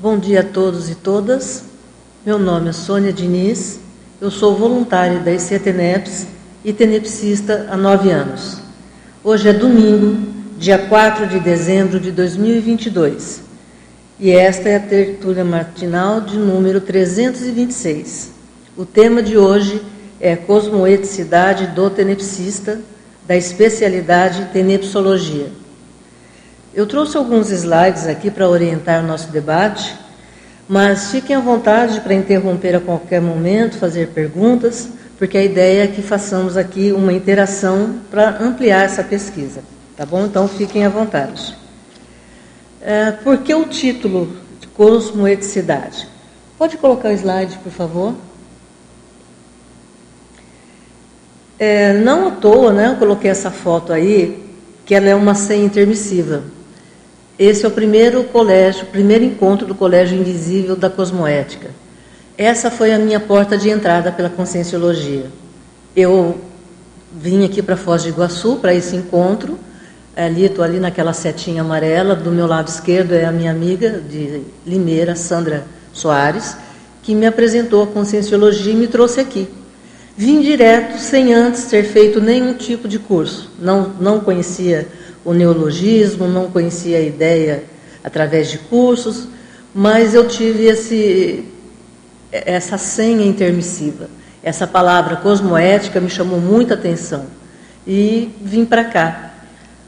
[0.00, 1.64] Bom dia a todos e todas.
[2.24, 3.80] Meu nome é Sônia Diniz,
[4.20, 6.26] eu sou voluntária da ICTNEPS
[6.64, 8.58] e tenepsista há nove anos.
[9.22, 10.18] Hoje é domingo,
[10.56, 13.42] dia 4 de dezembro de 2022,
[14.18, 18.30] e esta é a tertúlia matinal de número 326.
[18.76, 19.82] O tema de hoje
[20.20, 22.80] é Cosmoeticidade do Tenepsista,
[23.26, 25.48] da especialidade Tenepsologia.
[26.78, 29.96] Eu trouxe alguns slides aqui para orientar o nosso debate,
[30.68, 35.86] mas fiquem à vontade para interromper a qualquer momento, fazer perguntas, porque a ideia é
[35.88, 39.60] que façamos aqui uma interação para ampliar essa pesquisa.
[39.96, 40.24] Tá bom?
[40.24, 41.52] Então fiquem à vontade.
[42.80, 46.06] É, por que o título de Cosmoeticidade?
[46.56, 48.14] Pode colocar o slide, por favor?
[51.58, 54.48] É, não à toa, né, eu coloquei essa foto aí,
[54.86, 56.56] que ela é uma senha intermissiva.
[57.38, 61.70] Esse é o primeiro colégio, primeiro encontro do Colégio Invisível da Cosmoética.
[62.36, 65.26] Essa foi a minha porta de entrada pela Conscienciologia.
[65.94, 66.36] Eu
[67.14, 69.56] vim aqui para Foz do Iguaçu para esse encontro.
[70.16, 72.16] Ali, estou ali naquela setinha amarela.
[72.16, 76.56] Do meu lado esquerdo é a minha amiga de Limeira, Sandra Soares,
[77.04, 79.48] que me apresentou a Conscienciologia e me trouxe aqui.
[80.16, 83.52] Vim direto, sem antes ter feito nenhum tipo de curso.
[83.60, 84.88] Não, não conhecia
[85.28, 87.64] o neologismo, não conhecia a ideia
[88.02, 89.28] através de cursos,
[89.74, 91.44] mas eu tive esse,
[92.32, 94.08] essa senha intermissiva.
[94.42, 97.26] Essa palavra cosmoética me chamou muita atenção
[97.86, 99.34] e vim para cá.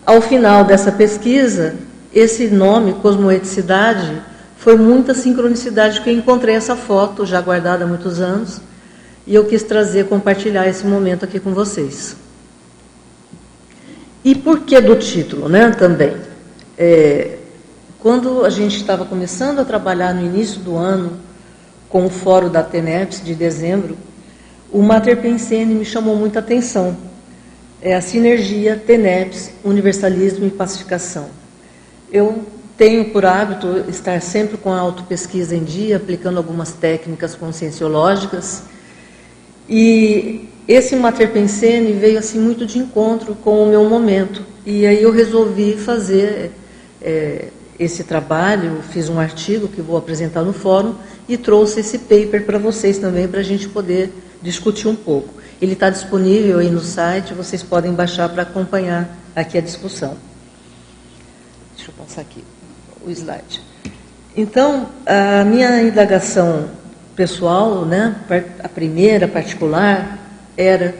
[0.04, 1.76] Ao final dessa pesquisa,
[2.12, 4.20] esse nome, cosmoeticidade,
[4.58, 8.60] foi muita sincronicidade que eu encontrei essa foto, já guardada há muitos anos,
[9.26, 12.14] e eu quis trazer, compartilhar esse momento aqui com vocês.
[14.24, 16.14] E por que do título, né, também?
[16.76, 17.38] É,
[17.98, 21.18] quando a gente estava começando a trabalhar no início do ano
[21.88, 23.96] com o fórum da TENEPS de dezembro,
[24.70, 26.96] o Mater Pensene me chamou muita atenção.
[27.82, 31.28] É a sinergia TENEPS, universalismo e pacificação.
[32.12, 32.44] Eu
[32.76, 38.64] tenho por hábito estar sempre com a autopesquisa em dia, aplicando algumas técnicas conscienciológicas,
[39.70, 44.44] e esse Mater Pensene veio assim muito de encontro com o meu momento.
[44.66, 46.50] E aí eu resolvi fazer
[47.00, 47.48] é,
[47.78, 50.96] esse trabalho, fiz um artigo que vou apresentar no fórum
[51.28, 55.34] e trouxe esse paper para vocês também, para a gente poder discutir um pouco.
[55.62, 60.16] Ele está disponível aí no site, vocês podem baixar para acompanhar aqui a discussão.
[61.76, 62.42] Deixa eu passar aqui
[63.06, 63.62] o slide.
[64.36, 66.68] Então, a minha indagação
[67.16, 68.16] pessoal, né,
[68.62, 70.18] a primeira particular,
[70.56, 70.94] era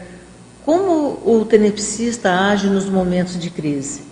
[0.65, 4.03] como o tenepsista age nos momentos de crise?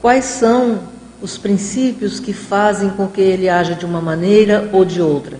[0.00, 0.80] Quais são
[1.22, 5.38] os princípios que fazem com que ele haja de uma maneira ou de outra?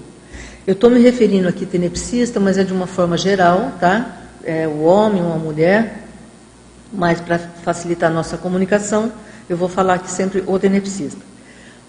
[0.66, 4.16] Eu estou me referindo aqui tenepsista, mas é de uma forma geral, tá?
[4.42, 6.06] É o homem ou a mulher,
[6.92, 9.12] mas para facilitar a nossa comunicação,
[9.48, 11.20] eu vou falar aqui sempre o tenepsista.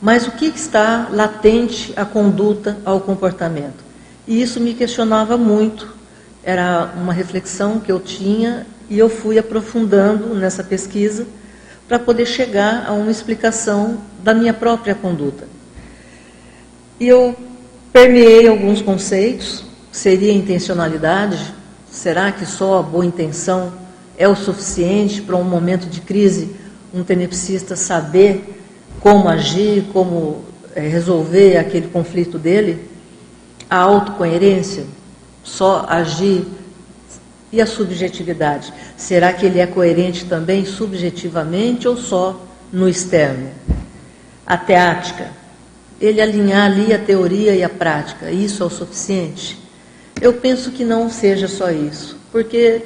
[0.01, 3.86] Mas o que está latente à conduta, ao comportamento?
[4.27, 5.95] E isso me questionava muito
[6.43, 11.27] era uma reflexão que eu tinha e eu fui aprofundando nessa pesquisa
[11.88, 15.45] para poder chegar a uma explicação da minha própria conduta.
[16.99, 17.35] E eu
[17.91, 19.65] permeei alguns conceitos.
[19.91, 21.53] Seria intencionalidade?
[21.91, 23.73] Será que só a boa intenção
[24.17, 26.55] é o suficiente para um momento de crise
[26.94, 28.63] um tenepsista saber
[29.01, 32.96] como agir, como é, resolver aquele conflito dele?
[33.69, 34.85] A autocoerência?
[35.47, 36.45] só agir?
[37.51, 38.73] E a subjetividade?
[38.97, 43.50] Será que ele é coerente também subjetivamente ou só no externo?
[44.45, 45.31] A teática,
[46.00, 49.57] ele alinhar ali a teoria e a prática, isso é o suficiente?
[50.19, 52.81] Eu penso que não seja só isso, porque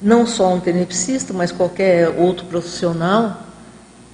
[0.00, 3.42] não só um tenepsista, mas qualquer outro profissional,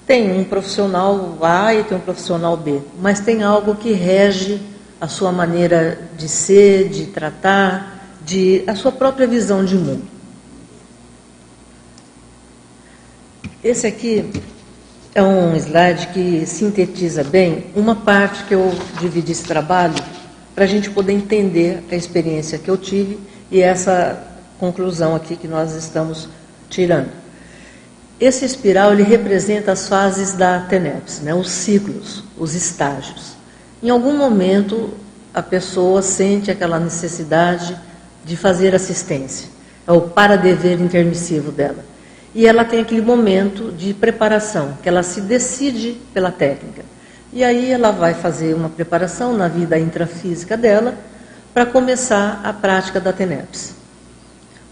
[0.04, 4.60] tem um profissional A e tem um profissional B, mas tem algo que rege
[5.00, 10.04] a sua maneira de ser, de tratar, de a sua própria visão de mundo.
[13.62, 14.30] Esse aqui
[15.14, 19.94] é um slide que sintetiza bem uma parte que eu dividi esse trabalho
[20.54, 23.18] para a gente poder entender a experiência que eu tive
[23.50, 24.22] e essa
[24.58, 26.28] conclusão aqui que nós estamos
[26.68, 27.10] tirando.
[28.20, 33.33] Esse espiral ele representa as fases da TENEPS, né, os ciclos, os estágios.
[33.84, 34.94] Em algum momento,
[35.34, 37.76] a pessoa sente aquela necessidade
[38.24, 39.50] de fazer assistência.
[39.86, 41.84] É o para-dever intermissivo dela.
[42.34, 46.82] e ela tem aquele momento de preparação, que ela se decide pela técnica.
[47.30, 50.94] E aí ela vai fazer uma preparação na vida intrafísica dela
[51.52, 53.74] para começar a prática da TENEPS.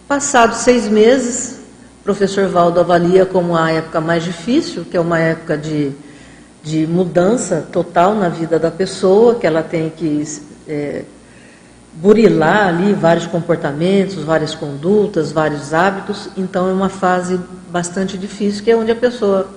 [0.08, 1.60] Passados seis meses,
[2.00, 5.92] o professor Valdo avalia como a época mais difícil, que é uma época de,
[6.62, 10.24] de mudança total na vida da pessoa, que ela tem que
[10.68, 11.02] é,
[11.94, 16.28] burilar ali vários comportamentos, várias condutas, vários hábitos.
[16.36, 19.48] Então é uma fase bastante difícil, que é onde a pessoa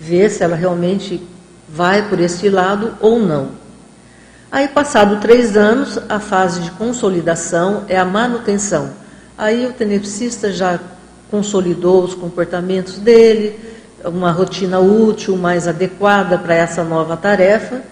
[0.00, 1.22] vê se ela realmente
[1.68, 3.50] vai por esse lado ou não.
[4.50, 8.90] Aí, passado três anos, a fase de consolidação é a manutenção.
[9.36, 10.78] Aí o tenepsista já
[11.30, 13.58] consolidou os comportamentos dele,
[14.08, 17.82] uma rotina útil, mais adequada para essa nova tarefa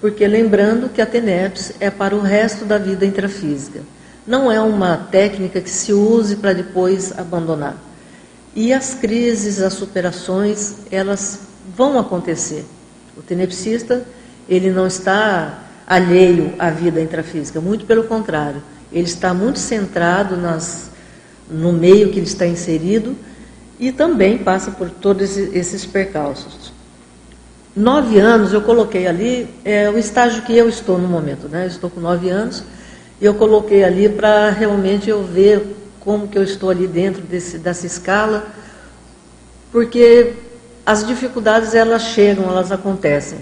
[0.00, 3.80] porque lembrando que a TENEPS é para o resto da vida intrafísica.
[4.26, 7.76] Não é uma técnica que se use para depois abandonar.
[8.54, 11.40] E as crises, as superações, elas
[11.74, 12.64] vão acontecer.
[13.16, 14.04] O tenepsista,
[14.48, 18.62] ele não está alheio à vida intrafísica, muito pelo contrário.
[18.92, 20.90] Ele está muito centrado nas,
[21.50, 23.16] no meio que ele está inserido
[23.78, 26.76] e também passa por todos esses percalços
[27.76, 31.64] nove anos, eu coloquei ali é, o estágio que eu estou no momento, né?
[31.64, 32.64] Eu estou com nove anos
[33.20, 37.58] e eu coloquei ali para realmente eu ver como que eu estou ali dentro desse,
[37.58, 38.46] dessa escala,
[39.70, 40.32] porque
[40.86, 43.40] as dificuldades elas chegam, elas acontecem.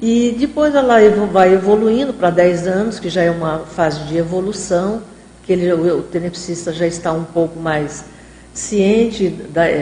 [0.00, 0.96] E depois ela
[1.30, 5.02] vai evoluindo para dez anos, que já é uma fase de evolução,
[5.44, 8.04] que ele, o tenepsista já está um pouco mais
[8.54, 9.34] ciente,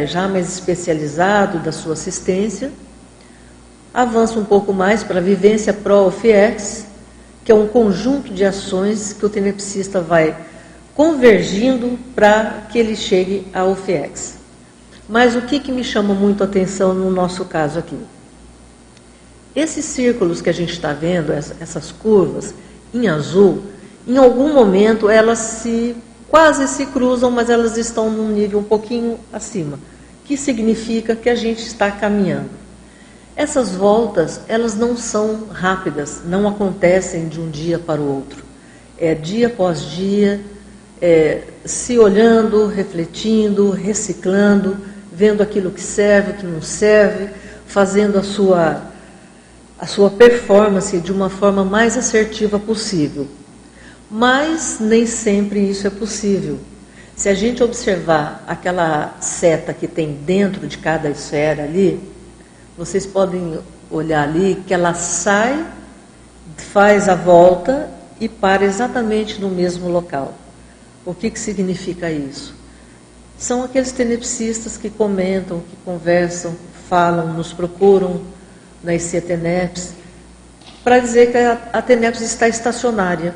[0.07, 2.71] já mais especializado da sua assistência
[3.93, 6.87] avança um pouco mais para a vivência pró-OFIEX,
[7.45, 10.37] que é um conjunto de ações que o tenepsista vai
[10.95, 14.39] convergindo para que ele chegue ao OFIEX.
[15.09, 17.99] Mas o que, que me chama muito a atenção no nosso caso aqui?
[19.57, 22.55] Esses círculos que a gente está vendo, essas curvas
[22.95, 23.65] em azul,
[24.07, 25.97] em algum momento elas se
[26.31, 29.79] quase se cruzam, mas elas estão num nível um pouquinho acima,
[30.25, 32.51] que significa que a gente está caminhando.
[33.35, 38.45] Essas voltas, elas não são rápidas, não acontecem de um dia para o outro.
[38.97, 40.41] É dia após dia,
[41.01, 44.77] é, se olhando, refletindo, reciclando,
[45.13, 47.31] vendo aquilo que serve, o que não serve,
[47.67, 48.83] fazendo a sua,
[49.79, 53.27] a sua performance de uma forma mais assertiva possível.
[54.11, 56.59] Mas nem sempre isso é possível.
[57.15, 62.01] Se a gente observar aquela seta que tem dentro de cada esfera ali,
[62.77, 63.61] vocês podem
[63.91, 65.67] olhar ali que ela sai,
[66.57, 70.35] faz a volta e para exatamente no mesmo local.
[71.05, 72.55] O que, que significa isso?
[73.39, 76.55] São aqueles tenepsistas que comentam, que conversam,
[76.89, 78.21] falam, nos procuram
[78.83, 79.95] na ICTNEPS,
[80.83, 83.35] para dizer que a, a TENEPS está estacionária.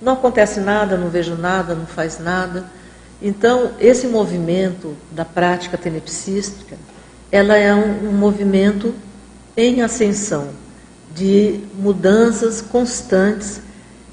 [0.00, 2.64] Não acontece nada, não vejo nada, não faz nada.
[3.20, 6.76] Então, esse movimento da prática tenepsística,
[7.32, 8.94] ela é um, um movimento
[9.56, 10.50] em ascensão,
[11.14, 13.60] de mudanças constantes,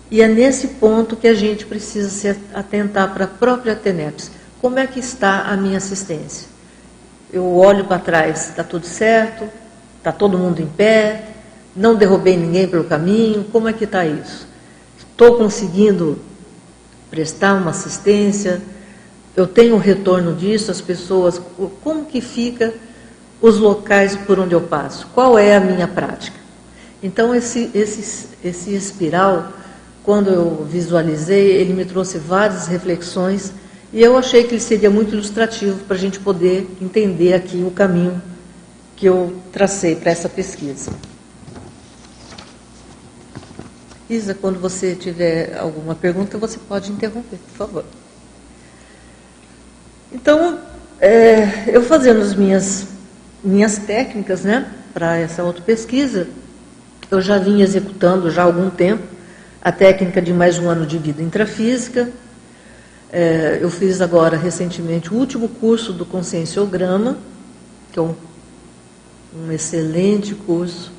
[0.09, 4.31] e é nesse ponto que a gente precisa se atentar para a própria TENEPS.
[4.59, 6.47] Como é que está a minha assistência?
[7.31, 9.47] Eu olho para trás, está tudo certo?
[9.99, 11.25] Está todo mundo em pé?
[11.75, 13.43] Não derrubei ninguém pelo caminho?
[13.51, 14.47] Como é que está isso?
[15.15, 16.19] Estou conseguindo
[17.09, 18.61] prestar uma assistência?
[19.33, 20.69] Eu tenho um retorno disso?
[20.69, 21.41] As pessoas,
[21.81, 22.73] como que fica
[23.41, 26.37] os locais por onde eu passo, qual é a minha prática.
[27.01, 29.53] Então, esse, esse, esse espiral,
[30.03, 33.53] quando eu visualizei, ele me trouxe várias reflexões
[33.93, 37.71] e eu achei que ele seria muito ilustrativo para a gente poder entender aqui o
[37.71, 38.21] caminho
[38.97, 40.91] que eu tracei para essa pesquisa.
[44.09, 47.85] Isa, quando você tiver alguma pergunta, você pode interromper, por favor.
[50.11, 50.59] Então,
[50.99, 52.87] é, eu fazendo as minhas
[53.43, 56.27] minhas técnicas né, para essa outra pesquisa,
[57.11, 59.03] eu já vinha executando já há algum tempo
[59.61, 62.09] a técnica de mais um ano de vida intrafísica.
[63.11, 67.17] É, eu fiz agora recentemente o último curso do Conscienciograma,
[67.91, 68.15] que é um,
[69.35, 70.94] um excelente curso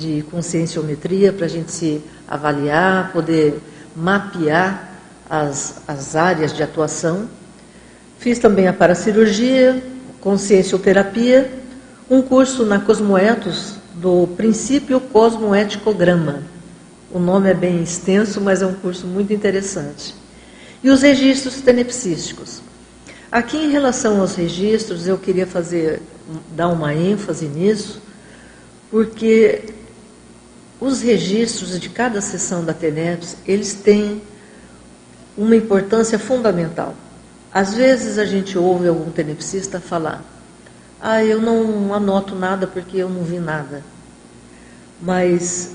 [0.00, 3.60] de conscienciometria para a gente se avaliar, poder
[3.94, 7.28] mapear as, as áreas de atuação.
[8.18, 9.82] Fiz também a paracirurgia,
[10.20, 11.60] consciencioterapia
[12.10, 16.42] um curso na Cosmoetos do Princípio Cosmoeticograma.
[17.12, 20.12] O nome é bem extenso, mas é um curso muito interessante.
[20.82, 22.62] E os registros tenepsísticos.
[23.30, 26.02] Aqui, em relação aos registros, eu queria fazer,
[26.56, 28.02] dar uma ênfase nisso,
[28.90, 29.62] porque
[30.80, 34.22] os registros de cada sessão da TENEPS, eles têm
[35.36, 36.94] uma importância fundamental.
[37.52, 40.24] Às vezes a gente ouve algum tenepsista falar,
[41.00, 43.82] ah, eu não anoto nada porque eu não vi nada.
[45.00, 45.72] Mas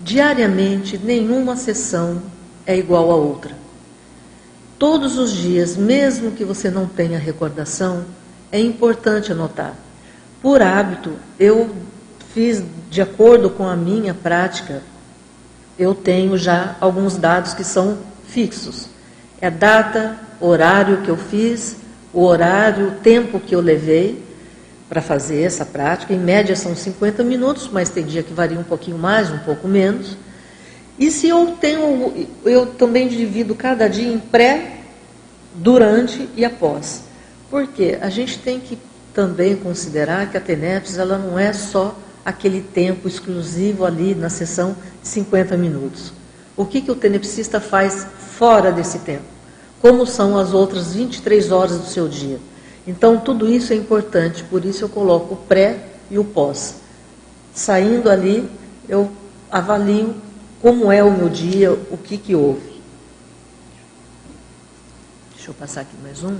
[0.00, 2.22] diariamente nenhuma sessão
[2.66, 3.54] é igual a outra.
[4.78, 8.04] Todos os dias, mesmo que você não tenha recordação,
[8.50, 9.74] é importante anotar.
[10.42, 11.74] Por hábito, eu
[12.34, 14.82] fiz de acordo com a minha prática,
[15.78, 18.88] eu tenho já alguns dados que são fixos.
[19.40, 21.76] É a data, horário que eu fiz,
[22.12, 24.20] o horário, o tempo que eu levei
[24.88, 26.12] para fazer essa prática.
[26.12, 29.68] Em média são 50 minutos, mas tem dia que varia um pouquinho mais, um pouco
[29.68, 30.16] menos.
[30.98, 34.80] E se eu tenho, eu também divido cada dia em pré,
[35.54, 37.04] durante e após.
[37.48, 38.76] Porque a gente tem que
[39.12, 44.76] também considerar que a TENEPS ela não é só aquele tempo exclusivo ali na sessão
[45.02, 46.12] de 50 minutos.
[46.56, 49.24] O que, que o tenepsista faz fora desse tempo?
[49.80, 52.38] Como são as outras 23 horas do seu dia?
[52.86, 55.78] Então, tudo isso é importante, por isso eu coloco o pré
[56.10, 56.76] e o pós.
[57.52, 58.48] Saindo ali,
[58.88, 59.10] eu
[59.50, 60.14] avalio
[60.60, 62.80] como é o meu dia, o que, que houve.
[65.34, 66.36] Deixa eu passar aqui mais um.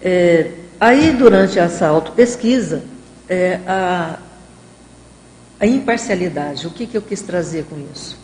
[0.00, 2.82] É, aí, durante essa autopesquisa,
[3.28, 4.18] é, a,
[5.60, 6.66] a imparcialidade.
[6.66, 8.18] O que, que eu quis trazer com isso?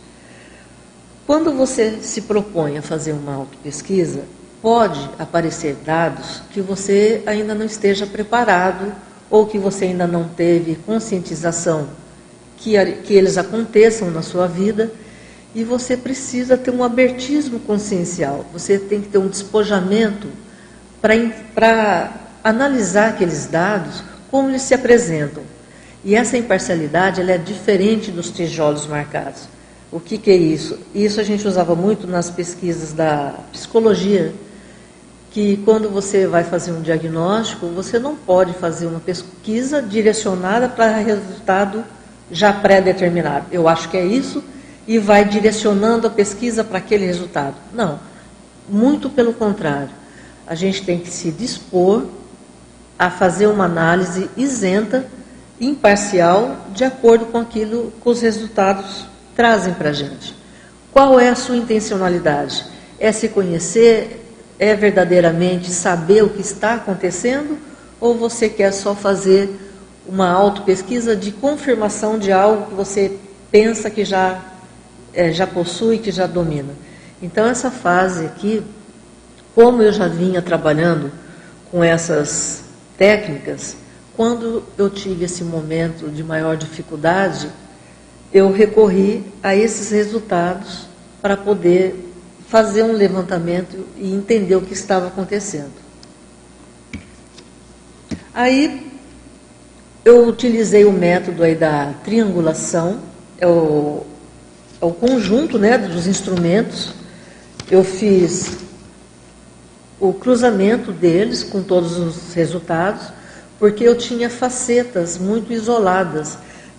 [1.26, 4.24] Quando você se propõe a fazer uma autopesquisa,
[4.60, 8.94] pode aparecer dados que você ainda não esteja preparado
[9.30, 11.88] ou que você ainda não teve conscientização
[12.56, 14.90] que, que eles aconteçam na sua vida
[15.54, 20.28] e você precisa ter um abertismo consciencial, você tem que ter um despojamento
[21.00, 24.02] para analisar aqueles dados
[24.34, 25.44] como eles se apresentam.
[26.04, 29.44] E essa imparcialidade ela é diferente dos tijolos marcados.
[29.92, 30.76] O que, que é isso?
[30.92, 34.34] Isso a gente usava muito nas pesquisas da psicologia,
[35.30, 40.96] que quando você vai fazer um diagnóstico, você não pode fazer uma pesquisa direcionada para
[40.96, 41.84] resultado
[42.28, 43.46] já pré-determinado.
[43.52, 44.42] Eu acho que é isso,
[44.84, 47.54] e vai direcionando a pesquisa para aquele resultado.
[47.72, 48.00] Não,
[48.68, 49.90] muito pelo contrário.
[50.44, 52.04] A gente tem que se dispor
[52.98, 55.06] a fazer uma análise isenta,
[55.60, 60.34] imparcial, de acordo com aquilo que os resultados trazem para a gente.
[60.92, 62.64] Qual é a sua intencionalidade?
[62.98, 64.20] É se conhecer?
[64.58, 67.58] É verdadeiramente saber o que está acontecendo?
[68.00, 69.50] Ou você quer só fazer
[70.06, 73.18] uma autopesquisa de confirmação de algo que você
[73.50, 74.40] pensa que já,
[75.12, 76.74] é, já possui, que já domina?
[77.20, 78.62] Então, essa fase aqui,
[79.54, 81.10] como eu já vinha trabalhando
[81.70, 82.63] com essas
[82.96, 83.76] técnicas,
[84.16, 87.50] quando eu tive esse momento de maior dificuldade,
[88.32, 90.86] eu recorri a esses resultados
[91.20, 92.12] para poder
[92.48, 95.72] fazer um levantamento e entender o que estava acontecendo.
[98.32, 98.92] Aí
[100.04, 103.00] eu utilizei o método aí da triangulação,
[103.38, 104.04] é o,
[104.80, 106.92] é o conjunto né, dos instrumentos.
[107.70, 108.63] Eu fiz
[110.08, 113.08] o cruzamento deles com todos os resultados,
[113.58, 116.36] porque eu tinha facetas muito isoladas.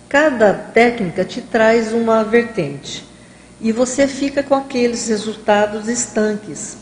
[0.08, 3.04] Cada técnica te traz uma vertente
[3.60, 6.76] e você fica com aqueles resultados estanques,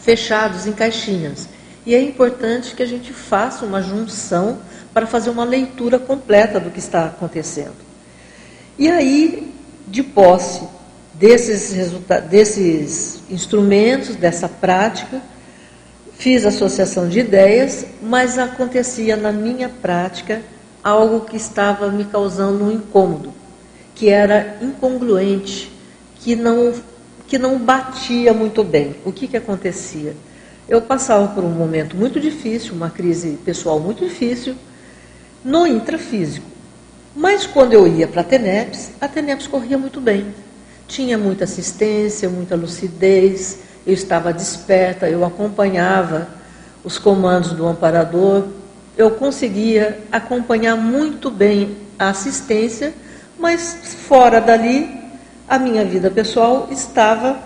[0.00, 1.48] fechados em caixinhas.
[1.84, 4.58] E é importante que a gente faça uma junção
[4.92, 7.74] para fazer uma leitura completa do que está acontecendo.
[8.78, 9.52] E aí,
[9.88, 10.66] de posse
[11.12, 11.92] desses,
[12.30, 15.20] desses instrumentos, dessa prática,
[16.18, 20.40] Fiz associação de ideias, mas acontecia na minha prática
[20.82, 23.32] algo que estava me causando um incômodo,
[23.94, 25.70] que era incongruente,
[26.16, 26.72] que não,
[27.26, 28.96] que não batia muito bem.
[29.04, 30.14] O que, que acontecia?
[30.68, 34.54] Eu passava por um momento muito difícil, uma crise pessoal muito difícil,
[35.44, 36.46] no intrafísico.
[37.14, 40.26] Mas quando eu ia para a TENEPS, a TENEPS corria muito bem.
[40.88, 46.28] Tinha muita assistência, muita lucidez, eu estava desperta, eu acompanhava
[46.82, 48.44] os comandos do amparador,
[48.96, 52.94] eu conseguia acompanhar muito bem a assistência,
[53.38, 55.02] mas fora dali,
[55.48, 57.38] a minha vida pessoal estava,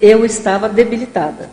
[0.00, 1.50] eu estava debilitada.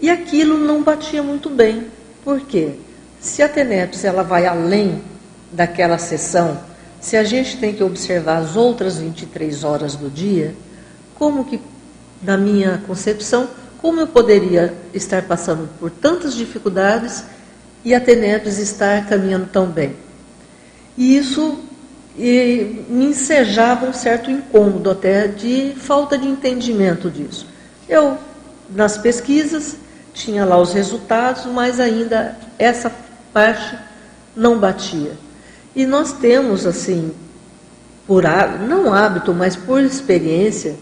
[0.00, 1.86] E aquilo não batia muito bem.
[2.24, 2.74] Por quê?
[3.20, 5.02] Se a TENEPS ela vai além
[5.50, 6.60] daquela sessão,
[7.00, 10.54] se a gente tem que observar as outras 23 horas do dia,
[11.14, 11.60] como que
[12.22, 13.48] na minha concepção,
[13.78, 17.24] como eu poderia estar passando por tantas dificuldades
[17.84, 19.94] e a TENEPS estar caminhando tão bem.
[20.96, 21.58] E isso
[22.18, 27.46] e me ensejava um certo incômodo até de falta de entendimento disso.
[27.88, 28.18] Eu,
[28.74, 29.76] nas pesquisas,
[30.12, 32.92] tinha lá os resultados, mas ainda essa
[33.32, 33.78] parte
[34.34, 35.12] não batia.
[35.76, 37.12] E nós temos, assim,
[38.04, 38.24] por
[38.66, 40.74] não hábito, mas por experiência,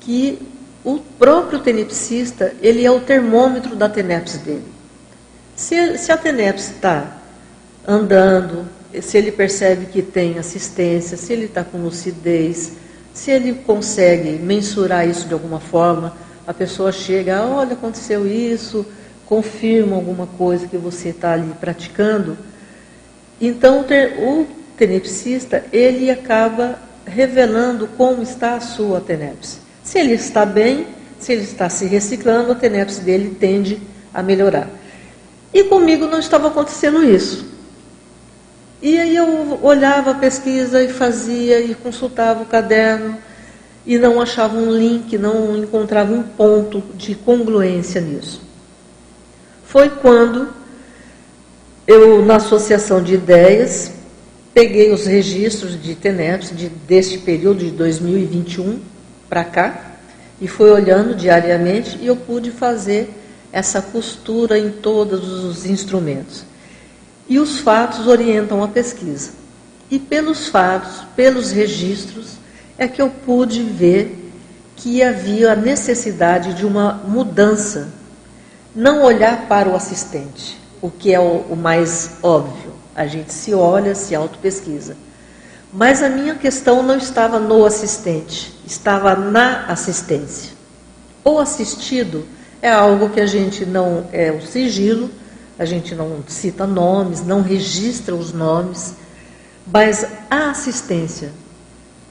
[0.00, 0.38] que
[0.86, 4.62] o próprio tenepsista, ele é o termômetro da tenepse dele.
[5.56, 7.22] Se, se a tenepse está
[7.84, 8.68] andando,
[9.02, 12.74] se ele percebe que tem assistência, se ele está com lucidez,
[13.12, 16.16] se ele consegue mensurar isso de alguma forma,
[16.46, 18.86] a pessoa chega, olha, aconteceu isso,
[19.26, 22.38] confirma alguma coisa que você está ali praticando.
[23.40, 23.84] Então,
[24.20, 29.65] o tenepsista, ele acaba revelando como está a sua tenepse.
[29.86, 30.84] Se ele está bem,
[31.16, 33.80] se ele está se reciclando, a tenepse dele tende
[34.12, 34.68] a melhorar.
[35.54, 37.46] E comigo não estava acontecendo isso.
[38.82, 43.16] E aí eu olhava a pesquisa e fazia e consultava o caderno
[43.86, 48.42] e não achava um link, não encontrava um ponto de congruência nisso.
[49.64, 50.48] Foi quando
[51.86, 53.92] eu, na associação de ideias,
[54.52, 58.95] peguei os registros de TENEPS de, deste período de 2021
[59.28, 59.96] para cá
[60.40, 63.10] e fui olhando diariamente e eu pude fazer
[63.52, 66.44] essa costura em todos os instrumentos.
[67.28, 69.32] E os fatos orientam a pesquisa.
[69.90, 72.36] E pelos fatos, pelos registros,
[72.76, 74.30] é que eu pude ver
[74.76, 77.88] que havia a necessidade de uma mudança.
[78.74, 82.72] Não olhar para o assistente, o que é o, o mais óbvio.
[82.94, 84.96] A gente se olha, se autopesquisa.
[85.72, 90.52] Mas a minha questão não estava no assistente, estava na assistência.
[91.24, 92.24] O assistido
[92.62, 95.10] é algo que a gente não é o sigilo,
[95.58, 98.94] a gente não cita nomes, não registra os nomes,
[99.66, 101.32] mas a assistência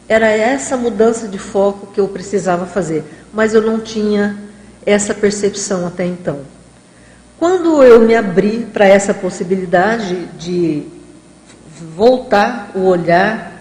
[0.07, 4.37] era essa mudança de foco que eu precisava fazer, mas eu não tinha
[4.85, 6.41] essa percepção até então.
[7.39, 10.83] Quando eu me abri para essa possibilidade de
[11.83, 13.51] voltar o olhar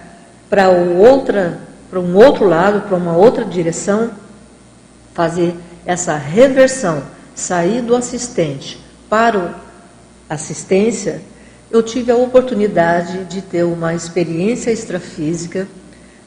[0.48, 1.58] para outra,
[1.90, 4.10] para um outro lado, para uma outra direção,
[5.12, 5.54] fazer
[5.86, 7.02] essa reversão,
[7.34, 9.64] sair do assistente para o
[10.28, 11.20] assistência,
[11.70, 15.66] eu tive a oportunidade de ter uma experiência extrafísica,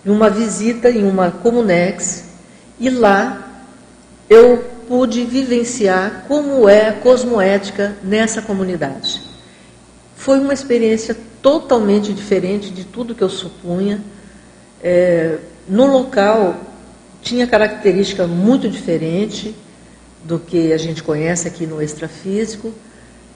[0.06, 2.26] uma visita em uma Comunex,
[2.80, 3.48] e lá
[4.30, 9.27] eu pude vivenciar como é a cosmoética nessa comunidade.
[10.28, 14.04] Foi uma experiência totalmente diferente de tudo que eu supunha.
[14.84, 15.38] É,
[15.70, 16.54] no local
[17.22, 19.56] tinha característica muito diferente
[20.26, 22.74] do que a gente conhece aqui no extrafísico.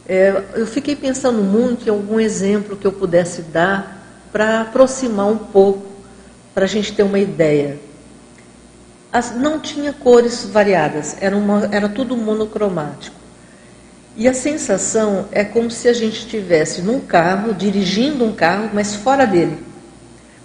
[0.06, 5.38] É, eu fiquei pensando muito em algum exemplo que eu pudesse dar para aproximar um
[5.38, 5.88] pouco,
[6.54, 7.80] para a gente ter uma ideia.
[9.13, 13.20] As, não tinha cores variadas, era, uma, era tudo monocromático.
[14.15, 18.93] E a sensação é como se a gente estivesse num carro, dirigindo um carro, mas
[18.93, 19.58] fora dele.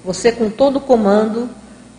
[0.05, 1.51] Você com todo o comando,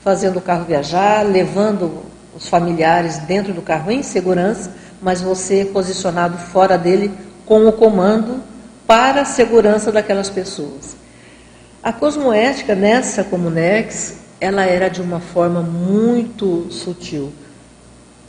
[0.02, 2.04] fazendo o carro viajar, levando
[2.34, 7.12] os familiares dentro do carro em segurança, mas você posicionado fora dele
[7.46, 8.42] com o comando
[8.86, 10.96] para a segurança daquelas pessoas.
[11.84, 17.32] A cosmoética nessa Comunex, ela era de uma forma muito sutil.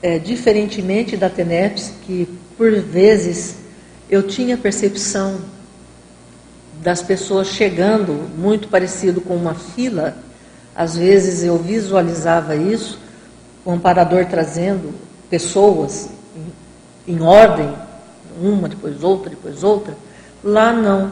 [0.03, 3.55] É, diferentemente da TENEPS, que por vezes
[4.11, 5.39] eu tinha percepção
[6.83, 10.17] das pessoas chegando muito parecido com uma fila,
[10.75, 12.99] às vezes eu visualizava isso,
[13.65, 14.93] o amparador trazendo
[15.31, 16.09] pessoas
[17.07, 17.73] em, em ordem
[18.41, 19.97] uma, depois outra, depois outra.
[20.43, 21.11] Lá não.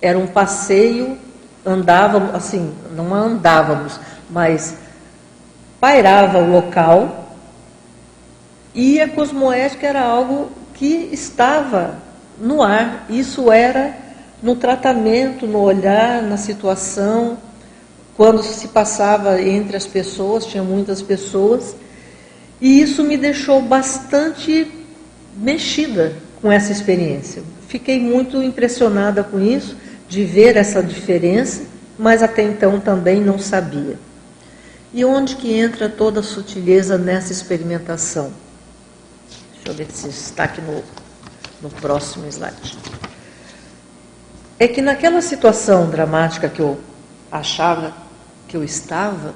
[0.00, 1.18] Era um passeio,
[1.64, 3.98] andávamos, assim, não andávamos,
[4.30, 4.76] mas
[5.80, 7.36] pairava o local
[8.74, 10.50] e a cosmoética era algo
[10.82, 11.94] que estava
[12.40, 13.06] no ar.
[13.08, 13.96] Isso era
[14.42, 17.38] no tratamento, no olhar, na situação,
[18.16, 21.76] quando se passava entre as pessoas, tinha muitas pessoas,
[22.60, 24.66] e isso me deixou bastante
[25.36, 27.44] mexida com essa experiência.
[27.68, 29.76] Fiquei muito impressionada com isso,
[30.08, 31.62] de ver essa diferença,
[31.96, 33.96] mas até então também não sabia.
[34.92, 38.32] E onde que entra toda a sutileza nessa experimentação?
[39.64, 40.82] Deixa eu ver se está aqui no,
[41.62, 42.76] no próximo slide.
[44.58, 46.80] É que naquela situação dramática que eu
[47.30, 47.94] achava
[48.48, 49.34] que eu estava,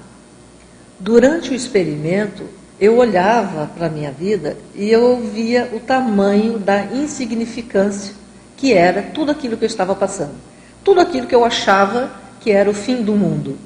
[0.99, 2.45] durante o experimento,
[2.81, 8.13] eu olhava para a minha vida e eu via o tamanho da insignificância
[8.57, 10.35] que era tudo aquilo que eu estava passando.
[10.83, 12.11] Tudo aquilo que eu achava
[12.41, 13.57] que era o fim do mundo.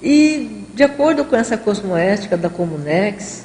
[0.00, 3.44] E, de acordo com essa cosmoética da Comunex,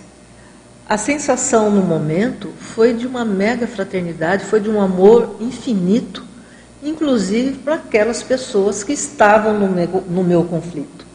[0.90, 6.26] a sensação no momento foi de uma mega fraternidade, foi de um amor infinito,
[6.82, 11.06] inclusive para aquelas pessoas que estavam no meu, no meu conflito.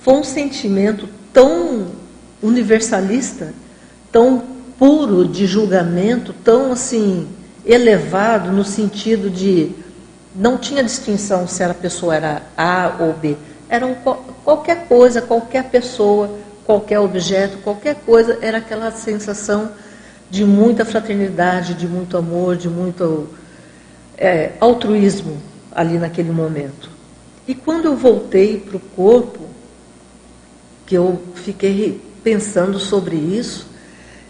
[0.00, 1.88] Foi um sentimento tão
[2.40, 3.52] universalista,
[4.12, 4.44] tão
[4.78, 7.26] puro de julgamento, tão assim
[7.64, 9.72] elevado no sentido de
[10.36, 13.36] não tinha distinção se a pessoa era A ou B.
[13.68, 13.96] Era um,
[14.44, 19.70] qualquer coisa, qualquer pessoa, qualquer objeto, qualquer coisa, era aquela sensação
[20.28, 23.28] de muita fraternidade, de muito amor, de muito
[24.18, 26.90] é, altruísmo ali naquele momento.
[27.46, 29.46] E quando eu voltei para o corpo,
[30.84, 33.68] que eu fiquei pensando sobre isso,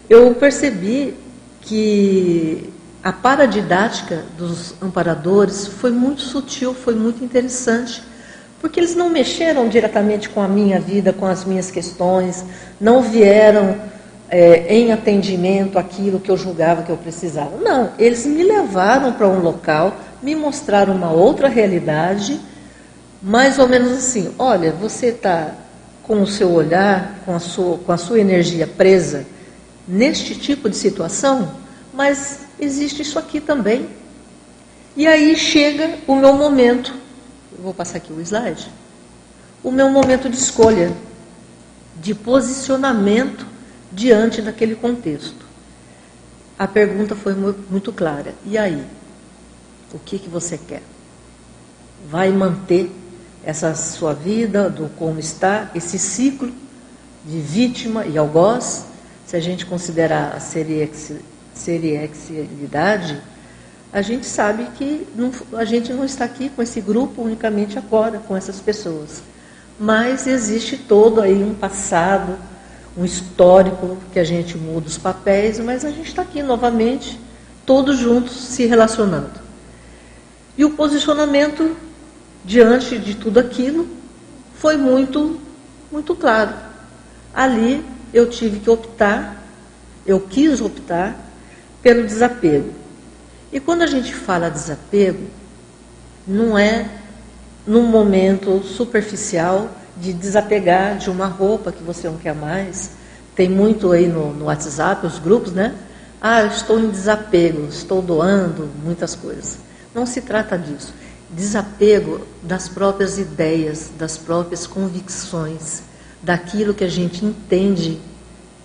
[0.07, 1.15] eu percebi
[1.61, 2.71] que
[3.03, 8.03] a paradidática dos amparadores foi muito sutil, foi muito interessante,
[8.59, 12.43] porque eles não mexeram diretamente com a minha vida, com as minhas questões,
[12.79, 13.75] não vieram
[14.29, 17.57] é, em atendimento aquilo que eu julgava que eu precisava.
[17.57, 22.39] Não, eles me levaram para um local, me mostraram uma outra realidade,
[23.21, 25.53] mais ou menos assim: olha, você está
[26.03, 29.25] com o seu olhar, com a sua, com a sua energia presa
[29.87, 31.51] neste tipo de situação,
[31.93, 33.87] mas existe isso aqui também.
[34.95, 36.93] E aí chega o meu momento,
[37.59, 38.69] vou passar aqui o slide,
[39.63, 40.93] o meu momento de escolha,
[41.95, 43.47] de posicionamento
[43.91, 45.47] diante daquele contexto.
[46.57, 48.33] A pergunta foi muito clara.
[48.45, 48.85] E aí?
[49.93, 50.83] O que, que você quer?
[52.09, 52.89] Vai manter
[53.43, 56.51] essa sua vida, do como está, esse ciclo
[57.25, 58.85] de vítima e algoz?
[59.25, 63.19] Se a gente considerar a seriexialidade,
[63.97, 68.19] a gente sabe que não, a gente não está aqui com esse grupo unicamente agora,
[68.19, 69.23] com essas pessoas.
[69.79, 72.37] Mas existe todo aí um passado,
[72.95, 77.19] um histórico que a gente muda os papéis, mas a gente está aqui novamente,
[77.65, 79.41] todos juntos se relacionando.
[80.55, 81.75] E o posicionamento
[82.45, 83.87] diante de tudo aquilo
[84.59, 85.39] foi muito,
[85.91, 86.53] muito claro.
[87.33, 87.83] Ali
[88.13, 89.43] eu tive que optar,
[90.05, 91.15] eu quis optar
[91.81, 92.85] pelo desapego.
[93.51, 95.27] E quando a gente fala desapego,
[96.27, 96.89] não é
[97.65, 102.91] num momento superficial de desapegar de uma roupa que você não quer mais.
[103.35, 105.75] Tem muito aí no, no WhatsApp, os grupos, né?
[106.21, 109.59] Ah, eu estou em desapego, estou doando muitas coisas.
[109.93, 110.93] Não se trata disso.
[111.29, 115.83] Desapego das próprias ideias, das próprias convicções,
[116.21, 117.99] daquilo que a gente entende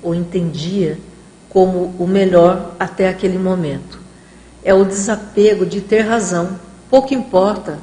[0.02, 0.98] ou entendia
[1.48, 4.01] como o melhor até aquele momento.
[4.64, 6.58] É o desapego de ter razão.
[6.88, 7.78] Pouco importa,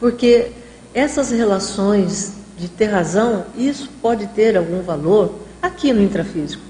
[0.00, 0.52] porque
[0.94, 6.62] essas relações de ter razão, isso pode ter algum valor aqui no intrafísico.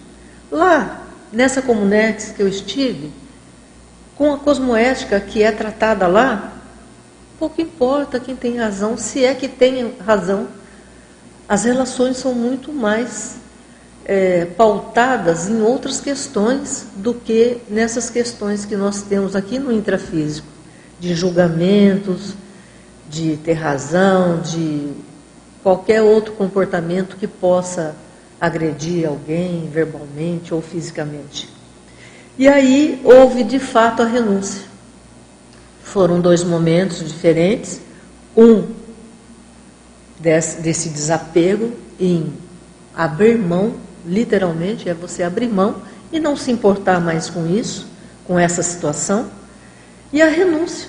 [0.50, 3.12] Lá, nessa Comunex que eu estive,
[4.16, 6.52] com a cosmoética que é tratada lá,
[7.38, 10.48] pouco importa quem tem razão, se é que tem razão.
[11.48, 13.36] As relações são muito mais
[14.04, 20.46] é, pautadas em outras questões do que nessas questões que nós temos aqui no intrafísico,
[21.00, 22.34] de julgamentos,
[23.08, 24.92] de ter razão, de
[25.62, 27.96] qualquer outro comportamento que possa
[28.40, 31.48] agredir alguém verbalmente ou fisicamente.
[32.36, 34.62] E aí houve de fato a renúncia.
[35.82, 37.80] Foram dois momentos diferentes.
[38.36, 38.66] Um
[40.18, 42.32] desse, desse desapego em
[42.94, 43.74] abrir mão
[44.06, 45.76] literalmente, é você abrir mão
[46.12, 47.86] e não se importar mais com isso,
[48.26, 49.26] com essa situação.
[50.12, 50.88] E a renúncia.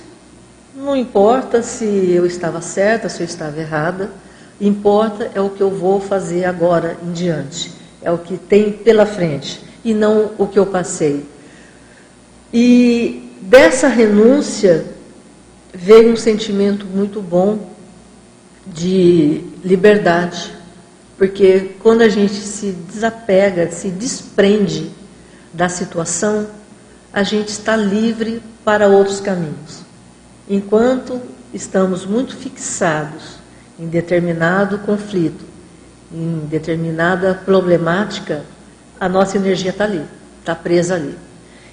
[0.75, 4.11] Não importa se eu estava certa, se eu estava errada,
[4.59, 9.05] importa é o que eu vou fazer agora em diante, é o que tem pela
[9.05, 11.25] frente e não o que eu passei.
[12.53, 14.85] E dessa renúncia
[15.73, 17.69] veio um sentimento muito bom
[18.65, 20.54] de liberdade,
[21.17, 24.91] porque quando a gente se desapega, se desprende
[25.53, 26.47] da situação,
[27.13, 29.83] a gente está livre para outros caminhos.
[30.49, 31.21] Enquanto
[31.53, 33.37] estamos muito fixados
[33.79, 35.45] em determinado conflito,
[36.11, 38.43] em determinada problemática,
[38.99, 40.05] a nossa energia está ali,
[40.39, 41.17] está presa ali.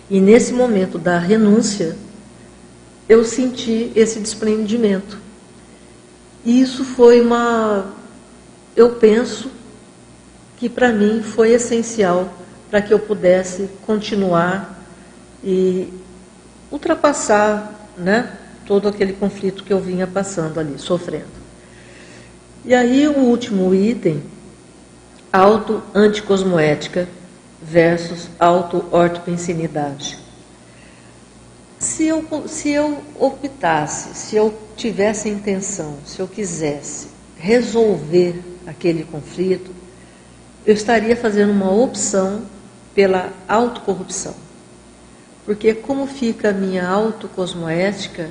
[0.08, 1.96] E nesse momento da renúncia,
[3.08, 5.18] eu senti esse desprendimento.
[6.44, 8.01] E isso foi uma
[8.76, 9.50] eu penso
[10.56, 12.32] que para mim foi essencial
[12.70, 14.82] para que eu pudesse continuar
[15.44, 15.92] e
[16.70, 21.42] ultrapassar né, todo aquele conflito que eu vinha passando ali, sofrendo.
[22.64, 24.22] E aí o último item,
[25.32, 27.08] auto-anticosmoética
[27.60, 30.18] versus auto-ortopensinidade.
[31.78, 39.70] Se eu, se eu optasse, se eu tivesse intenção, se eu quisesse resolver aquele conflito,
[40.64, 42.42] eu estaria fazendo uma opção
[42.94, 44.34] pela autocorrupção.
[45.44, 48.30] Porque como fica a minha autocosmoética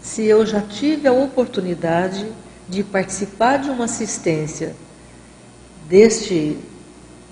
[0.00, 2.26] se eu já tive a oportunidade
[2.68, 4.76] de participar de uma assistência
[5.88, 6.58] deste,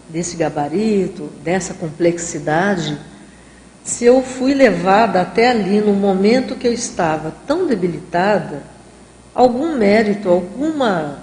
[0.08, 2.98] desse gabarito, dessa complexidade,
[3.84, 8.62] se eu fui levada até ali no momento que eu estava tão debilitada,
[9.34, 11.21] algum mérito, alguma,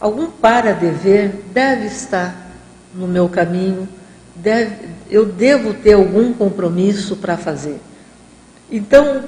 [0.00, 2.50] algum para-dever deve estar
[2.94, 3.88] no meu caminho,
[4.34, 7.80] deve, eu devo ter algum compromisso para fazer.
[8.70, 9.24] Então,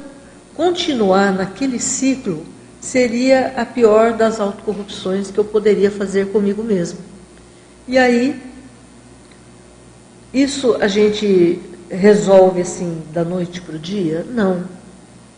[0.55, 2.45] continuar naquele ciclo
[2.81, 6.99] seria a pior das autocorrupções que eu poderia fazer comigo mesmo.
[7.87, 8.41] E aí,
[10.33, 14.27] isso a gente resolve assim da noite para o dia?
[14.29, 14.65] Não.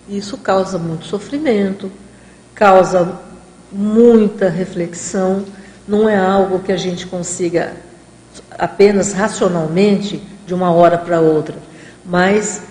[0.09, 1.91] Isso causa muito sofrimento,
[2.55, 3.21] causa
[3.73, 5.45] muita reflexão,
[5.87, 7.75] não é algo que a gente consiga
[8.59, 11.57] apenas racionalmente de uma hora para outra,
[12.05, 12.63] mas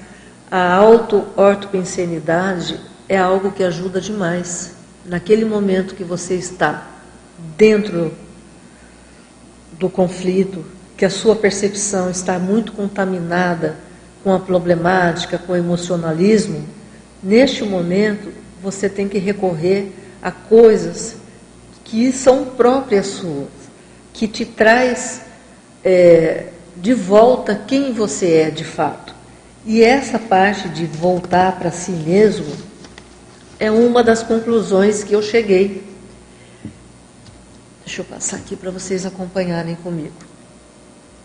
[0.50, 4.74] a auto-ortopensenidade é algo que ajuda demais.
[5.06, 6.88] Naquele momento que você está
[7.58, 8.12] dentro
[9.74, 10.66] do conflito,
[10.98, 13.78] que a sua percepção está muito contaminada
[14.24, 16.68] com a problemática, com o emocionalismo,
[17.24, 21.18] neste momento você tem que recorrer a coisas
[21.84, 23.48] que são próprias suas,
[24.14, 25.22] que te traz
[25.84, 29.16] é, de volta quem você é de fato.
[29.66, 32.56] E essa parte de voltar para si mesmo
[33.60, 35.84] é uma das conclusões que eu cheguei.
[37.86, 40.30] Deixa eu passar aqui para vocês acompanharem comigo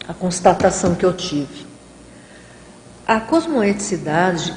[0.07, 1.66] a constatação que eu tive.
[3.07, 4.54] A cosmoeticidade,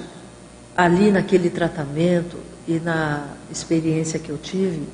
[0.75, 4.87] ali naquele tratamento e na experiência que eu tive,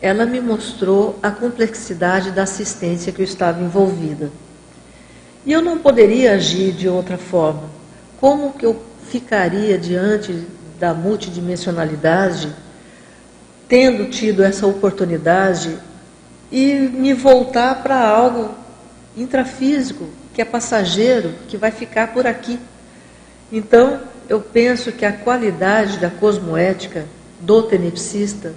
[0.00, 4.30] ela me mostrou a complexidade da assistência que eu estava envolvida.
[5.46, 7.70] E eu não poderia agir de outra forma.
[8.20, 10.46] Como que eu ficaria diante
[10.78, 12.54] da multidimensionalidade,
[13.68, 15.78] tendo tido essa oportunidade
[16.50, 18.54] e me voltar para algo
[19.16, 22.58] intrafísico, que é passageiro, que vai ficar por aqui.
[23.52, 27.06] Então, eu penso que a qualidade da cosmoética
[27.40, 28.52] do tenepsista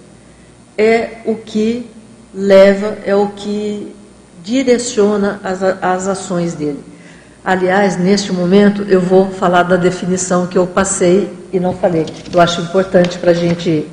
[0.78, 1.90] é o que
[2.34, 3.96] leva, é o que
[4.44, 6.84] direciona as, as ações dele.
[7.44, 12.06] Aliás, neste momento, eu vou falar da definição que eu passei e não falei.
[12.32, 13.88] Eu acho importante para a gente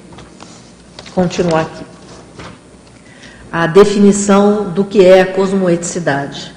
[1.15, 1.85] continuar aqui.
[3.51, 6.53] A definição do que é a cosmoeticidade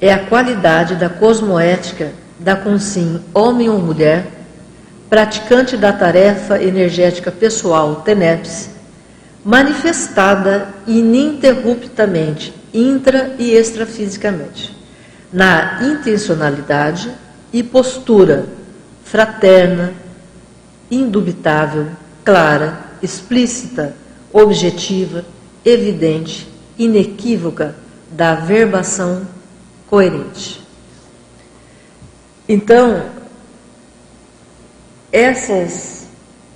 [0.00, 4.26] é a qualidade da cosmoética da consim homem ou mulher,
[5.14, 8.70] praticante da tarefa energética pessoal TENEPS,
[9.44, 14.76] manifestada ininterruptamente, intra e extrafisicamente,
[15.32, 17.12] na intencionalidade
[17.52, 18.46] e postura
[19.04, 19.94] fraterna,
[20.90, 21.86] indubitável,
[22.24, 23.94] clara, explícita,
[24.32, 25.24] objetiva,
[25.64, 27.76] evidente, inequívoca
[28.10, 29.22] da verbação
[29.86, 30.60] coerente.
[32.48, 33.22] Então,
[35.14, 36.08] essas,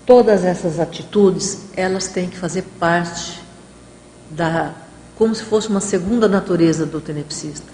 [0.04, 3.40] todas essas atitudes, elas têm que fazer parte
[4.28, 4.74] da,
[5.14, 7.68] como se fosse uma segunda natureza do tenepsista.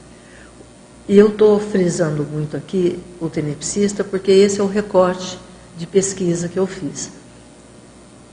[1.09, 5.39] E eu estou frisando muito aqui o tenepsista porque esse é o recorte
[5.75, 7.11] de pesquisa que eu fiz.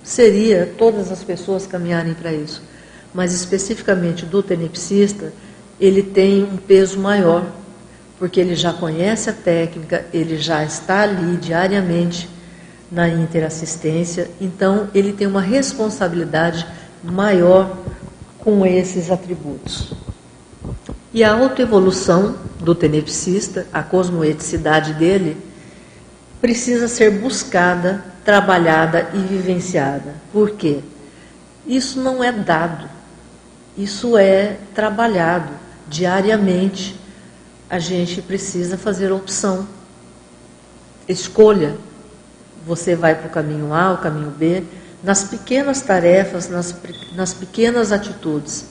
[0.03, 2.61] Seria todas as pessoas caminharem para isso,
[3.13, 5.31] mas especificamente do tenepsista,
[5.79, 7.49] ele tem um peso maior,
[8.19, 12.27] porque ele já conhece a técnica, ele já está ali diariamente
[12.91, 16.67] na interassistência, então ele tem uma responsabilidade
[17.03, 17.77] maior
[18.39, 19.93] com esses atributos.
[21.13, 25.37] E a autoevolução do tenepsista, a cosmoeticidade dele,
[26.41, 30.15] precisa ser buscada, trabalhada e vivenciada.
[30.33, 30.79] Por quê?
[31.65, 32.89] Isso não é dado,
[33.77, 35.53] isso é trabalhado
[35.87, 36.99] diariamente
[37.71, 39.65] a gente precisa fazer opção,
[41.07, 41.77] escolha.
[42.65, 44.63] Você vai para o caminho A, o caminho B,
[45.03, 46.75] nas pequenas tarefas, nas,
[47.15, 48.65] nas pequenas atitudes.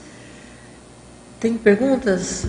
[1.41, 2.47] Tem perguntas?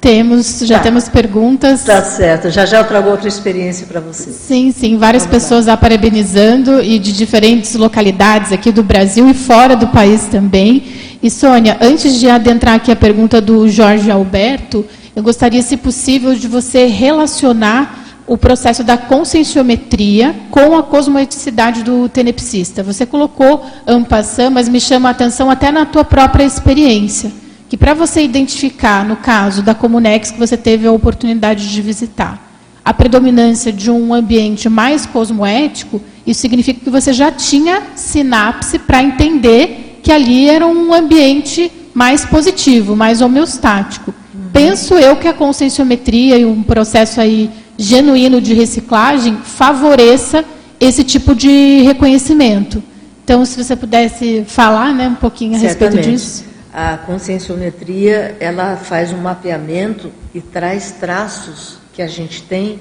[0.00, 0.84] Temos, já tá.
[0.84, 1.84] temos perguntas.
[1.84, 4.30] Tá certo, já já eu trago outra experiência para você.
[4.30, 5.76] Sim, sim, várias Vamos pessoas lá.
[5.76, 10.84] parabenizando e de diferentes localidades aqui do Brasil e fora do país também.
[11.22, 16.34] E Sônia, antes de adentrar aqui a pergunta do Jorge Alberto, eu gostaria, se possível,
[16.34, 22.80] de você relacionar o processo da conscienciometria com a cosmoeticidade do tenepsista.
[22.80, 27.32] Você colocou ampassam, mas me chama a atenção até na tua própria experiência,
[27.68, 32.40] que para você identificar, no caso da Comunex que você teve a oportunidade de visitar,
[32.84, 39.02] a predominância de um ambiente mais cosmoético, isso significa que você já tinha sinapse para
[39.02, 44.14] entender que ali era um ambiente mais positivo, mais homeostático.
[44.32, 44.50] Uhum.
[44.52, 50.44] Penso eu que a conscienciometria e um processo aí genuíno de reciclagem favoreça
[50.78, 52.82] esse tipo de reconhecimento.
[53.24, 55.96] Então, se você pudesse falar né, um pouquinho a Certamente.
[55.96, 56.44] respeito disso.
[56.72, 62.80] A conscienciometria, ela faz um mapeamento e traz traços que a gente tem,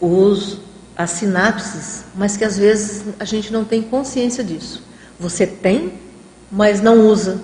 [0.00, 0.58] os,
[0.96, 4.82] as sinapses, mas que às vezes a gente não tem consciência disso.
[5.18, 5.94] Você tem,
[6.52, 7.40] mas não usa,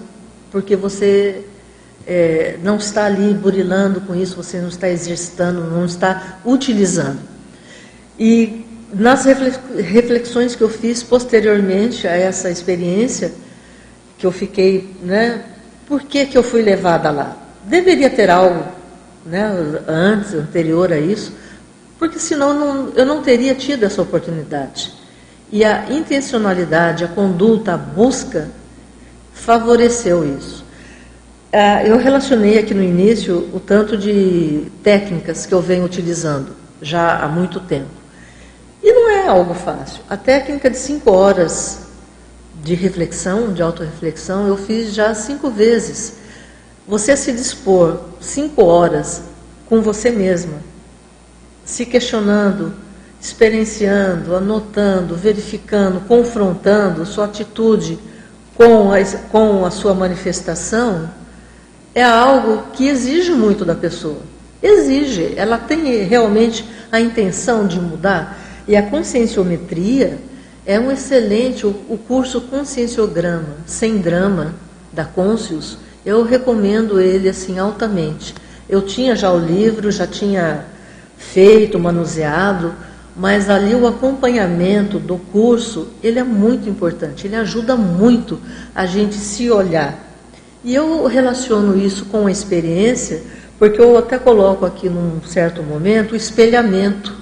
[0.50, 1.46] porque você
[2.06, 7.20] é, não está ali burilando com isso, você não está exercitando, não está utilizando.
[8.18, 13.32] E nas reflexões que eu fiz posteriormente a essa experiência,
[14.18, 15.44] que eu fiquei, né,
[15.86, 17.36] por que, que eu fui levada lá?
[17.64, 18.64] Deveria ter algo
[19.24, 19.50] né,
[19.86, 21.32] antes, anterior a isso,
[21.98, 24.92] porque senão não, eu não teria tido essa oportunidade.
[25.52, 28.48] E a intencionalidade, a conduta, a busca
[29.32, 30.64] favoreceu isso.
[31.52, 37.18] Ah, eu relacionei aqui no início o tanto de técnicas que eu venho utilizando já
[37.18, 37.90] há muito tempo.
[38.80, 40.00] E não é algo fácil.
[40.08, 41.88] A técnica de cinco horas
[42.62, 46.18] de reflexão, de autorreflexão, eu fiz já cinco vezes.
[46.86, 49.22] Você se dispor cinco horas
[49.66, 50.58] com você mesma,
[51.64, 52.72] se questionando,
[53.20, 57.98] experienciando, anotando, verificando, confrontando sua atitude
[58.56, 58.98] com a,
[59.32, 61.10] com a sua manifestação,
[61.94, 64.18] é algo que exige muito da pessoa.
[64.62, 68.38] Exige, ela tem realmente a intenção de mudar.
[68.68, 70.18] E a conscienciometria
[70.66, 74.54] é um excelente, o, o curso Conscienciograma, sem drama,
[74.92, 78.34] da Conscius, eu recomendo ele assim altamente.
[78.68, 80.64] Eu tinha já o livro, já tinha
[81.16, 82.74] feito, manuseado,
[83.16, 88.38] mas ali o acompanhamento do curso, ele é muito importante, ele ajuda muito
[88.74, 90.09] a gente se olhar
[90.62, 93.22] e eu relaciono isso com a experiência,
[93.58, 97.20] porque eu até coloco aqui num certo momento o espelhamento.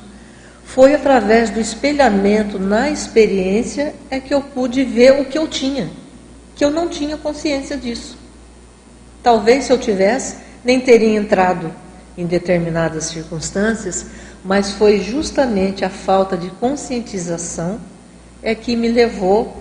[0.64, 5.88] Foi através do espelhamento na experiência é que eu pude ver o que eu tinha,
[6.54, 8.18] que eu não tinha consciência disso.
[9.22, 11.72] Talvez se eu tivesse, nem teria entrado
[12.16, 14.06] em determinadas circunstâncias,
[14.44, 17.80] mas foi justamente a falta de conscientização
[18.42, 19.56] é que me levou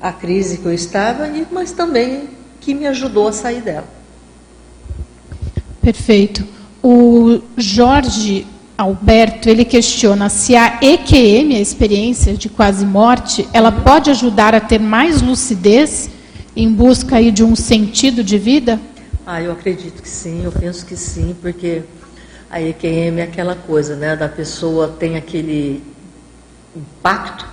[0.00, 2.28] à crise que eu estava, mas também
[2.62, 3.88] que me ajudou a sair dela.
[5.82, 6.46] Perfeito.
[6.82, 8.46] O Jorge
[8.78, 14.60] Alberto, ele questiona se a EQM, a experiência de quase morte, ela pode ajudar a
[14.60, 16.08] ter mais lucidez
[16.56, 18.80] em busca aí de um sentido de vida?
[19.26, 21.82] Ah, eu acredito que sim, eu penso que sim, porque
[22.50, 25.82] a EQM é aquela coisa, né, da pessoa tem aquele
[26.76, 27.46] impacto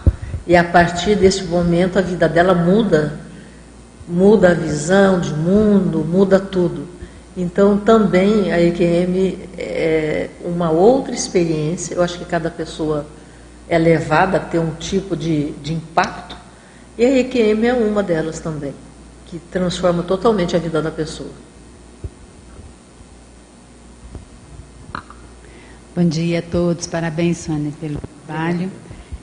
[0.46, 3.20] e a partir desse momento a vida dela muda
[4.10, 6.88] muda a visão de mundo, muda tudo.
[7.38, 11.94] Então, também a EQM é uma outra experiência.
[11.94, 13.06] Eu acho que cada pessoa
[13.70, 16.36] é levada a ter um tipo de, de impacto.
[16.98, 18.74] E a EQM é uma delas também,
[19.28, 21.30] que transforma totalmente a vida da pessoa.
[25.96, 28.72] Bom dia a todos, parabéns, Sônia, pelo trabalho.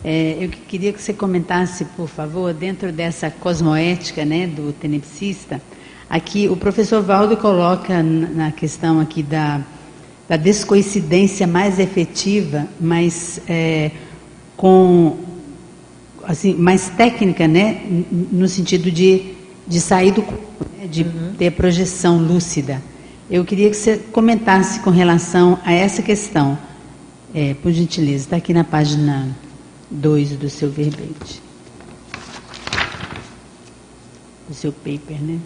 [0.08, 5.60] É, eu queria que você comentasse, por favor, dentro dessa cosmoética né, do tenepsista,
[6.08, 9.60] aqui o professor Valdo coloca na questão aqui da,
[10.28, 13.90] da descoincidência mais efetiva, mas é,
[14.56, 15.16] com
[16.22, 17.82] assim, mais técnica, né,
[18.30, 19.34] no sentido de,
[19.66, 21.32] de sair do corpo, né, de uhum.
[21.36, 22.80] ter projeção lúcida.
[23.28, 26.56] Eu queria que você comentasse com relação a essa questão,
[27.34, 29.34] é, por gentileza, está aqui na página
[29.90, 31.42] 2 do seu verbete.
[34.48, 35.40] Do seu paper, né?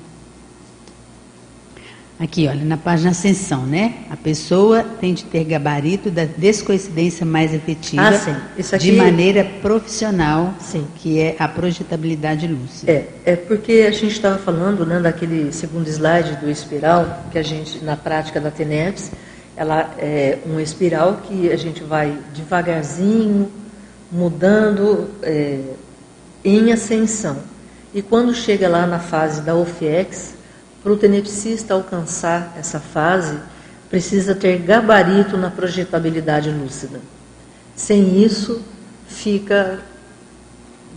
[2.21, 3.95] Aqui, olha, na página Ascensão, né?
[4.11, 8.37] A pessoa tem de ter gabarito da descoincidência mais efetiva ah, sim.
[8.59, 8.91] Isso aqui...
[8.91, 10.87] de maneira profissional, sim.
[10.97, 12.93] que é a projetabilidade lúcida.
[12.93, 17.43] É, é porque a gente estava falando né, daquele segundo slide do espiral, que a
[17.43, 19.13] gente, na prática da TENEPS,
[19.57, 23.51] ela é uma espiral que a gente vai devagarzinho,
[24.11, 25.61] mudando é,
[26.45, 27.39] em ascensão.
[27.93, 30.35] E quando chega lá na fase da OFIEX,
[30.83, 33.39] para o tenepsista alcançar essa fase,
[33.91, 37.01] precisa ter gabarito na projetabilidade lúcida.
[37.75, 38.63] Sem isso,
[39.07, 39.81] fica,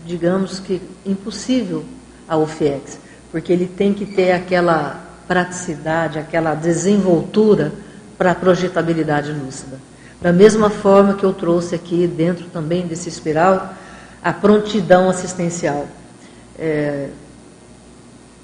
[0.05, 1.83] digamos que, impossível
[2.27, 2.99] a UFIEX,
[3.31, 7.71] porque ele tem que ter aquela praticidade, aquela desenvoltura
[8.17, 9.79] para a projetabilidade lúcida.
[10.23, 13.73] Da mesma forma que eu trouxe aqui dentro também desse espiral,
[14.23, 15.85] a prontidão assistencial.
[16.57, 17.09] É,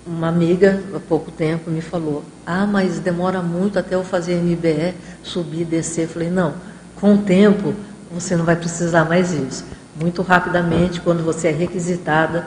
[0.05, 4.93] uma amiga, há pouco tempo, me falou: Ah, mas demora muito até eu fazer MBE,
[5.23, 6.03] subir, descer.
[6.03, 6.53] Eu falei: Não,
[6.99, 7.73] com o tempo
[8.11, 9.63] você não vai precisar mais isso.
[9.95, 12.45] Muito rapidamente, quando você é requisitada,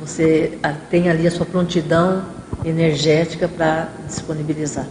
[0.00, 0.56] você
[0.88, 2.22] tem ali a sua prontidão
[2.64, 4.86] energética para disponibilizar.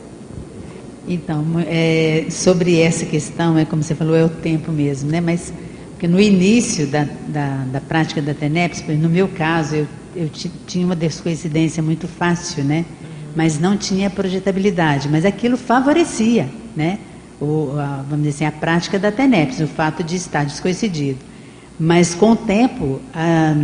[1.07, 5.21] Então, é, sobre essa questão, é como você falou, é o tempo mesmo, né?
[5.21, 5.53] Mas
[5.91, 9.87] porque no início da, da, da prática da TENEPS, no meu caso, eu
[10.17, 10.29] eu
[10.65, 12.85] tinha uma descoincidência muito fácil, né?
[13.35, 15.07] Mas não tinha projetabilidade.
[15.07, 16.97] Mas aquilo favorecia, né?
[17.39, 21.19] O, a, vamos dizer assim, a prática da TENEPS, o fato de estar descoincidido.
[21.79, 23.55] Mas com o tempo, a,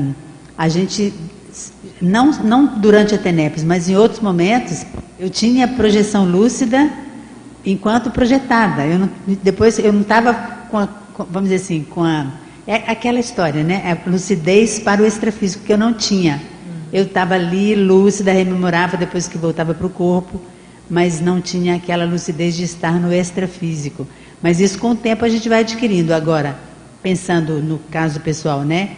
[0.55, 1.11] a gente,
[1.99, 4.85] não, não durante a TENEPS, mas em outros momentos,
[5.19, 6.91] eu tinha projeção lúcida
[7.65, 8.85] enquanto projetada.
[8.85, 9.09] Eu não,
[9.41, 10.33] depois eu não estava
[10.69, 12.27] com, a, com, vamos dizer assim, com a
[12.65, 13.97] é aquela história, né?
[14.05, 16.41] A lucidez para o extrafísico que eu não tinha.
[16.93, 20.39] Eu estava ali lúcida, rememorava depois que voltava para o corpo,
[20.89, 24.07] mas não tinha aquela lucidez de estar no extrafísico.
[24.41, 26.13] Mas isso com o tempo a gente vai adquirindo.
[26.13, 26.55] Agora,
[27.01, 28.91] pensando no caso pessoal, né?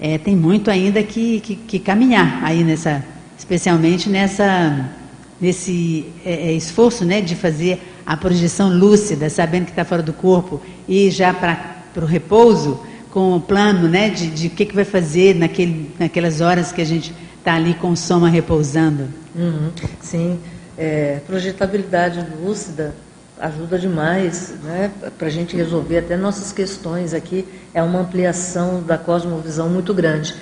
[0.00, 3.04] É, tem muito ainda que, que, que, caminhar aí nessa,
[3.38, 4.90] especialmente nessa,
[5.40, 10.12] nesse é, é esforço, né, de fazer a projeção lúcida, sabendo que está fora do
[10.12, 12.80] corpo e já para o repouso
[13.10, 16.84] com o plano né, de, de que, que vai fazer naquele, naquelas horas que a
[16.84, 19.08] gente está ali com o soma repousando.
[19.34, 20.38] Uhum, sim,
[20.78, 22.94] é, projetabilidade lúcida
[23.38, 27.46] ajuda demais né, para a gente resolver até nossas questões aqui.
[27.74, 30.34] É uma ampliação da cosmovisão muito grande.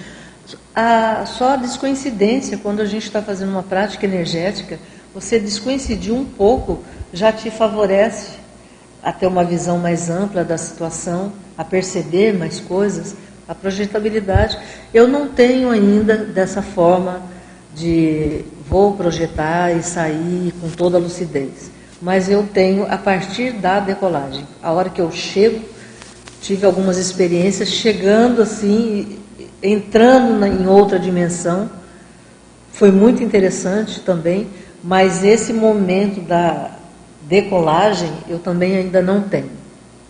[0.75, 4.79] A, só a descoincidência, quando a gente está fazendo uma prática energética,
[5.15, 8.39] você descoincidir um pouco já te favorece
[9.03, 13.15] a ter uma visão mais ampla da situação a perceber mais coisas,
[13.49, 14.59] a projetabilidade.
[14.95, 17.23] Eu não tenho ainda dessa forma
[17.75, 23.81] de vou projetar e sair com toda a lucidez, mas eu tenho a partir da
[23.81, 24.47] decolagem.
[24.63, 25.65] A hora que eu chego,
[26.41, 29.19] tive algumas experiências chegando assim,
[29.63, 31.69] entrando em outra dimensão.
[32.73, 34.49] Foi muito interessante também,
[34.83, 36.80] mas esse momento da
[37.31, 39.53] decolagem eu também ainda não tenho.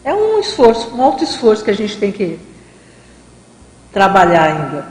[0.03, 2.39] É um esforço, um alto esforço que a gente tem que
[3.93, 4.89] trabalhar ainda.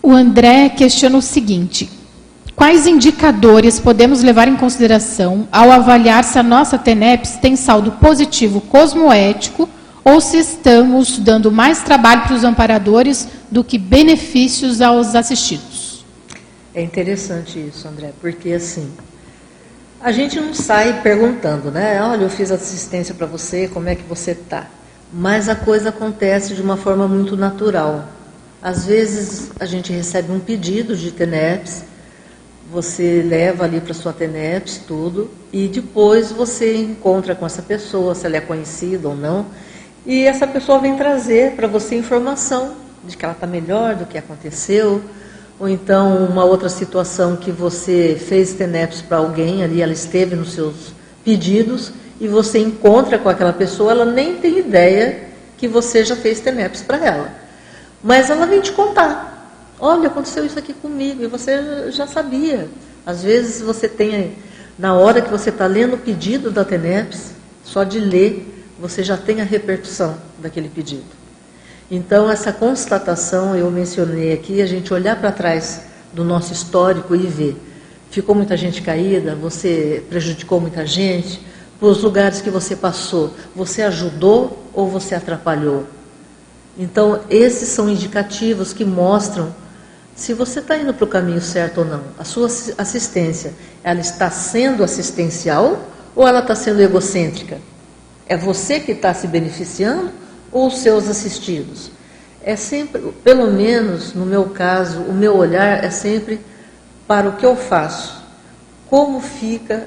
[0.00, 1.90] O André questiona o seguinte:
[2.54, 8.60] quais indicadores podemos levar em consideração ao avaliar se a nossa TENEPS tem saldo positivo
[8.60, 9.68] cosmoético
[10.04, 16.04] ou se estamos dando mais trabalho para os amparadores do que benefícios aos assistidos?
[16.72, 18.88] É interessante isso, André, porque assim,
[20.02, 22.02] a gente não sai perguntando, né?
[22.02, 24.66] Olha, eu fiz assistência para você, como é que você está?
[25.12, 28.08] Mas a coisa acontece de uma forma muito natural.
[28.62, 31.84] Às vezes a gente recebe um pedido de TENEPS,
[32.72, 38.24] você leva ali para sua TENEPS tudo, e depois você encontra com essa pessoa, se
[38.24, 39.46] ela é conhecida ou não,
[40.06, 42.74] e essa pessoa vem trazer para você informação
[43.04, 45.02] de que ela está melhor do que aconteceu,
[45.60, 50.54] ou então uma outra situação que você fez TENEPS para alguém, ali ela esteve nos
[50.54, 56.16] seus pedidos, e você encontra com aquela pessoa, ela nem tem ideia que você já
[56.16, 57.30] fez TENEPS para ela.
[58.02, 59.76] Mas ela vem te contar.
[59.78, 62.66] Olha, aconteceu isso aqui comigo, e você já sabia.
[63.04, 64.38] Às vezes você tem,
[64.78, 67.32] na hora que você está lendo o pedido da TENEPS,
[67.62, 71.19] só de ler, você já tem a repercussão daquele pedido.
[71.90, 75.82] Então, essa constatação, eu mencionei aqui, a gente olhar para trás
[76.12, 77.60] do nosso histórico e ver.
[78.10, 81.44] Ficou muita gente caída, você prejudicou muita gente,
[81.80, 85.84] os lugares que você passou, você ajudou ou você atrapalhou?
[86.78, 89.52] Então, esses são indicativos que mostram
[90.14, 92.02] se você está indo para o caminho certo ou não.
[92.16, 92.46] A sua
[92.78, 97.58] assistência, ela está sendo assistencial ou ela está sendo egocêntrica?
[98.28, 100.19] É você que está se beneficiando
[100.52, 101.90] ou seus assistidos?
[102.42, 106.40] É sempre, pelo menos no meu caso, o meu olhar é sempre
[107.06, 108.22] para o que eu faço.
[108.88, 109.86] Como fica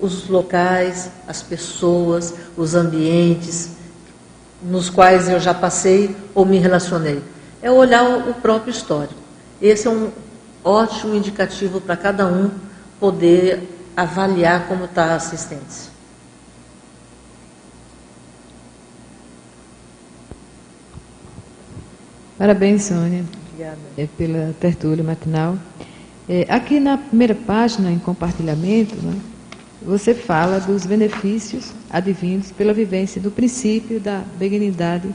[0.00, 3.70] os locais, as pessoas, os ambientes
[4.62, 7.22] nos quais eu já passei ou me relacionei.
[7.60, 9.14] É olhar o próprio histórico.
[9.60, 10.10] Esse é um
[10.64, 12.50] ótimo indicativo para cada um
[12.98, 15.91] poder avaliar como está a assistência.
[22.38, 23.24] Parabéns, Sônia.
[23.96, 25.56] É, pela tertúlia matinal.
[26.28, 29.14] É, aqui na primeira página, em compartilhamento, né,
[29.82, 35.08] você fala dos benefícios advindos pela vivência do princípio da benignidade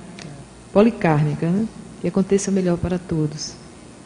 [0.72, 1.66] policármica, né,
[2.02, 3.56] que aconteça melhor para todos.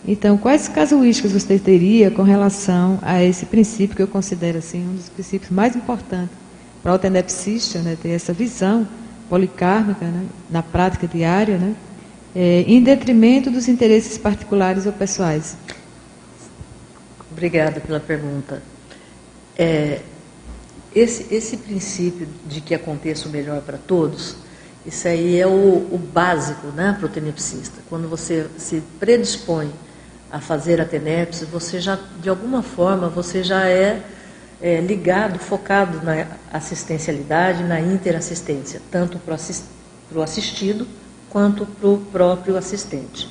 [0.07, 4.95] Então, quais casuísticas você teria com relação a esse princípio que eu considero assim um
[4.95, 6.35] dos princípios mais importantes
[6.81, 8.87] para o tenepsista, né, ter essa visão
[9.29, 11.75] policármica né, na prática diária, né,
[12.35, 15.57] é, em detrimento dos interesses particulares ou pessoais?
[17.31, 18.61] Obrigada pela pergunta.
[19.57, 20.01] É,
[20.93, 24.35] esse, esse princípio de que aconteça o melhor para todos,
[24.85, 25.49] isso aí é o,
[25.91, 27.79] o básico né, para o tenepsista.
[27.89, 29.71] Quando você se predispõe
[30.31, 34.01] a fazer a TENEPS, você já, de alguma forma, você já é,
[34.61, 39.37] é ligado, focado na assistencialidade, na interassistência, tanto para
[40.13, 40.87] o assistido
[41.31, 43.27] quanto para o próprio assistente.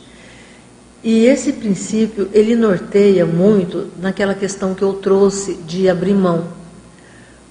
[1.02, 6.48] E esse princípio, ele norteia muito naquela questão que eu trouxe de abrir mão.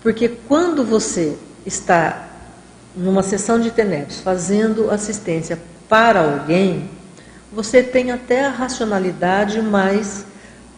[0.03, 2.27] Porque quando você está
[2.95, 6.89] numa sessão de TENEPS fazendo assistência para alguém,
[7.51, 10.25] você tem até a racionalidade mais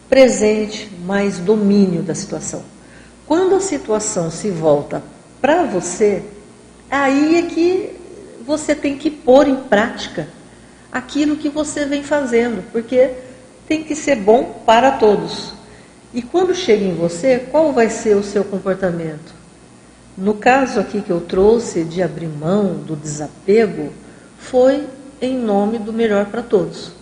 [0.08, 2.62] presente, mais domínio da situação.
[3.26, 5.02] Quando a situação se volta
[5.40, 6.22] para você,
[6.90, 8.01] aí é que
[8.42, 10.28] você tem que pôr em prática
[10.90, 13.12] aquilo que você vem fazendo, porque
[13.66, 15.54] tem que ser bom para todos.
[16.12, 19.32] E quando chega em você, qual vai ser o seu comportamento?
[20.16, 23.90] No caso aqui que eu trouxe de abrir mão do desapego,
[24.38, 24.86] foi
[25.22, 26.92] em nome do melhor para todos.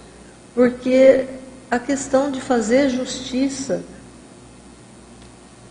[0.54, 1.26] Porque
[1.68, 3.82] a questão de fazer justiça,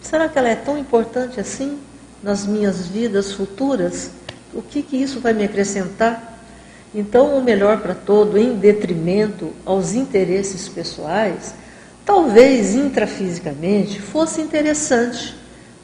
[0.02, 1.80] será que ela é tão importante assim
[2.22, 4.12] nas minhas vidas futuras?
[4.54, 6.40] O que, que isso vai me acrescentar?
[6.94, 11.54] Então, o melhor para todo, em detrimento aos interesses pessoais,
[12.04, 15.36] talvez intrafisicamente fosse interessante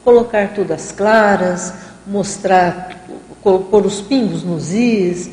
[0.02, 1.72] colocar tudo às claras,
[2.06, 3.06] mostrar,
[3.42, 5.30] pôr os pingos nos is,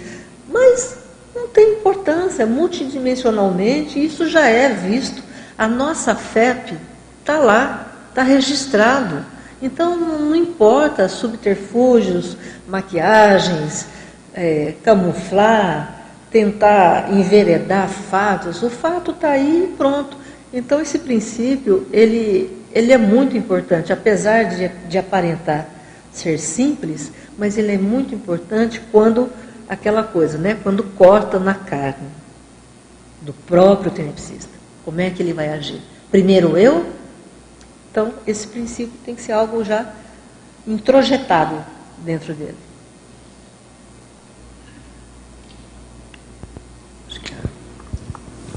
[0.48, 0.98] mas
[1.34, 5.24] não tem importância, multidimensionalmente isso já é visto.
[5.58, 6.78] A nossa FEP
[7.20, 9.26] está lá, está registrado.
[9.64, 12.36] Então não importa subterfúgios,
[12.68, 13.88] maquiagens,
[14.34, 20.18] é, camuflar, tentar enveredar fatos, o fato está aí e pronto.
[20.54, 25.70] Então esse princípio ele, ele é muito importante, apesar de, de aparentar
[26.12, 29.30] ser simples, mas ele é muito importante quando
[29.70, 30.58] aquela coisa, né?
[30.62, 32.10] Quando corta na carne
[33.22, 34.52] do próprio tenepsista,
[34.84, 35.80] como é que ele vai agir?
[36.12, 36.86] Primeiro eu?
[37.94, 39.94] Então, esse princípio tem que ser algo já
[40.66, 41.64] introjetado
[42.00, 42.58] dentro dele.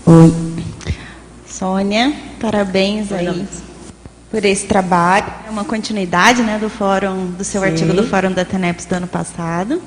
[0.07, 0.33] Oi.
[1.47, 3.47] Sônia, parabéns aí
[4.31, 5.27] por esse trabalho.
[5.47, 7.67] É uma continuidade né, do fórum, do seu Sim.
[7.67, 9.83] artigo do Fórum da TENEPS do ano passado.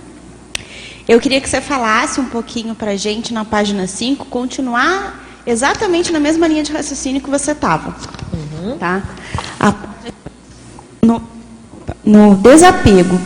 [1.08, 6.12] Eu queria que você falasse um pouquinho para a gente na página 5, continuar exatamente
[6.12, 7.96] na mesma linha de raciocínio que você estava.
[8.34, 8.78] Uhum.
[8.78, 9.04] Tá?
[11.02, 11.22] no,
[12.04, 13.20] no desapego.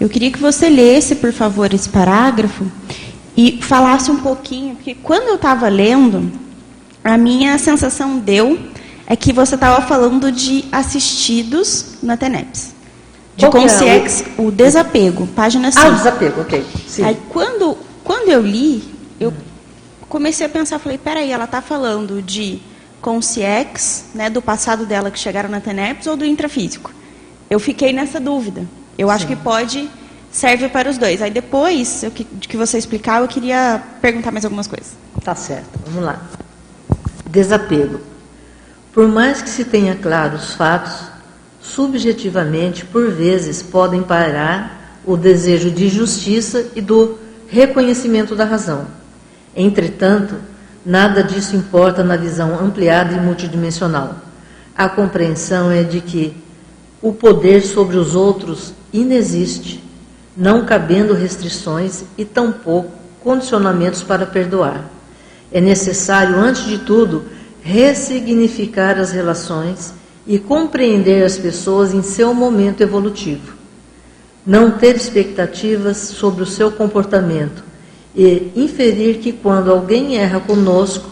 [0.00, 2.66] Eu queria que você lesse, por favor, esse parágrafo
[3.36, 6.30] e falasse um pouquinho, porque quando eu estava lendo,
[7.02, 8.58] a minha sensação deu
[9.06, 12.74] é que você estava falando de assistidos na TENEPS.
[13.36, 14.46] De consciex, é o...
[14.46, 15.84] o desapego, página 5.
[15.84, 16.64] Ah, o desapego, ok.
[16.86, 17.04] Sim.
[17.04, 18.84] Aí quando, quando eu li,
[19.18, 19.32] eu
[20.14, 22.60] comecei a pensar, falei, peraí, ela está falando de
[23.00, 26.92] consciex, né, do passado dela que chegaram na TENEPS ou do intrafísico?
[27.50, 28.64] Eu fiquei nessa dúvida.
[28.96, 29.14] Eu Sim.
[29.14, 29.90] acho que pode,
[30.30, 31.20] serve para os dois.
[31.20, 34.92] Aí depois, eu, de que você explicar, eu queria perguntar mais algumas coisas.
[35.24, 36.22] Tá certo, vamos lá.
[37.26, 38.00] Desapego.
[38.92, 41.08] Por mais que se tenha claro os fatos,
[41.60, 48.86] subjetivamente, por vezes, podem parar o desejo de justiça e do reconhecimento da razão.
[49.56, 50.34] Entretanto,
[50.84, 54.16] Nada disso importa na visão ampliada e multidimensional.
[54.76, 56.36] A compreensão é de que
[57.00, 59.82] o poder sobre os outros inexiste,
[60.36, 62.92] não cabendo restrições e tampouco
[63.22, 64.84] condicionamentos para perdoar.
[65.50, 67.24] É necessário, antes de tudo,
[67.62, 69.94] ressignificar as relações
[70.26, 73.54] e compreender as pessoas em seu momento evolutivo
[74.46, 77.64] não ter expectativas sobre o seu comportamento
[78.14, 81.10] e inferir que quando alguém erra conosco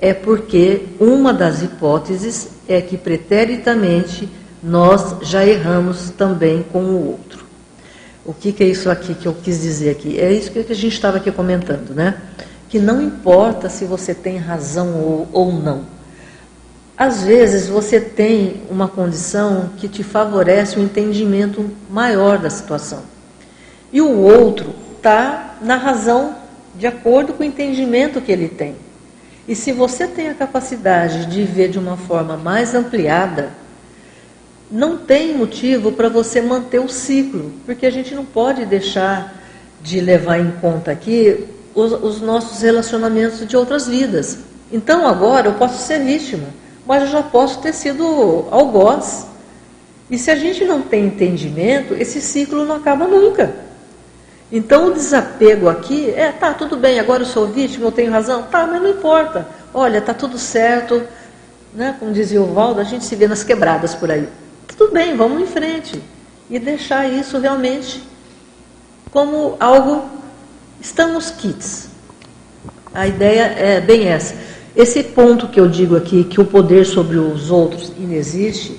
[0.00, 4.28] é porque uma das hipóteses é que preteritamente
[4.62, 7.44] nós já erramos também com o outro.
[8.24, 10.18] O que, que é isso aqui que eu quis dizer aqui?
[10.18, 12.20] É isso que a gente estava aqui comentando, né?
[12.68, 15.98] Que não importa se você tem razão ou, ou não
[16.98, 23.02] às vezes você tem uma condição que te favorece um entendimento maior da situação.
[23.92, 26.36] E o outro está na razão
[26.74, 28.76] de acordo com o entendimento que ele tem.
[29.48, 33.50] E se você tem a capacidade de ver de uma forma mais ampliada,
[34.70, 39.34] não tem motivo para você manter o ciclo, porque a gente não pode deixar
[39.82, 44.40] de levar em conta aqui os, os nossos relacionamentos de outras vidas.
[44.70, 46.48] Então agora eu posso ser vítima
[46.88, 49.26] mas eu já posso ter sido algoz.
[50.10, 53.54] E se a gente não tem entendimento, esse ciclo não acaba nunca.
[54.50, 58.44] Então o desapego aqui é, tá, tudo bem, agora eu sou vítima, eu tenho razão,
[58.44, 59.46] tá, mas não importa.
[59.74, 61.02] Olha, tá tudo certo,
[61.74, 61.94] né?
[61.98, 64.26] Como dizia o Valdo, a gente se vê nas quebradas por aí.
[64.76, 66.02] Tudo bem, vamos em frente.
[66.48, 68.02] E deixar isso realmente
[69.10, 70.08] como algo.
[70.80, 71.88] Estamos kits.
[72.94, 74.34] A ideia é bem essa.
[74.74, 78.78] Esse ponto que eu digo aqui, que o poder sobre os outros inexiste,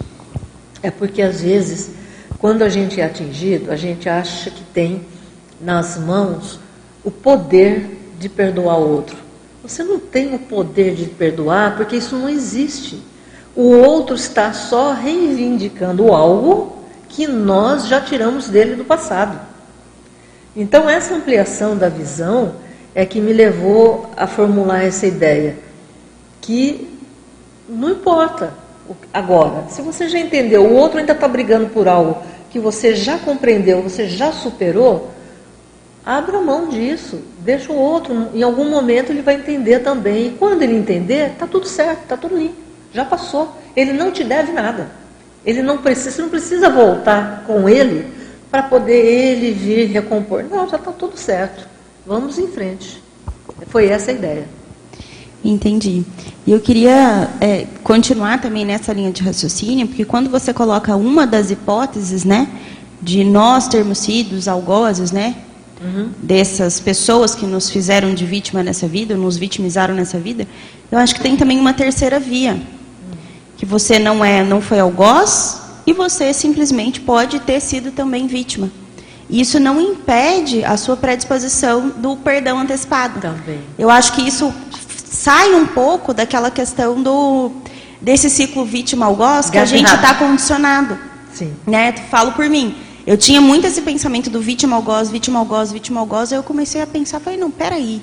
[0.81, 1.91] é porque às vezes,
[2.39, 5.05] quando a gente é atingido, a gente acha que tem
[5.61, 6.59] nas mãos
[7.03, 9.17] o poder de perdoar o outro.
[9.63, 13.01] Você não tem o poder de perdoar porque isso não existe.
[13.55, 19.39] O outro está só reivindicando algo que nós já tiramos dele do passado.
[20.55, 22.53] Então, essa ampliação da visão
[22.93, 25.57] é que me levou a formular essa ideia
[26.41, 26.97] que
[27.67, 28.53] não importa
[29.13, 29.65] agora.
[29.69, 32.17] Se você já entendeu, o outro ainda está brigando por algo
[32.49, 35.11] que você já compreendeu, você já superou,
[36.17, 40.27] abra mão disso, deixa o outro, em algum momento ele vai entender também.
[40.27, 42.55] E quando ele entender, está tudo certo, está tudo limpo,
[42.91, 43.55] já passou.
[43.75, 44.89] Ele não te deve nada.
[45.45, 48.07] Ele não precisa, você não precisa voltar com ele
[48.49, 50.43] para poder ele vir recompor.
[50.49, 51.67] Não, já está tudo certo.
[52.07, 53.03] Vamos em frente.
[53.67, 54.47] Foi essa a ideia.
[55.45, 56.03] Entendi.
[56.45, 61.27] E eu queria é, continuar também nessa linha de raciocínio, porque quando você coloca uma
[61.27, 62.47] das hipóteses, né,
[62.99, 65.35] de nós termos sido algozes, né,
[65.81, 66.09] uhum.
[66.21, 70.47] dessas pessoas que nos fizeram de vítima nessa vida, nos vitimizaram nessa vida,
[70.91, 72.59] eu acho que tem também uma terceira via,
[73.57, 78.69] que você não é, não foi algoz e você simplesmente pode ter sido também vítima.
[79.29, 83.19] Isso não impede a sua predisposição do perdão antecipado.
[83.19, 83.59] Também.
[83.77, 84.51] Eu acho que isso
[85.05, 87.51] sai um pouco daquela questão do
[88.01, 90.97] desse ciclo vítima-algoz que a gente está condicionado.
[91.33, 91.53] Sim.
[91.67, 91.91] Né?
[92.09, 92.75] Falo por mim.
[93.07, 97.39] Eu tinha muito esse pensamento do vítima-algoz, vítima-algoz, vítima-algoz, aí eu comecei a pensar, falei,
[97.39, 98.01] não, peraí.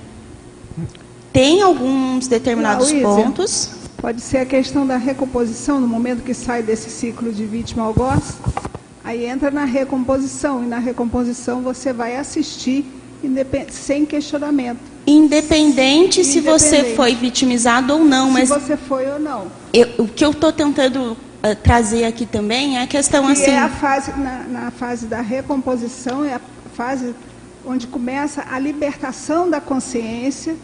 [1.32, 3.70] Tem alguns determinados não, pontos...
[3.98, 8.34] Pode ser a questão da recomposição, no momento que sai desse ciclo de vítima-algoz,
[9.02, 12.84] aí entra na recomposição, e na recomposição você vai assistir
[13.70, 14.78] sem questionamento.
[15.06, 19.46] Independente se você foi vitimizado ou não, mas se você foi ou não.
[19.72, 23.50] Eu, o que eu estou tentando uh, trazer aqui também é a questão que assim.
[23.50, 26.40] É a fase na, na fase da recomposição é a
[26.74, 27.14] fase
[27.64, 30.56] onde começa a libertação da consciência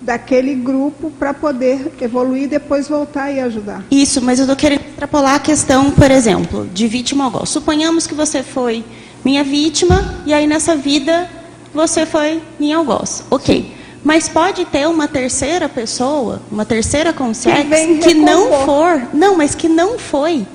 [0.00, 3.84] daquele grupo para poder evoluir e depois voltar e ajudar.
[3.90, 7.48] Isso, mas eu estou querendo extrapolar a questão, por exemplo, de vítima ao golpe.
[7.48, 8.84] Suponhamos que você foi
[9.24, 11.28] minha vítima e aí nessa vida
[11.74, 13.24] você foi minha algoz.
[13.30, 13.77] Ok.
[14.04, 17.64] Mas pode ter uma terceira pessoa, uma terceira consciência
[18.02, 20.46] que, não for, não, mas que não foi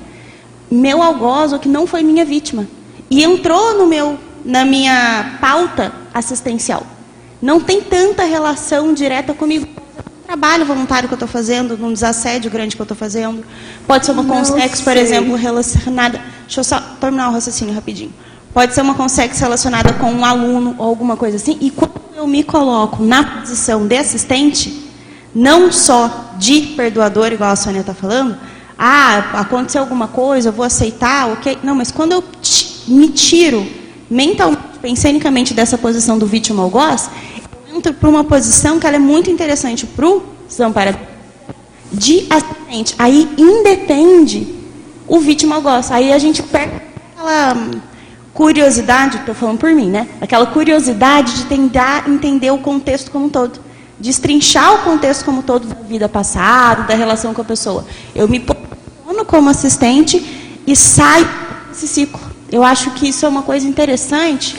[0.72, 2.68] meu algoz ou que não foi minha vítima
[3.10, 6.86] e entrou no meu na minha pauta assistencial.
[7.41, 9.68] Não tem tanta relação direta comigo.
[10.26, 13.46] Trabalho voluntário que eu estou fazendo, num desassédio grande que eu estou fazendo.
[13.86, 16.22] Pode ser uma consex, por exemplo, relacionada.
[16.41, 18.14] Deixa eu só terminar o raciocínio rapidinho.
[18.54, 21.58] Pode ser uma consex relacionada com um aluno ou alguma coisa assim.
[21.60, 24.91] E quando eu me coloco na posição de assistente,
[25.34, 28.38] não só de perdoador, igual a Sônia está falando,
[28.78, 31.58] ah, aconteceu alguma coisa, eu vou aceitar, ok.
[31.64, 32.24] Não, mas quando eu
[32.88, 33.66] me tiro
[34.10, 37.10] mentalmente, pensenicamente dessa posição do vítima algoz,
[37.68, 40.95] eu entro para uma posição que ela é muito interessante para o desamparo
[41.91, 42.93] de acidente.
[42.99, 44.47] Aí independe
[45.08, 45.95] o vítima gosta.
[45.95, 46.82] Aí a gente perde
[47.16, 47.56] aquela
[48.34, 50.08] curiosidade, estou falando por mim, né?
[50.20, 53.60] Aquela curiosidade de tentar entender o contexto como um todo.
[54.00, 57.86] Destrinchar o contexto como um todo da vida passada, da relação com a pessoa.
[58.16, 61.28] Eu me posiciono como assistente e saio
[61.70, 62.20] desse ciclo.
[62.52, 64.58] Eu acho que isso é uma coisa interessante.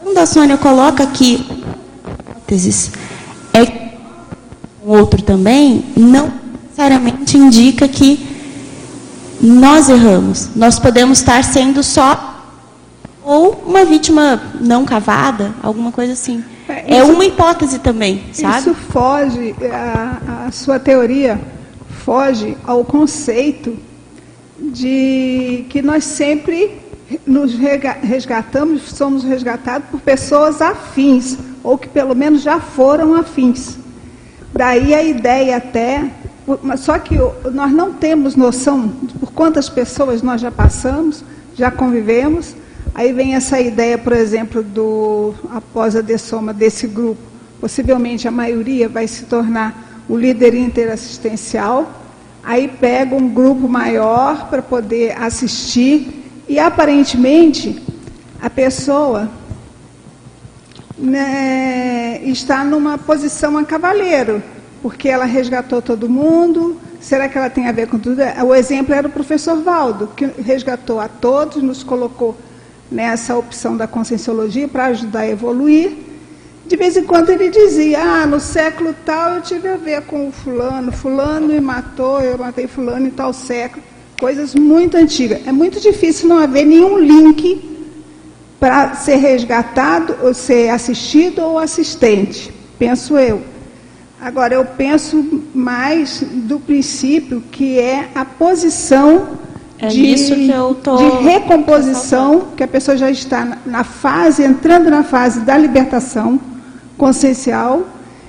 [0.00, 1.46] Quando a Sônia coloca aqui
[3.54, 3.92] é
[4.84, 6.30] o outro também, não
[6.64, 8.28] necessariamente indica que
[9.40, 10.50] nós erramos.
[10.54, 12.31] Nós podemos estar sendo só
[13.24, 16.42] ou uma vítima não cavada, alguma coisa assim.
[16.68, 18.58] É, é uma hipótese também, sabe?
[18.58, 21.40] Isso foge, a, a sua teoria
[22.04, 23.76] foge ao conceito
[24.58, 26.78] de que nós sempre
[27.26, 33.76] nos resgatamos, somos resgatados por pessoas afins, ou que pelo menos já foram afins.
[34.54, 36.10] Daí a ideia até
[36.76, 37.16] só que
[37.52, 42.56] nós não temos noção de por quantas pessoas nós já passamos, já convivemos.
[42.94, 47.22] Aí vem essa ideia, por exemplo, do após a dessoma desse grupo,
[47.60, 51.90] possivelmente a maioria vai se tornar o líder interassistencial.
[52.44, 57.82] Aí pega um grupo maior para poder assistir e aparentemente
[58.40, 59.30] a pessoa
[60.98, 64.42] né, está numa posição a cavaleiro
[64.82, 66.76] porque ela resgatou todo mundo.
[67.00, 68.20] Será que ela tem a ver com tudo?
[68.44, 72.36] O exemplo era o professor Valdo, que resgatou a todos, nos colocou
[72.92, 75.92] nessa opção da conscienciologia para ajudar a evoluir.
[76.66, 80.28] De vez em quando ele dizia: Ah, no século tal eu tive a ver com
[80.28, 83.82] o fulano, fulano me matou, eu matei fulano em tal século.
[84.20, 85.44] Coisas muito antigas.
[85.46, 87.70] É muito difícil não haver nenhum link
[88.60, 93.42] para ser resgatado, ou ser assistido ou assistente, penso eu.
[94.20, 99.36] Agora, eu penso mais do princípio que é a posição
[99.82, 100.96] é de, tô...
[100.96, 106.40] de recomposição, que a pessoa já está na fase, entrando na fase da libertação
[106.96, 107.84] consciencial,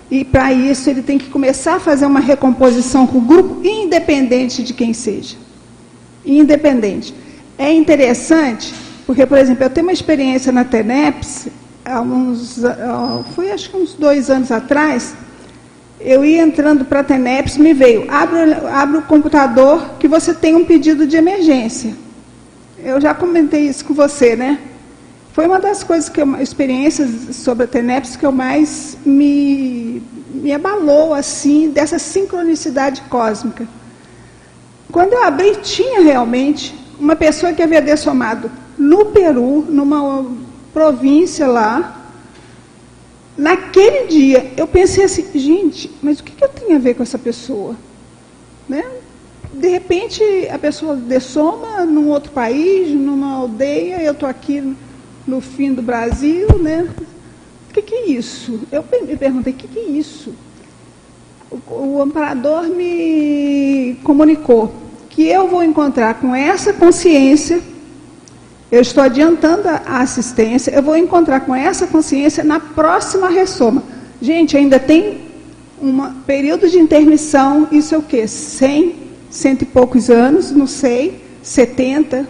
[0.10, 4.64] e para isso ele tem que começar a fazer uma recomposição com o grupo, independente
[4.64, 5.36] de quem seja.
[6.26, 7.14] Independente.
[7.56, 8.74] É interessante,
[9.06, 11.50] porque, por exemplo, eu tenho uma experiência na TENEPS,
[11.86, 12.62] há uns,
[13.36, 15.16] foi acho que uns dois anos atrás,
[16.04, 20.54] eu ia entrando para a TENEPS, me veio, abre, abre o computador que você tem
[20.54, 21.96] um pedido de emergência.
[22.78, 24.60] Eu já comentei isso com você, né?
[25.32, 30.52] Foi uma das coisas que eu, experiências sobre a TENEPS que eu mais me, me
[30.52, 33.66] abalou, assim, dessa sincronicidade cósmica.
[34.92, 40.26] Quando eu abri, tinha realmente uma pessoa que havia dessomado no Peru, numa
[40.74, 42.03] província lá,
[43.38, 47.02] Naquele dia, eu pensei assim, gente, mas o que, que eu tenho a ver com
[47.02, 47.76] essa pessoa?
[48.70, 48.86] Né?
[49.54, 54.76] De repente, a pessoa dessoma num outro país, numa aldeia, eu estou aqui
[55.26, 56.88] no fim do Brasil, né?
[57.70, 58.62] O que, que é isso?
[58.72, 60.34] Eu me perguntei, o que, que é isso?
[61.50, 64.74] O, o amparador me comunicou
[65.10, 67.62] que eu vou encontrar com essa consciência
[68.74, 73.84] eu estou adiantando a assistência, eu vou encontrar com essa consciência na próxima ressoma.
[74.20, 75.22] Gente, ainda tem
[75.80, 78.28] um período de intermissão, isso é o quê?
[78.28, 78.96] 100,
[79.30, 82.28] cento e poucos anos, não sei, 70,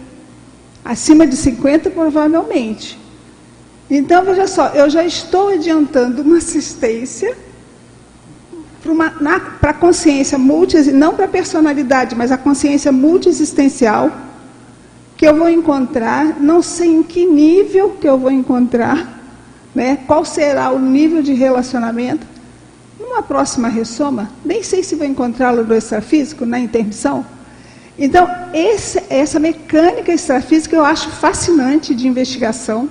[0.84, 3.00] acima de 50 provavelmente.
[3.90, 7.38] Então, veja só, eu já estou adiantando uma assistência
[9.62, 14.12] para a consciência multi, não para a personalidade, mas a consciência multiexistencial,
[15.24, 19.24] que eu vou encontrar, não sei em que nível que eu vou encontrar,
[19.74, 20.00] né?
[20.06, 22.28] qual será o nível de relacionamento.
[23.00, 27.26] Numa próxima ressoma, nem sei se vou encontrá-lo no extrafísico, na intermissão.
[27.98, 32.90] Então, esse, essa mecânica extrafísica eu acho fascinante de investigação.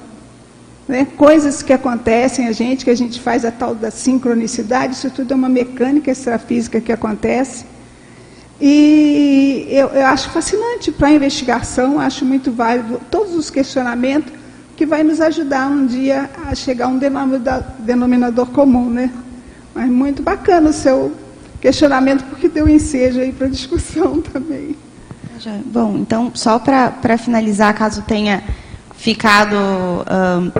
[0.88, 1.06] Né?
[1.18, 5.32] Coisas que acontecem a gente, que a gente faz a tal da sincronicidade, isso tudo
[5.32, 7.66] é uma mecânica extrafísica que acontece.
[8.64, 14.32] E eu, eu acho fascinante para a investigação, acho muito válido todos os questionamentos
[14.76, 19.10] que vai nos ajudar um dia a chegar a um denominador, denominador comum, né?
[19.74, 21.12] Mas muito bacana o seu
[21.60, 24.76] questionamento, porque deu ensejo aí para discussão também.
[25.66, 28.44] Bom, então, só para finalizar, caso tenha
[28.94, 30.52] ficado um,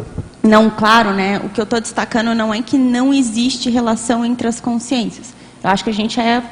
[0.42, 4.48] não claro, né, o que eu estou destacando não é que não existe relação entre
[4.48, 5.40] as consciências.
[5.62, 6.42] Eu acho que a gente é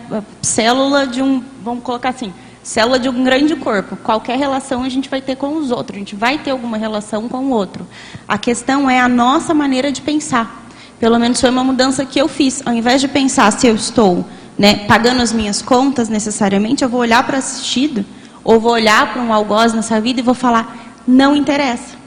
[0.41, 2.33] célula de um, vamos colocar assim,
[2.63, 3.97] célula de um grande corpo.
[3.97, 7.29] Qualquer relação a gente vai ter com os outros, a gente vai ter alguma relação
[7.29, 7.87] com o outro.
[8.29, 10.65] A questão é a nossa maneira de pensar.
[10.99, 12.63] Pelo menos foi uma mudança que eu fiz.
[12.65, 14.25] Ao invés de pensar se eu estou
[14.57, 18.05] né, pagando as minhas contas necessariamente, eu vou olhar para assistido,
[18.45, 21.99] ou vou olhar para um algoz nessa vida e vou falar, não interessa.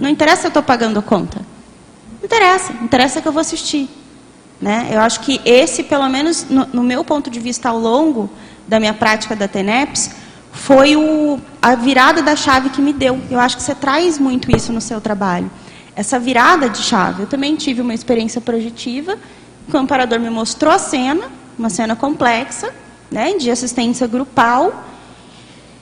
[0.00, 1.40] Não interessa se eu estou pagando a conta.
[2.18, 2.72] Não interessa.
[2.80, 3.88] Interessa que eu vou assistir.
[4.60, 4.88] Né?
[4.92, 8.28] Eu acho que esse, pelo menos no, no meu ponto de vista ao longo
[8.66, 10.10] da minha prática da TENEPS,
[10.52, 13.20] foi o, a virada da chave que me deu.
[13.30, 15.50] Eu acho que você traz muito isso no seu trabalho.
[15.94, 17.22] Essa virada de chave.
[17.22, 19.16] Eu também tive uma experiência projetiva,
[19.72, 22.72] o amparador me mostrou a cena, uma cena complexa,
[23.10, 24.84] né, de assistência grupal,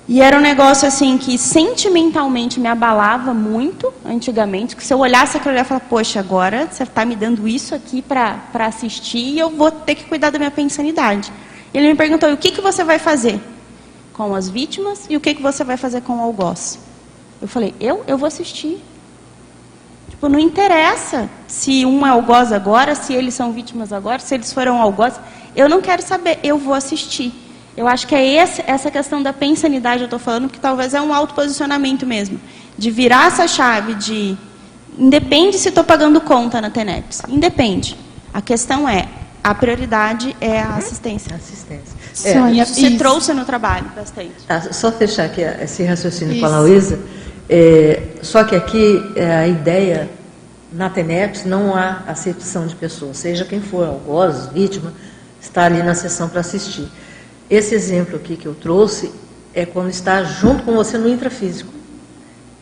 [0.08, 5.36] e era um negócio assim que sentimentalmente me abalava muito antigamente, que se eu olhasse
[5.36, 9.38] aquilo ali, eu falava, poxa, agora você está me dando isso aqui para assistir e
[9.38, 11.32] eu vou ter que cuidar da minha pensanidade.
[11.74, 13.40] Ele me perguntou, o que, que você vai fazer
[14.12, 16.78] com as vítimas e o que, que você vai fazer com o algoz?
[17.42, 18.04] Eu falei, eu?
[18.06, 18.80] Eu vou assistir.
[20.08, 24.52] Tipo, não interessa se um é algoz agora, se eles são vítimas agora, se eles
[24.52, 25.20] foram algoz.
[25.54, 27.34] Eu não quero saber, eu vou assistir.
[27.76, 31.00] Eu acho que é esse, essa questão da pensanidade eu estou falando, que talvez é
[31.00, 32.40] um autoposicionamento mesmo.
[32.76, 34.36] De virar essa chave de.
[34.98, 37.22] Independe se estou pagando conta na TENEPS.
[37.28, 37.96] Independe.
[38.32, 39.06] A questão é,
[39.44, 41.36] a prioridade é a assistência.
[41.36, 41.94] Assistência.
[42.24, 44.32] É, Sônia, isso se trouxe no trabalho bastante.
[44.46, 46.40] Tá, só fechar aqui esse raciocínio isso.
[46.40, 46.98] com a Luísa.
[47.48, 50.10] É, só que aqui é, a ideia,
[50.72, 53.18] na TENEPS, não há acepção de pessoas.
[53.18, 54.92] Seja quem for, algoz, vítima,
[55.40, 56.88] está ali na sessão para assistir.
[57.48, 59.12] Esse exemplo aqui que eu trouxe
[59.54, 61.72] é quando está junto com você no intrafísico.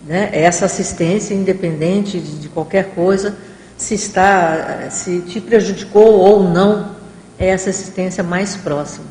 [0.07, 0.29] Né?
[0.33, 3.37] Essa assistência, independente de, de qualquer coisa,
[3.77, 6.91] se está, se te prejudicou ou não,
[7.39, 9.07] é essa assistência mais próxima.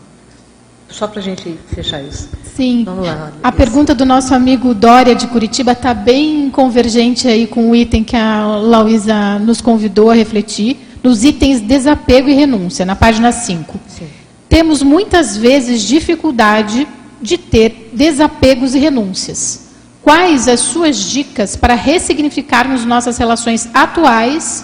[0.88, 2.30] Só para a gente fechar isso.
[2.56, 2.84] Sim.
[2.86, 3.34] Vamos lá.
[3.42, 3.58] A isso.
[3.58, 8.16] pergunta do nosso amigo Dória de Curitiba está bem convergente aí com o item que
[8.16, 13.80] a Lauísa nos convidou a refletir, nos itens desapego e renúncia, na página 5.
[13.88, 14.23] Sim
[14.54, 16.88] temos muitas vezes dificuldade
[17.20, 19.62] de ter desapegos e renúncias.
[20.04, 24.64] Quais as suas dicas para ressignificarmos nossas relações atuais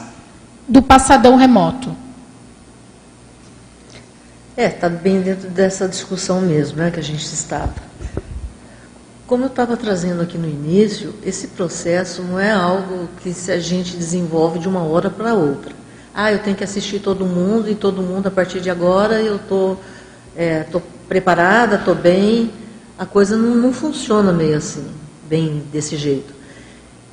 [0.68, 1.96] do passadão remoto?
[4.56, 7.74] É, está bem dentro dessa discussão mesmo, né, que a gente estava.
[9.26, 13.60] Como eu estava trazendo aqui no início, esse processo não é algo que se a
[13.60, 15.74] gente desenvolve de uma hora para outra
[16.14, 19.40] ah, eu tenho que assistir todo mundo e todo mundo a partir de agora eu
[19.40, 19.78] tô,
[20.36, 22.52] é, tô preparada, tô bem.
[22.98, 24.86] A coisa não, não funciona meio assim,
[25.28, 26.34] bem desse jeito.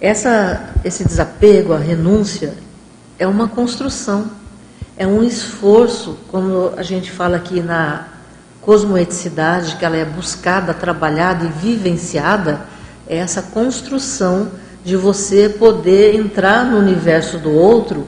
[0.01, 2.55] Essa, esse desapego, a renúncia,
[3.19, 4.31] é uma construção,
[4.97, 8.09] é um esforço, como a gente fala aqui na
[8.61, 12.67] cosmoeticidade, que ela é buscada, trabalhada e vivenciada,
[13.09, 14.51] é essa construção
[14.85, 18.07] de você poder entrar no universo do outro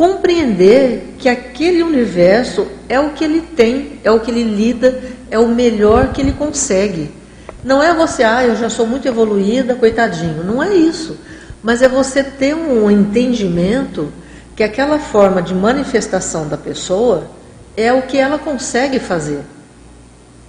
[0.00, 4.98] compreender que aquele universo é o que ele tem, é o que ele lida,
[5.30, 7.10] é o melhor que ele consegue.
[7.62, 10.42] Não é você, ah, eu já sou muito evoluída, coitadinho.
[10.42, 11.18] Não é isso.
[11.62, 14.10] Mas é você ter um entendimento
[14.56, 17.30] que aquela forma de manifestação da pessoa
[17.76, 19.42] é o que ela consegue fazer.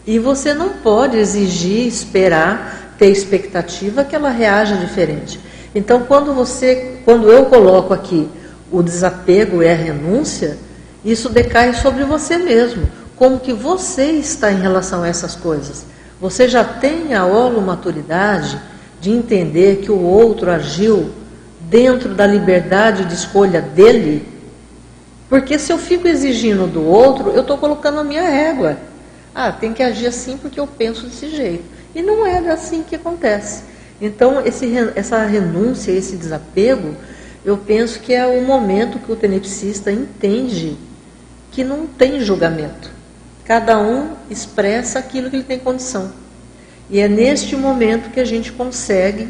[0.08, 5.42] E você não pode exigir, esperar, ter expectativa que ela reaja diferente.
[5.76, 8.30] Então, quando você, quando eu coloco aqui
[8.72, 10.58] o desapego é a renúncia,
[11.04, 12.88] isso decai sobre você mesmo.
[13.16, 15.86] Como que você está em relação a essas coisas?
[16.20, 18.60] Você já tem a holomaturidade
[19.00, 21.12] de entender que o outro agiu
[21.62, 24.28] dentro da liberdade de escolha dele?
[25.28, 28.78] Porque se eu fico exigindo do outro, eu estou colocando a minha régua.
[29.34, 31.64] Ah, tem que agir assim porque eu penso desse jeito.
[31.96, 33.64] E não é assim que acontece.
[34.00, 36.96] Então, esse, essa renúncia, esse desapego,
[37.44, 40.78] eu penso que é o momento que o tenepsista entende
[41.52, 42.90] que não tem julgamento.
[43.44, 46.12] Cada um expressa aquilo que ele tem condição.
[46.90, 49.30] E é neste momento que a gente consegue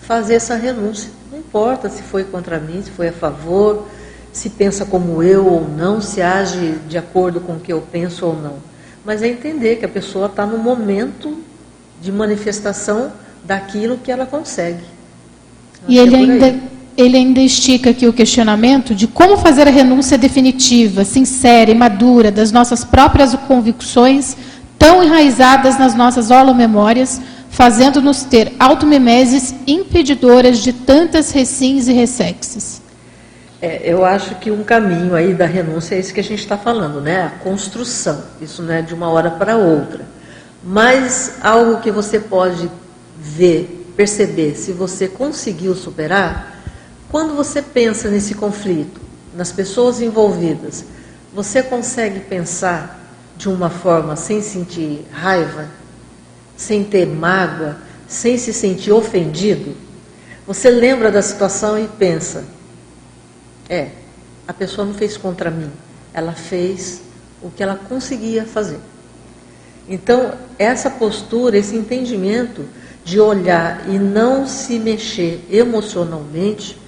[0.00, 1.10] fazer essa renúncia.
[1.30, 3.88] Não importa se foi contra mim, se foi a favor,
[4.32, 8.26] se pensa como eu ou não, se age de acordo com o que eu penso
[8.26, 8.56] ou não.
[9.04, 11.38] Mas é entender que a pessoa está no momento
[12.00, 13.12] de manifestação
[13.44, 14.84] daquilo que ela consegue.
[15.88, 20.18] E ele é ainda ele ainda estica aqui o questionamento de como fazer a renúncia
[20.18, 24.36] definitiva, sincera e madura das nossas próprias convicções,
[24.76, 27.20] tão enraizadas nas nossas holomemórias,
[27.50, 32.82] fazendo-nos ter automemeses impedidoras de tantas recins e ressexes.
[33.62, 36.56] É, eu acho que um caminho aí da renúncia é isso que a gente está
[36.56, 37.22] falando, né?
[37.22, 38.24] A construção.
[38.40, 40.04] Isso não é de uma hora para outra.
[40.64, 42.68] Mas algo que você pode
[43.16, 46.57] ver, perceber, se você conseguiu superar,
[47.10, 49.00] quando você pensa nesse conflito,
[49.34, 50.84] nas pessoas envolvidas,
[51.32, 52.98] Você consegue pensar
[53.36, 55.68] de uma forma sem sentir raiva,
[56.56, 57.76] sem ter mágoa,
[58.08, 59.76] sem se sentir ofendido?
[60.46, 62.44] Você lembra da situação e pensa:
[63.68, 63.90] é,
[64.46, 65.70] a pessoa não fez contra mim,
[66.14, 67.02] ela fez
[67.42, 68.80] o que ela conseguia fazer.
[69.86, 72.64] Então, essa postura, esse entendimento
[73.04, 76.78] de olhar e não se mexer emocionalmente,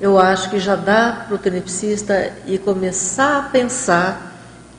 [0.00, 4.30] eu acho que já dá para o tenepsista e começar a pensar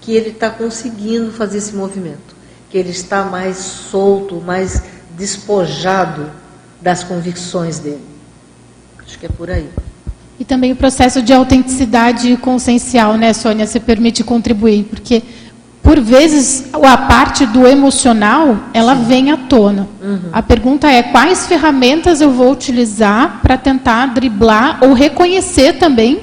[0.01, 2.35] que ele está conseguindo fazer esse movimento,
[2.69, 6.31] que ele está mais solto, mais despojado
[6.81, 8.01] das convicções dele.
[9.05, 9.69] Acho que é por aí.
[10.39, 13.67] E também o processo de autenticidade consciencial, né, Sônia?
[13.67, 15.21] Você permite contribuir, porque
[15.81, 19.03] por vezes a parte do emocional ela Sim.
[19.03, 19.87] vem à tona.
[20.01, 20.29] Uhum.
[20.31, 26.19] A pergunta é quais ferramentas eu vou utilizar para tentar driblar ou reconhecer também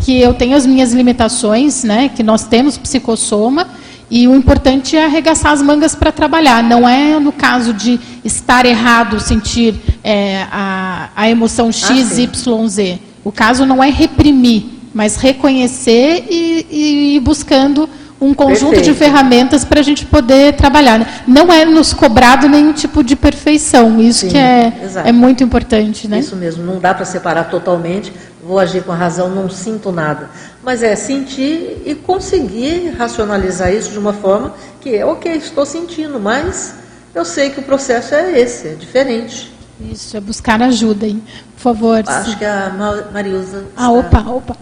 [0.00, 2.08] que eu tenho as minhas limitações, né?
[2.08, 3.68] Que nós temos psicossoma
[4.10, 6.62] e o importante é arregaçar as mangas para trabalhar.
[6.62, 12.68] Não é no caso de estar errado sentir é, a, a emoção X, ah, Y,
[12.68, 12.98] Z.
[13.24, 17.88] O caso não é reprimir, mas reconhecer e, e ir buscando
[18.22, 18.92] um conjunto Perfeito.
[18.92, 21.00] de ferramentas para a gente poder trabalhar.
[21.00, 21.06] Né?
[21.26, 24.72] Não é nos cobrado nenhum tipo de perfeição, isso Sim, que é,
[25.04, 26.06] é muito importante.
[26.06, 26.20] Né?
[26.20, 28.12] Isso mesmo, não dá para separar totalmente,
[28.42, 30.30] vou agir com a razão, não sinto nada.
[30.62, 36.20] Mas é sentir e conseguir racionalizar isso de uma forma que é ok, estou sentindo,
[36.20, 36.74] mas
[37.12, 39.52] eu sei que o processo é esse, é diferente.
[39.80, 41.20] Isso, é buscar ajuda, hein?
[41.56, 42.04] Por favor.
[42.06, 42.36] Acho sim.
[42.36, 42.70] que a
[43.12, 43.64] Mariusa.
[43.76, 44.56] Ah, opa, opa.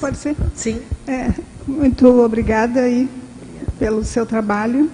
[0.00, 0.34] Pode ser?
[0.54, 0.80] Sim.
[1.06, 1.28] É,
[1.70, 3.08] muito obrigada aí
[3.78, 4.90] pelo seu trabalho.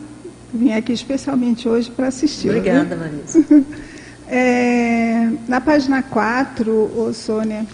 [0.52, 2.50] Vim aqui especialmente hoje para assistir.
[2.50, 3.44] Obrigada, Marisa.
[4.28, 6.68] É, na página 4,
[6.98, 7.64] ô Sônia,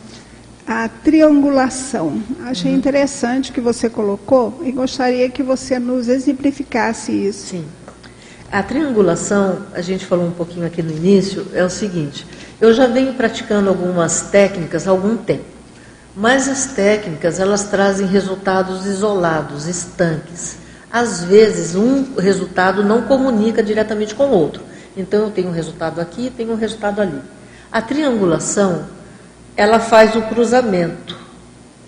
[0.66, 2.22] a triangulação.
[2.44, 2.76] Achei uhum.
[2.76, 7.46] interessante o que você colocou e gostaria que você nos exemplificasse isso.
[7.46, 7.64] Sim.
[8.50, 12.26] A triangulação, a gente falou um pouquinho aqui no início, é o seguinte:
[12.60, 15.51] eu já venho praticando algumas técnicas há algum tempo.
[16.14, 20.56] Mas as técnicas, elas trazem resultados isolados, estanques.
[20.92, 24.62] Às vezes, um resultado não comunica diretamente com o outro.
[24.94, 27.18] Então, eu tenho um resultado aqui, tenho um resultado ali.
[27.70, 28.84] A triangulação,
[29.56, 31.16] ela faz o cruzamento.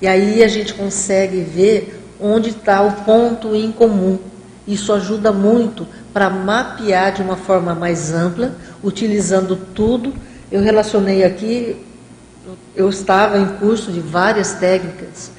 [0.01, 4.19] E aí a gente consegue ver onde está o ponto em comum.
[4.67, 10.15] Isso ajuda muito para mapear de uma forma mais ampla, utilizando tudo.
[10.51, 11.77] Eu relacionei aqui
[12.75, 15.31] eu estava em curso de várias técnicas,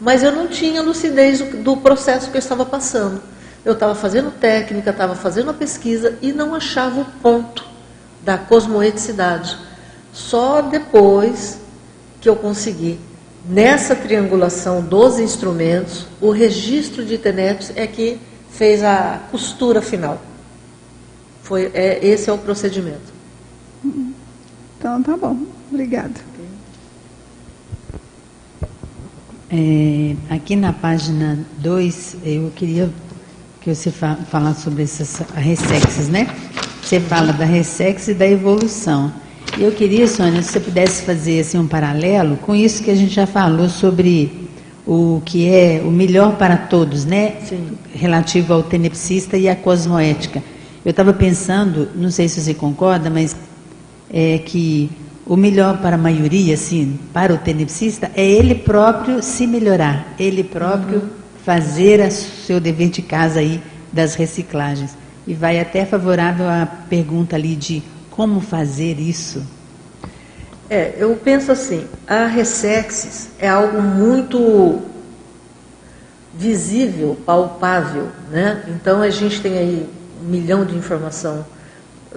[0.00, 3.20] mas eu não tinha lucidez do processo que eu estava passando.
[3.64, 7.66] Eu estava fazendo técnica, estava fazendo a pesquisa e não achava o ponto
[8.22, 9.56] da cosmoeticidade.
[10.12, 11.58] Só depois
[12.20, 12.98] que eu consegui,
[13.48, 20.20] nessa triangulação dos instrumentos, o registro de tenetos é que fez a costura final.
[21.42, 23.14] Foi, é, esse é o procedimento.
[24.78, 25.36] Então tá bom.
[25.70, 26.14] Obrigada.
[29.48, 32.90] É, aqui na página 2, eu queria
[33.60, 36.28] que você fa falasse sobre essas ressexes, né?
[36.82, 39.12] Você fala da ressex e da evolução.
[39.56, 43.14] Eu queria, Sônia, se você pudesse fazer assim, um paralelo com isso que a gente
[43.14, 44.48] já falou sobre
[44.84, 47.36] o que é o melhor para todos, né?
[47.44, 47.68] Sim.
[47.94, 50.42] Relativo ao tenepsista e à cosmoética.
[50.84, 53.36] Eu estava pensando, não sei se você concorda, mas
[54.10, 54.90] é que
[55.26, 60.44] o melhor para a maioria, assim, para o tenepsista, é ele próprio se melhorar, ele
[60.44, 61.08] próprio uhum.
[61.44, 63.60] fazer o seu dever de casa aí
[63.92, 64.96] das reciclagens.
[65.26, 69.42] E vai até favorável à pergunta ali de como fazer isso.
[70.70, 74.80] É, eu penso assim, a Ressexis é algo muito
[76.32, 78.64] visível, palpável, né?
[78.68, 79.88] Então a gente tem aí
[80.22, 81.44] um milhão de informação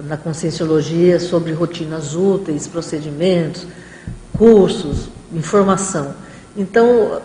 [0.04, 3.66] na conscienciologia sobre rotinas úteis, procedimentos,
[4.36, 6.14] cursos, informação.
[6.56, 7.20] Então,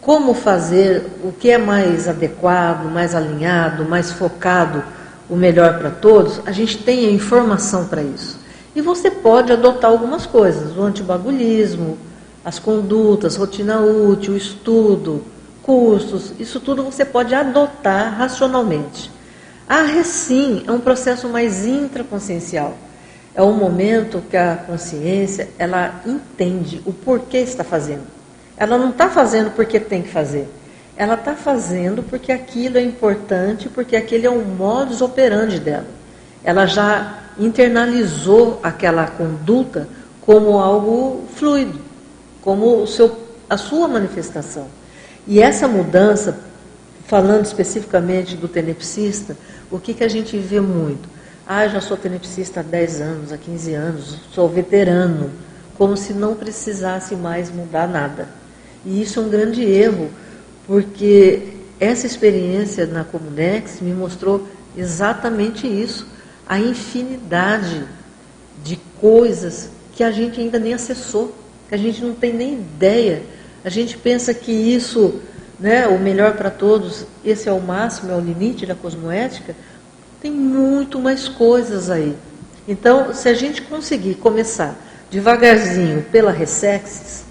[0.00, 4.82] como fazer o que é mais adequado, mais alinhado, mais focado,
[5.28, 8.38] o melhor para todos, a gente tem a informação para isso.
[8.74, 11.98] E você pode adotar algumas coisas, o antibagulhismo,
[12.44, 15.24] as condutas, rotina útil, estudo,
[15.62, 19.10] cursos, isso tudo você pode adotar racionalmente.
[19.68, 22.76] A recim é um processo mais intraconsciencial.
[23.34, 28.04] É o momento que a consciência ela entende o porquê está fazendo.
[28.56, 30.48] Ela não está fazendo porque tem que fazer.
[30.96, 35.86] Ela está fazendo porque aquilo é importante, porque aquele é um modus operandi dela.
[36.42, 39.88] Ela já internalizou aquela conduta
[40.22, 41.78] como algo fluido,
[42.40, 43.14] como o seu,
[43.50, 44.68] a sua manifestação.
[45.26, 46.38] E essa mudança,
[47.06, 49.36] falando especificamente do tenepsista,
[49.70, 51.08] o que, que a gente vê muito?
[51.46, 55.30] Ah, já sou tenepsista há 10 anos, há 15 anos, sou veterano,
[55.76, 58.28] como se não precisasse mais mudar nada.
[58.84, 60.10] E isso é um grande erro,
[60.66, 64.46] porque essa experiência na Comunex me mostrou
[64.76, 66.06] exatamente isso,
[66.48, 67.84] a infinidade
[68.64, 71.34] de coisas que a gente ainda nem acessou,
[71.68, 73.22] que a gente não tem nem ideia.
[73.64, 75.20] A gente pensa que isso,
[75.58, 79.54] né, o melhor para todos, esse é o máximo, é o limite da cosmoética,
[80.20, 82.16] tem muito mais coisas aí.
[82.68, 84.76] Então, se a gente conseguir começar
[85.10, 87.24] devagarzinho pela Ressexes,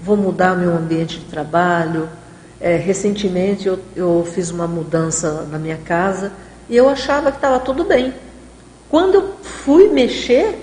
[0.00, 2.08] vou mudar meu ambiente de trabalho.
[2.60, 6.32] É, recentemente eu, eu fiz uma mudança na minha casa
[6.68, 8.12] e eu achava que estava tudo bem.
[8.88, 10.58] Quando eu fui mexer,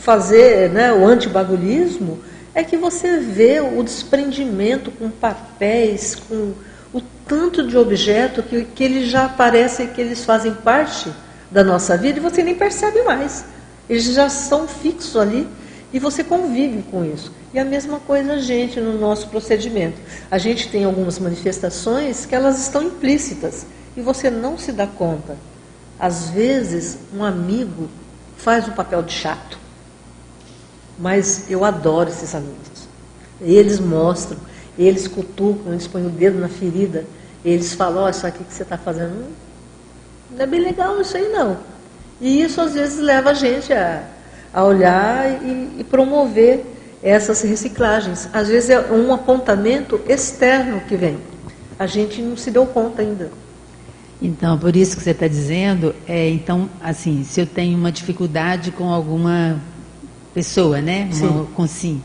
[0.00, 2.18] fazer né, o antibagulhismo,
[2.56, 6.54] é que você vê o desprendimento com papéis, com
[6.90, 11.12] o tanto de objeto que, que eles já parecem que eles fazem parte
[11.50, 13.44] da nossa vida e você nem percebe mais.
[13.90, 15.46] Eles já são fixos ali
[15.92, 17.30] e você convive com isso.
[17.52, 20.00] E a mesma coisa a gente no nosso procedimento.
[20.30, 25.36] A gente tem algumas manifestações que elas estão implícitas e você não se dá conta.
[26.00, 27.90] Às vezes, um amigo
[28.38, 29.65] faz o papel de chato.
[30.98, 32.88] Mas eu adoro esses amigos.
[33.40, 34.38] Eles mostram,
[34.78, 37.04] eles cutucam, eles põem o dedo na ferida,
[37.44, 39.14] eles falam, oh, isso aqui que você está fazendo
[40.30, 41.56] não é bem legal isso aí não.
[42.20, 44.04] E isso às vezes leva a gente a,
[44.52, 46.64] a olhar e, e promover
[47.02, 48.28] essas reciclagens.
[48.32, 51.18] Às vezes é um apontamento externo que vem.
[51.78, 53.30] A gente não se deu conta ainda.
[54.20, 58.70] Então, por isso que você está dizendo, é, então, assim, se eu tenho uma dificuldade
[58.70, 59.60] com alguma
[60.36, 61.04] pessoa, né?
[61.04, 61.46] Uma, sim.
[61.54, 62.02] Com sim.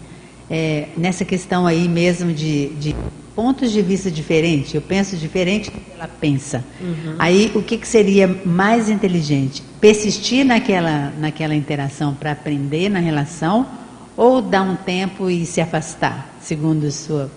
[0.50, 2.96] É, nessa questão aí mesmo de, de
[3.36, 6.64] pontos de vista diferentes, eu penso diferente do que ela pensa.
[6.80, 7.16] Uhum.
[7.20, 9.62] Aí o que, que seria mais inteligente?
[9.82, 13.68] Persistir naquela, naquela interação para aprender na relação
[14.16, 17.30] ou dar um tempo e se afastar, segundo a sua.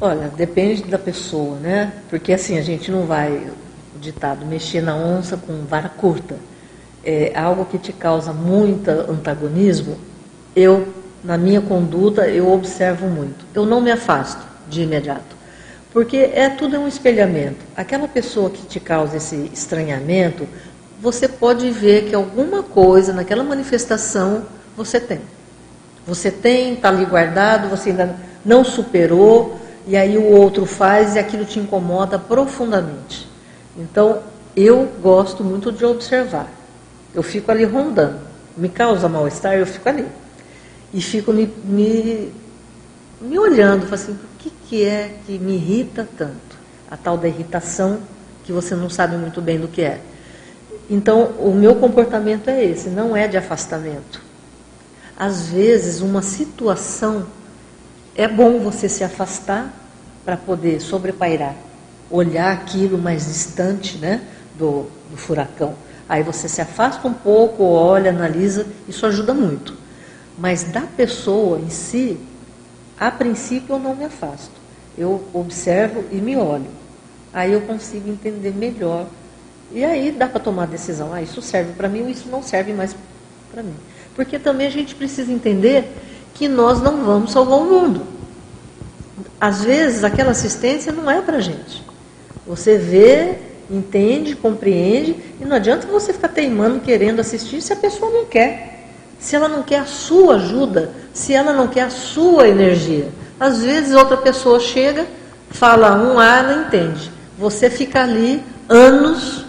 [0.00, 1.92] Olha, depende da pessoa, né?
[2.08, 3.32] Porque assim, a gente não vai,
[3.96, 6.36] o ditado, mexer na onça com vara curta.
[7.08, 9.96] É algo que te causa muito antagonismo.
[10.56, 10.88] Eu,
[11.22, 13.44] na minha conduta, eu observo muito.
[13.54, 15.36] Eu não me afasto de imediato.
[15.92, 17.64] Porque é tudo um espelhamento.
[17.76, 20.48] Aquela pessoa que te causa esse estranhamento,
[21.00, 24.42] você pode ver que alguma coisa naquela manifestação
[24.76, 25.20] você tem.
[26.06, 31.18] Você tem, está ali guardado, você ainda não superou, e aí o outro faz e
[31.18, 33.28] aquilo te incomoda profundamente.
[33.78, 34.18] Então,
[34.56, 36.55] eu gosto muito de observar.
[37.16, 38.20] Eu fico ali rondando.
[38.56, 40.06] Me causa mal-estar, eu fico ali.
[40.94, 42.32] E fico me, me,
[43.20, 46.56] me olhando, assim, que, que é que me irrita tanto?
[46.90, 47.98] A tal da irritação
[48.44, 50.00] que você não sabe muito bem do que é.
[50.88, 54.22] Então, o meu comportamento é esse, não é de afastamento.
[55.18, 57.26] Às vezes, uma situação
[58.14, 59.72] é bom você se afastar
[60.24, 61.56] para poder sobrepairar,
[62.08, 64.22] olhar aquilo mais distante né,
[64.56, 65.74] do, do furacão.
[66.08, 69.74] Aí você se afasta um pouco, olha, analisa, isso ajuda muito.
[70.38, 72.18] Mas da pessoa em si,
[72.98, 74.52] a princípio, eu não me afasto.
[74.96, 76.66] Eu observo e me olho.
[77.32, 79.06] Aí eu consigo entender melhor.
[79.72, 81.12] E aí dá para tomar a decisão.
[81.12, 82.94] Ah, isso serve para mim ou isso não serve mais
[83.52, 83.74] para mim.
[84.14, 85.92] Porque também a gente precisa entender
[86.34, 88.06] que nós não vamos salvar o mundo.
[89.40, 91.84] Às vezes, aquela assistência não é para a gente.
[92.46, 93.38] Você vê,
[93.70, 98.76] entende, compreende, e não adianta você ficar teimando, querendo assistir, se a pessoa não quer
[99.18, 103.08] se ela não quer a sua ajuda, se ela não quer a sua energia.
[103.38, 105.06] Às vezes outra pessoa chega,
[105.50, 107.10] fala um A, não entende.
[107.38, 109.44] Você fica ali anos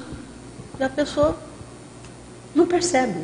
[0.79, 1.37] e a pessoa
[2.55, 3.19] não percebe.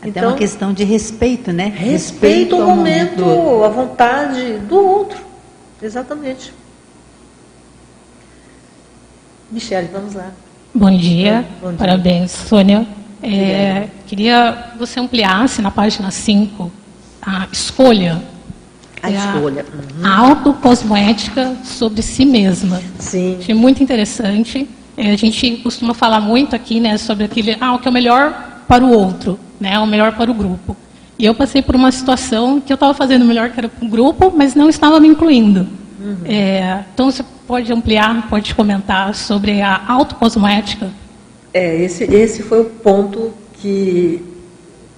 [0.00, 1.64] Até então, uma questão de respeito, né?
[1.64, 5.18] Respeito, respeito ao momento, momento a vontade do outro.
[5.82, 6.54] Exatamente.
[9.50, 10.30] Michele, vamos lá.
[10.72, 11.44] Bom dia.
[11.60, 11.78] Bom dia.
[11.78, 12.86] Parabéns, Sônia.
[13.22, 16.70] É, queria que você ampliasse na página 5
[17.20, 18.22] a escolha.
[19.02, 19.66] A é escolha.
[20.02, 22.80] A, a autocosmoética sobre si mesma.
[22.98, 23.38] Sim.
[23.40, 24.68] Achei muito interessante.
[24.96, 27.94] É, a gente costuma falar muito aqui né, sobre aquele, ah, o que é o
[27.94, 30.76] melhor para o outro, né, o melhor para o grupo.
[31.18, 33.84] E eu passei por uma situação que eu estava fazendo o melhor que era para
[33.84, 35.66] o grupo, mas não estava me incluindo.
[36.00, 36.16] Uhum.
[36.24, 40.90] É, então, você pode ampliar, pode comentar sobre a autocosmoética
[41.52, 44.24] é, esse, esse foi o ponto que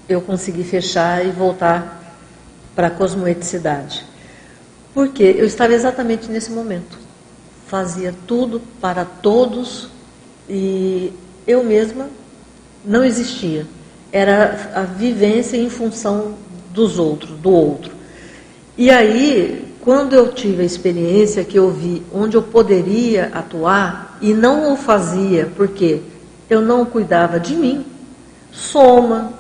[0.09, 2.15] eu consegui fechar e voltar
[2.75, 4.05] para a cosmoeticidade.
[4.93, 7.01] Porque eu estava exatamente nesse momento.
[7.67, 9.89] fazia tudo para todos
[10.47, 11.11] e
[11.47, 12.11] eu mesma
[12.85, 13.67] não existia.
[14.13, 16.35] Era a vivência em função
[16.71, 17.95] dos outros, do outro.
[18.77, 24.33] E aí, quando eu tive a experiência que eu vi onde eu poderia atuar e
[24.33, 26.01] não o fazia, porque
[26.49, 27.85] eu não cuidava de mim,
[28.53, 29.33] soma,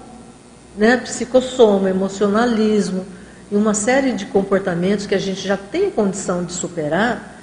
[0.77, 3.07] né, psicossoma, emocionalismo
[3.53, 7.39] e uma série de comportamentos que a gente já tem condição de superar.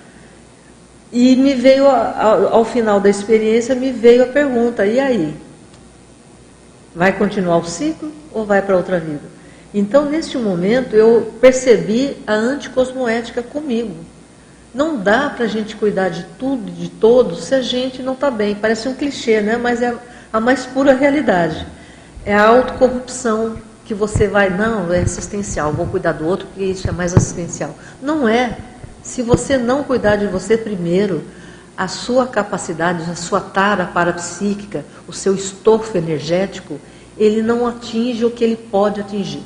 [1.10, 5.34] E me veio, ao, ao final da experiência, me veio a pergunta: e aí?
[6.94, 9.39] Vai continuar o ciclo ou vai para outra vida?
[9.74, 13.96] Então, neste momento, eu percebi a anticosmoética comigo.
[14.74, 18.30] Não dá para a gente cuidar de tudo, de todos, se a gente não está
[18.30, 18.56] bem.
[18.56, 19.58] Parece um clichê, né?
[19.58, 19.96] mas é
[20.32, 21.66] a mais pura realidade.
[22.26, 26.88] É a autocorrupção que você vai, não, é assistencial, vou cuidar do outro porque isso
[26.88, 27.76] é mais assistencial.
[28.02, 28.58] Não é.
[29.02, 31.24] Se você não cuidar de você primeiro,
[31.76, 36.80] a sua capacidade, a sua tara parapsíquica, o seu estofo energético,
[37.18, 39.42] ele não atinge o que ele pode atingir.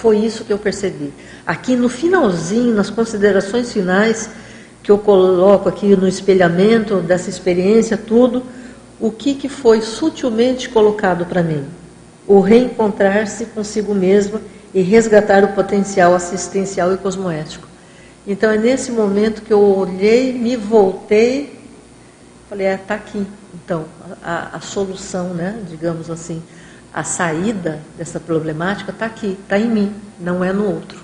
[0.00, 1.12] Foi isso que eu percebi.
[1.44, 4.30] Aqui no finalzinho, nas considerações finais,
[4.80, 8.44] que eu coloco aqui no espelhamento dessa experiência, tudo,
[9.00, 11.64] o que, que foi sutilmente colocado para mim?
[12.28, 14.40] O reencontrar-se consigo mesma
[14.72, 17.66] e resgatar o potencial assistencial e cosmoético.
[18.24, 21.58] Então é nesse momento que eu olhei, me voltei,
[22.48, 23.26] falei, está é, aqui.
[23.52, 23.86] Então,
[24.22, 26.40] a, a solução, né, digamos assim,
[26.98, 30.98] a saída dessa problemática está aqui, está em mim, não é no outro.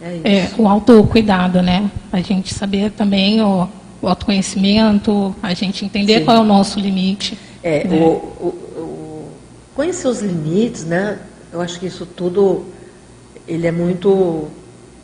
[0.00, 1.90] É, é, o autocuidado, né?
[2.12, 3.66] A gente saber também o,
[4.00, 6.24] o autoconhecimento, a gente entender Sim.
[6.24, 7.36] qual é o nosso limite.
[7.60, 7.96] É, né?
[7.96, 9.32] o, o,
[9.74, 11.18] conhecer os limites, né?
[11.52, 12.64] Eu acho que isso tudo,
[13.48, 14.46] ele é muito,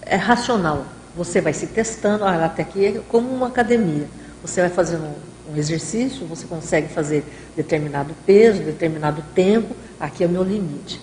[0.02, 0.84] é racional.
[1.16, 4.06] Você vai se testando, ah, até aqui é como uma academia.
[4.40, 5.08] Você vai fazendo
[5.52, 7.24] um exercício, você consegue fazer
[7.56, 11.00] determinado peso, determinado tempo, aqui é o meu limite.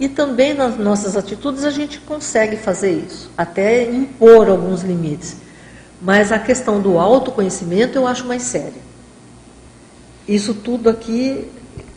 [0.00, 5.36] E também nas nossas atitudes a gente consegue fazer isso, até impor alguns limites.
[6.00, 8.82] Mas a questão do autoconhecimento eu acho mais séria.
[10.26, 11.48] Isso tudo aqui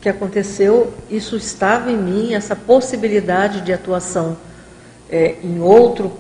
[0.02, 4.38] que aconteceu, isso estava em mim, essa possibilidade de atuação
[5.10, 6.14] é, em outro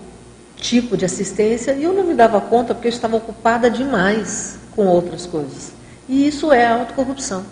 [0.55, 4.85] tipo de assistência, e eu não me dava conta porque eu estava ocupada demais com
[4.85, 5.71] outras coisas.
[6.07, 7.45] E isso é a autocorrupção.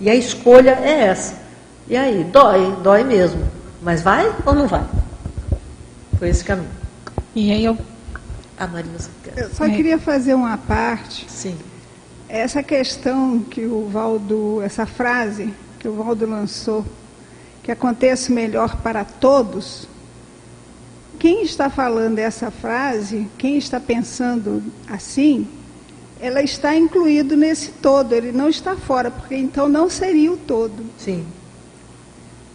[0.00, 1.42] E a escolha é essa.
[1.88, 3.46] E aí, dói, dói mesmo.
[3.82, 4.84] Mas vai ou não vai?
[6.18, 6.70] Foi esse caminho.
[7.34, 7.76] E aí eu.
[8.56, 8.90] A Maria,
[9.36, 11.26] Eu só queria fazer uma parte.
[11.28, 11.56] Sim.
[12.28, 16.84] Essa questão que o Valdo, essa frase que o Valdo lançou,
[17.62, 19.88] que acontece melhor para todos,
[21.18, 25.46] quem está falando essa frase, quem está pensando assim,
[26.24, 30.82] ela está incluído nesse todo, ele não está fora, porque então não seria o todo.
[30.96, 31.22] Sim.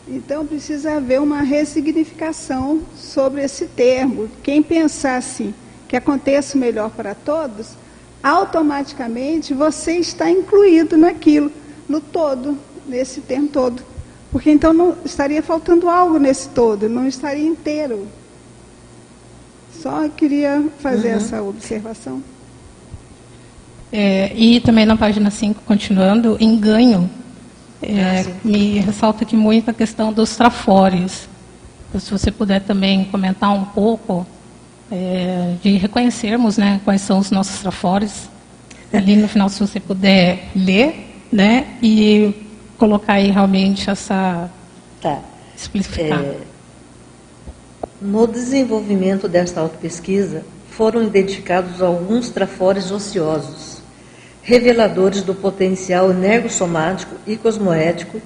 [0.08, 4.28] Então precisa haver uma ressignificação sobre esse termo.
[4.42, 5.54] Quem pensasse
[5.88, 7.74] que aconteça melhor para todos,
[8.24, 11.52] automaticamente você está incluído naquilo,
[11.88, 13.84] no todo, nesse termo todo.
[14.32, 18.08] Porque então não estaria faltando algo nesse todo, não estaria inteiro.
[19.80, 21.18] Só queria fazer uhum.
[21.18, 22.24] essa observação.
[23.92, 27.10] É, e também na página 5, continuando, em ganho,
[27.82, 31.28] é, ah, me ressalta aqui muito a questão dos trafores.
[31.88, 34.28] Então, se você puder também comentar um pouco
[34.92, 38.30] é, de reconhecermos né, quais são os nossos trafores.
[38.92, 42.34] Ali no final, se você puder ler, né, e
[42.78, 44.50] colocar aí realmente essa.
[45.02, 45.20] Tá.
[45.56, 46.20] Explicificar.
[46.20, 46.38] É,
[48.02, 53.79] no desenvolvimento desta autopesquisa, foram identificados alguns trafores ociosos
[54.50, 58.20] reveladores do potencial energossomático e cosmoético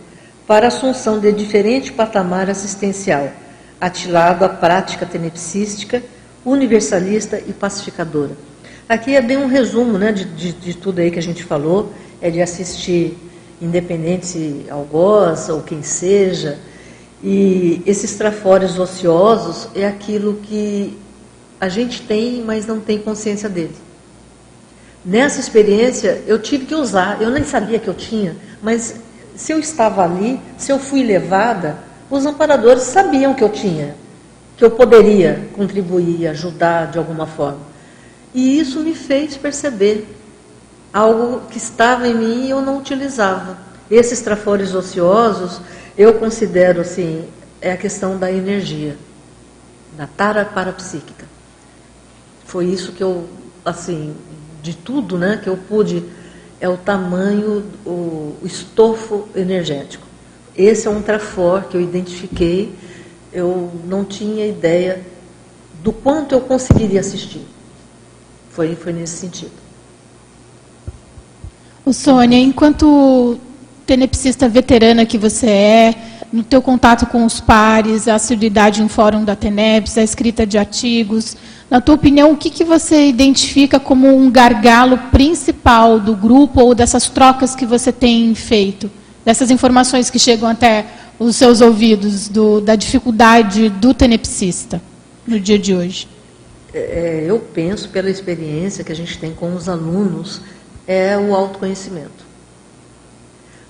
[0.47, 3.29] para a assunção de diferente patamar assistencial,
[3.79, 6.01] atilado à prática tenepsística,
[6.45, 8.31] universalista e pacificadora.
[8.87, 11.91] Aqui é bem um resumo né, de, de, de tudo aí que a gente falou,
[12.21, 13.17] é de assistir
[13.61, 16.57] independente se algoz ou quem seja,
[17.21, 20.97] e esses trafores ociosos é aquilo que
[21.59, 23.75] a gente tem, mas não tem consciência dele.
[25.05, 28.95] Nessa experiência, eu tive que usar, eu nem sabia que eu tinha, mas
[29.35, 31.77] se eu estava ali, se eu fui levada,
[32.09, 33.95] os amparadores sabiam que eu tinha,
[34.55, 37.59] que eu poderia contribuir, ajudar de alguma forma.
[38.33, 40.07] E isso me fez perceber
[40.93, 43.57] algo que estava em mim e eu não utilizava.
[43.91, 45.59] Esses trafores ociosos,
[45.97, 47.27] eu considero assim,
[47.59, 48.97] é a questão da energia,
[49.97, 51.25] da tara parapsíquica.
[52.45, 53.27] Foi isso que eu,
[53.65, 54.15] assim,
[54.63, 56.03] de tudo né, que eu pude
[56.59, 60.07] é o tamanho, o, estofo energético.
[60.55, 62.73] Esse é um trafor que eu identifiquei,
[63.33, 65.01] eu não tinha ideia
[65.83, 67.45] do quanto eu conseguiria assistir.
[68.51, 69.51] Foi, foi nesse sentido.
[71.85, 73.37] O Sônia, enquanto
[73.85, 75.95] tenepsista veterana que você é,
[76.33, 80.57] no teu contato com os pares, a assiduidade em fórum da TENEPS, a escrita de
[80.57, 81.37] artigos,
[81.69, 86.73] na tua opinião, o que, que você identifica como um gargalo principal do grupo ou
[86.73, 88.91] dessas trocas que você tem feito?
[89.23, 90.85] Dessas informações que chegam até
[91.17, 94.81] os seus ouvidos, do, da dificuldade do tenepsista
[95.25, 96.07] no dia de hoje?
[96.73, 100.41] É, eu penso, pela experiência que a gente tem com os alunos,
[100.87, 102.25] é o autoconhecimento.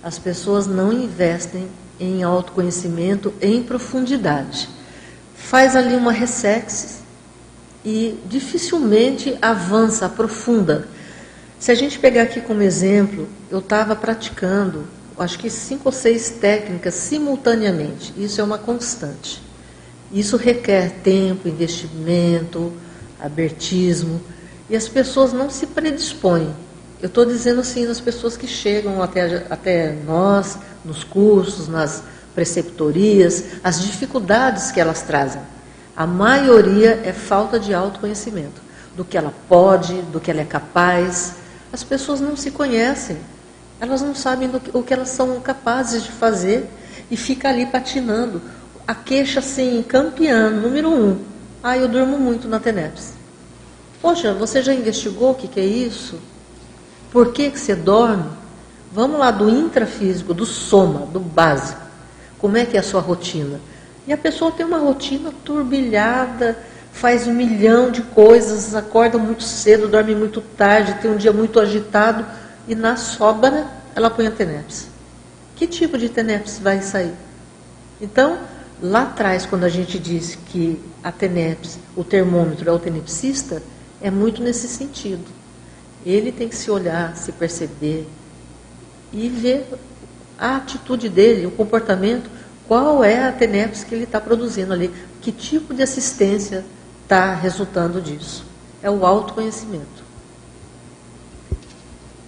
[0.01, 1.67] As pessoas não investem
[1.99, 4.69] em autoconhecimento em profundidade.
[5.35, 7.01] Faz ali uma ressex
[7.85, 10.87] e dificilmente avança, aprofunda.
[11.59, 14.85] Se a gente pegar aqui como exemplo, eu estava praticando,
[15.17, 18.13] acho que cinco ou seis técnicas simultaneamente.
[18.17, 19.41] Isso é uma constante.
[20.11, 22.71] Isso requer tempo, investimento,
[23.19, 24.21] abertismo,
[24.69, 26.53] e as pessoas não se predispõem.
[27.03, 32.01] Eu estou dizendo assim das pessoas que chegam até, até nós, nos cursos, nas
[32.33, 35.41] preceptorias, as dificuldades que elas trazem.
[35.97, 38.61] A maioria é falta de autoconhecimento,
[38.95, 41.33] do que ela pode, do que ela é capaz.
[41.73, 43.17] As pessoas não se conhecem,
[43.81, 46.69] elas não sabem que, o que elas são capazes de fazer
[47.11, 48.41] e fica ali patinando.
[48.87, 51.19] A queixa, assim, campeã, número um.
[51.61, 53.11] Ah, eu durmo muito na TENEPS.
[54.01, 56.31] Poxa, você já investigou o que, que é isso?
[57.13, 58.25] Por que, que você dorme?
[58.91, 61.79] Vamos lá do intrafísico, do soma, do básico.
[62.39, 63.61] Como é que é a sua rotina?
[64.07, 66.57] E a pessoa tem uma rotina turbilhada,
[66.91, 71.59] faz um milhão de coisas, acorda muito cedo, dorme muito tarde, tem um dia muito
[71.59, 72.25] agitado
[72.67, 74.87] e na sobra ela põe a TENEPS.
[75.55, 77.13] Que tipo de TENEPS vai sair?
[78.01, 78.39] Então,
[78.81, 83.61] lá atrás, quando a gente disse que a TENEPS, o termômetro é o tenepsista,
[84.01, 85.42] é muito nesse sentido.
[86.05, 88.07] Ele tem que se olhar, se perceber
[89.11, 89.65] e ver
[90.37, 92.29] a atitude dele, o comportamento
[92.67, 94.91] qual é a TENEPS que ele está produzindo ali?
[95.21, 96.65] Que tipo de assistência
[97.03, 98.45] está resultando disso?
[98.81, 100.03] É o autoconhecimento.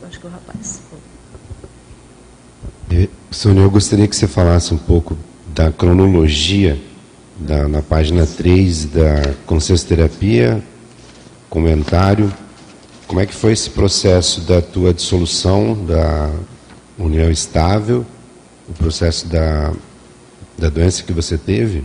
[0.04, 0.82] Acho que é o rapaz.
[3.32, 6.80] Sônia, eu gostaria que você falasse um pouco da cronologia
[7.38, 10.64] da, na página 3 da consciência terapia,
[11.50, 12.32] comentário.
[13.08, 16.32] Como é que foi esse processo da tua dissolução da
[16.98, 18.06] união estável,
[18.68, 19.74] o processo da
[20.58, 21.84] da doença que você teve,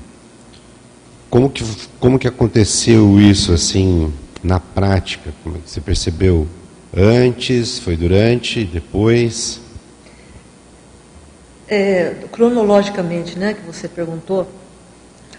[1.29, 1.65] como que,
[1.99, 5.33] como que aconteceu isso assim na prática?
[5.43, 6.47] Como é que você percebeu
[6.97, 9.61] antes, foi durante, depois?
[11.69, 14.49] É, cronologicamente, né, que você perguntou,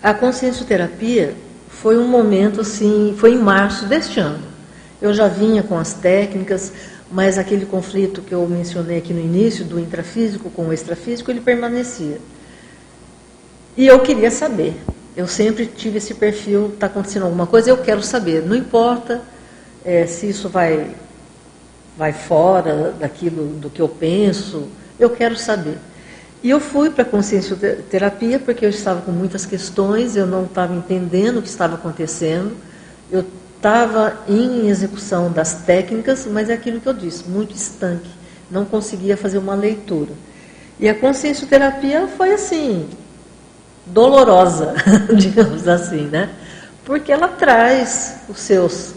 [0.01, 1.35] a consciencioterapia
[1.67, 4.50] foi um momento assim, foi em março deste ano.
[5.01, 6.71] Eu já vinha com as técnicas,
[7.11, 11.41] mas aquele conflito que eu mencionei aqui no início, do intrafísico com o extrafísico, ele
[11.41, 12.19] permanecia.
[13.75, 14.75] E eu queria saber.
[15.15, 18.43] Eu sempre tive esse perfil, está acontecendo alguma coisa, eu quero saber.
[18.45, 19.21] Não importa
[19.83, 20.95] é, se isso vai,
[21.97, 24.67] vai fora daquilo do que eu penso,
[24.99, 25.77] eu quero saber.
[26.43, 27.55] E eu fui para a consciência
[27.89, 32.55] terapia porque eu estava com muitas questões, eu não estava entendendo o que estava acontecendo,
[33.11, 33.25] eu
[33.61, 38.09] estava em execução das técnicas, mas é aquilo que eu disse, muito estanque,
[38.49, 40.13] não conseguia fazer uma leitura.
[40.79, 42.89] E a consciência terapia foi assim,
[43.85, 44.73] dolorosa,
[45.15, 46.31] digamos assim, né?
[46.83, 48.95] Porque ela traz os seus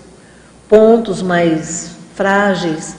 [0.66, 2.96] pontos mais frágeis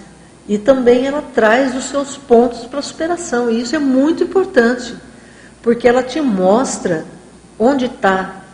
[0.48, 3.50] e também ela traz os seus pontos para superação.
[3.50, 4.96] E isso é muito importante,
[5.64, 7.06] porque ela te mostra
[7.58, 8.45] onde está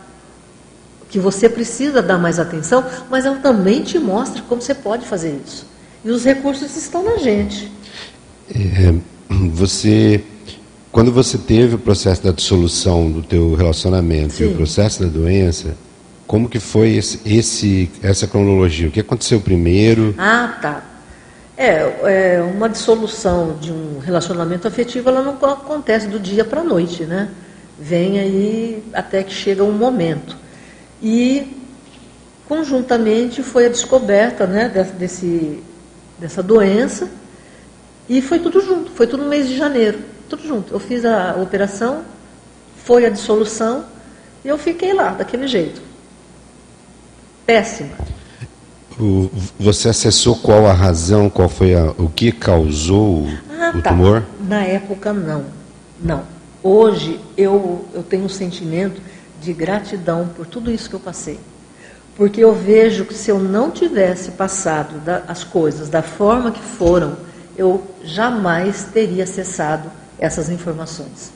[1.12, 5.38] que você precisa dar mais atenção, mas ela também te mostra como você pode fazer
[5.46, 5.66] isso.
[6.02, 7.70] E os recursos estão na gente.
[8.50, 8.94] É,
[9.52, 10.24] você
[10.90, 14.44] quando você teve o processo da dissolução do teu relacionamento Sim.
[14.44, 15.74] e o processo da doença,
[16.26, 18.88] como que foi esse, esse, essa cronologia?
[18.88, 20.14] O que aconteceu primeiro?
[20.18, 20.84] Ah, tá.
[21.56, 26.64] É, é, uma dissolução de um relacionamento afetivo, ela não acontece do dia para a
[26.64, 27.28] noite, né?
[27.78, 30.41] Vem aí até que chega um momento.
[31.02, 31.56] E
[32.48, 34.68] conjuntamente foi a descoberta, né,
[34.98, 35.62] desse,
[36.18, 37.10] dessa doença
[38.08, 40.72] e foi tudo junto, foi tudo no mês de janeiro tudo junto.
[40.72, 42.02] Eu fiz a operação,
[42.84, 43.84] foi a dissolução
[44.44, 45.82] e eu fiquei lá, daquele jeito.
[47.44, 47.90] Péssima.
[48.98, 53.26] O, você acessou qual a razão, qual foi a, o que causou
[53.58, 53.90] ah, o tá.
[53.90, 54.22] tumor?
[54.48, 55.44] Na época, não.
[56.00, 56.24] Não.
[56.62, 59.00] Hoje, eu, eu tenho um sentimento
[59.42, 61.38] de gratidão por tudo isso que eu passei.
[62.16, 66.62] Porque eu vejo que se eu não tivesse passado da, as coisas da forma que
[66.62, 67.16] foram,
[67.56, 71.32] eu jamais teria acessado essas informações.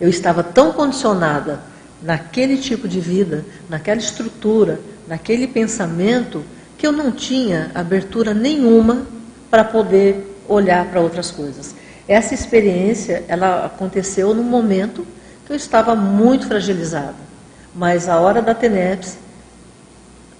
[0.00, 1.60] Eu estava tão condicionada
[2.02, 6.44] naquele tipo de vida, naquela estrutura, naquele pensamento,
[6.76, 9.06] que eu não tinha abertura nenhuma
[9.50, 11.74] para poder olhar para outras coisas.
[12.08, 15.06] Essa experiência, ela aconteceu num momento
[15.46, 17.14] que eu estava muito fragilizada,
[17.74, 19.18] mas a hora da TENEPS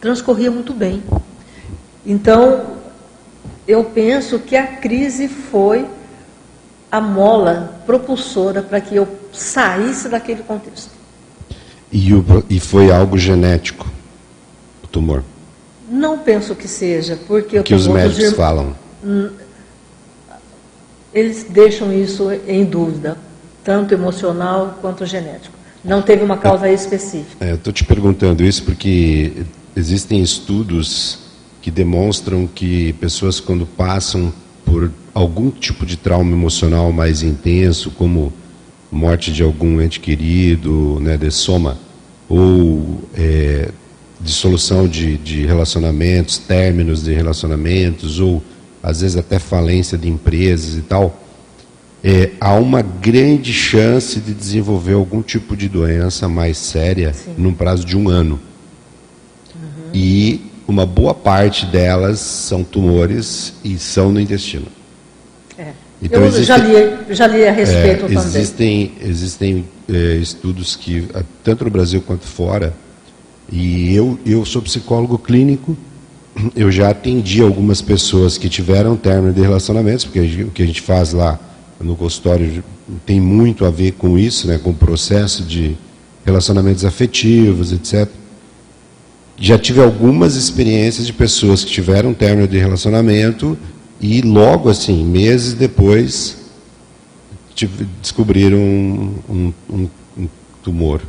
[0.00, 1.02] transcorria muito bem.
[2.06, 2.76] Então,
[3.66, 5.86] eu penso que a crise foi
[6.90, 10.90] a mola propulsora para que eu saísse daquele contexto.
[11.90, 13.88] E, o, e foi algo genético,
[14.82, 15.22] o tumor?
[15.88, 17.62] Não penso que seja, porque...
[17.62, 18.76] Que os médicos falam?
[19.02, 19.30] Hum,
[21.12, 23.16] eles deixam isso em dúvida,
[23.62, 25.63] tanto emocional quanto genético.
[25.84, 27.44] Não teve uma causa específica.
[27.44, 29.44] É, eu estou te perguntando isso porque
[29.76, 31.18] existem estudos
[31.60, 34.32] que demonstram que pessoas quando passam
[34.64, 38.32] por algum tipo de trauma emocional mais intenso, como
[38.90, 41.76] morte de algum ente querido, né, de soma,
[42.28, 43.70] ou é,
[44.20, 48.42] dissolução de, de relacionamentos, términos de relacionamentos, ou
[48.82, 51.23] às vezes até falência de empresas e tal,
[52.04, 57.34] é, há uma grande chance de desenvolver algum tipo de doença mais séria Sim.
[57.38, 58.38] num prazo de um ano.
[59.54, 59.90] Uhum.
[59.94, 64.66] E uma boa parte delas são tumores e são no intestino.
[65.56, 65.68] É.
[66.02, 68.18] Então, Eu existe, já, li, já li a respeito é, também.
[68.18, 71.08] Existem, existem é, estudos que,
[71.42, 72.74] tanto no Brasil quanto fora,
[73.50, 75.74] e eu, eu sou psicólogo clínico,
[76.54, 80.82] eu já atendi algumas pessoas que tiveram término de relacionamentos, porque o que a gente
[80.82, 81.40] faz lá
[81.80, 82.62] no consultório
[83.04, 85.76] tem muito a ver com isso, né, com o processo de
[86.24, 88.08] relacionamentos afetivos, etc.
[89.36, 93.58] Já tive algumas experiências de pessoas que tiveram término de relacionamento
[94.00, 96.36] e logo assim, meses depois,
[98.00, 99.88] descobriram um, um, um,
[100.18, 100.28] um
[100.62, 101.00] tumor.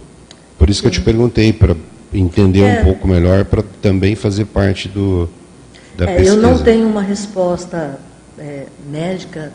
[0.57, 1.75] Por isso que eu te perguntei, para
[2.13, 2.81] entender é.
[2.81, 5.29] um pouco melhor para também fazer parte do,
[5.97, 6.35] da é, pesquisa.
[6.35, 7.99] Eu não tenho uma resposta
[8.37, 9.51] é, médica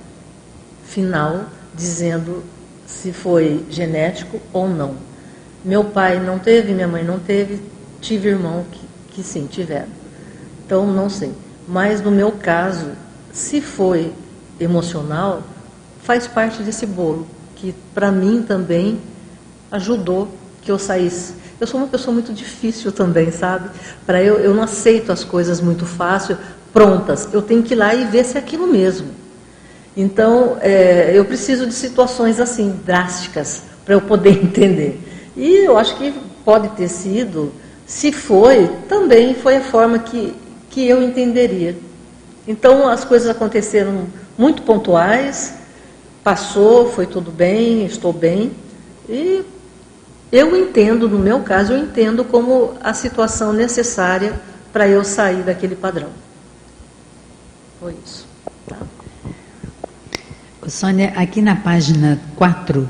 [0.91, 2.43] final dizendo
[2.87, 4.95] se foi genético ou não.
[5.65, 7.61] Meu pai não teve, minha mãe não teve,
[8.01, 8.81] tive irmão que,
[9.15, 9.89] que sim, tiveram.
[10.67, 11.33] Então, não sei.
[11.67, 12.89] Mas no meu caso,
[13.33, 14.13] se foi
[14.59, 15.43] emocional,
[16.03, 17.27] faz parte desse bolo,
[17.57, 19.01] que para mim também
[19.71, 20.29] ajudou
[20.63, 23.69] que eu saísse eu sou uma pessoa muito difícil também, sabe?
[24.07, 26.39] Para eu, eu não aceito as coisas muito fácil,
[26.73, 27.29] prontas.
[27.35, 29.09] Eu tenho que ir lá e ver se é aquilo mesmo.
[30.01, 34.99] Então, é, eu preciso de situações assim, drásticas, para eu poder entender.
[35.37, 36.11] E eu acho que
[36.43, 37.53] pode ter sido,
[37.87, 40.35] se foi, também foi a forma que,
[40.71, 41.77] que eu entenderia.
[42.49, 44.07] Então, as coisas aconteceram
[44.39, 45.55] muito pontuais,
[46.25, 48.53] passou, foi tudo bem, estou bem,
[49.07, 49.45] e
[50.33, 54.41] eu entendo, no meu caso, eu entendo como a situação necessária
[54.73, 56.09] para eu sair daquele padrão.
[57.79, 58.20] Foi isso.
[60.69, 62.87] Sônia, aqui na página 4,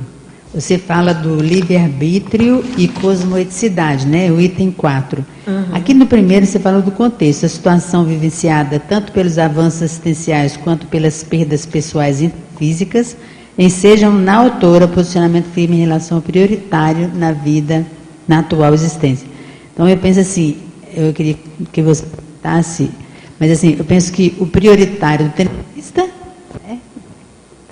[0.52, 4.30] você fala do livre-arbítrio e cosmoeticidade, né?
[4.32, 5.24] O item 4.
[5.46, 5.64] Uhum.
[5.72, 10.88] Aqui no primeiro você fala do contexto, a situação vivenciada tanto pelos avanços assistenciais quanto
[10.88, 13.16] pelas perdas pessoais e físicas
[13.56, 17.86] ensejam na autora posicionamento firme em relação ao prioritário na vida,
[18.26, 19.28] na atual existência.
[19.72, 20.56] Então eu penso assim,
[20.94, 21.36] eu queria
[21.70, 22.90] que você comentasse,
[23.38, 26.08] mas assim, eu penso que o prioritário do tenista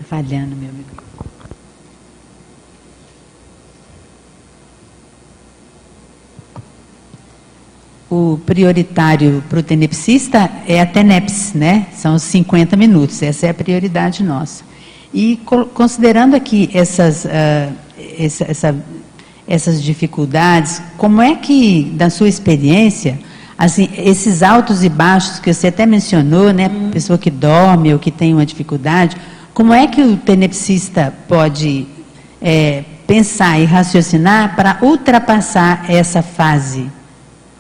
[0.09, 0.89] falhando, meu amigo.
[8.11, 11.89] O prioritário para o tenepsista é a TENEPS, né?
[11.95, 14.65] São os 50 minutos, essa é a prioridade nossa.
[15.13, 15.39] E
[15.75, 17.73] considerando aqui essas, uh,
[18.19, 18.77] essa, essa,
[19.47, 23.19] essas dificuldades, como é que, da sua experiência,
[23.59, 26.91] assim, esses altos e baixos que você até mencionou, né, hum.
[26.91, 29.17] pessoa que dorme ou que tem uma dificuldade,
[29.59, 31.85] como é que o tenepsista pode
[32.41, 36.89] é, pensar e raciocinar para ultrapassar essa fase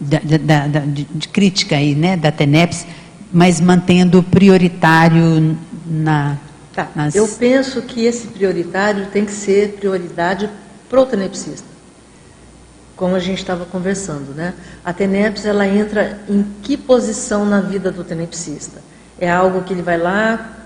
[0.00, 2.86] da, da, da, de, de, crítica aí, né, da TENEPS,
[3.32, 6.38] mas mantendo prioritário na
[6.72, 6.86] Tá.
[6.94, 7.16] Mas...
[7.16, 10.48] Eu penso que esse prioritário tem que ser prioridade
[10.88, 11.66] para o tenepsista.
[12.94, 14.54] como a gente estava conversando, né?
[14.84, 18.80] A TENEPS, ela entra em que posição na vida do tenepsista?
[19.18, 20.58] É algo que ele vai lá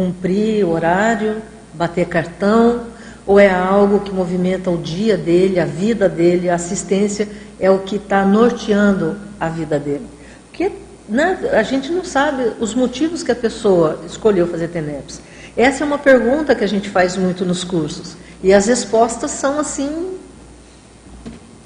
[0.00, 1.42] cumprir horário,
[1.74, 2.86] bater cartão,
[3.26, 7.28] ou é algo que movimenta o dia dele, a vida dele, a assistência
[7.60, 10.06] é o que está norteando a vida dele?
[10.48, 10.72] Porque
[11.06, 15.20] né, a gente não sabe os motivos que a pessoa escolheu fazer TENEPS.
[15.54, 18.16] Essa é uma pergunta que a gente faz muito nos cursos.
[18.42, 20.16] E as respostas são assim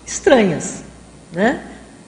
[0.05, 0.83] estranhas,
[1.33, 1.61] né?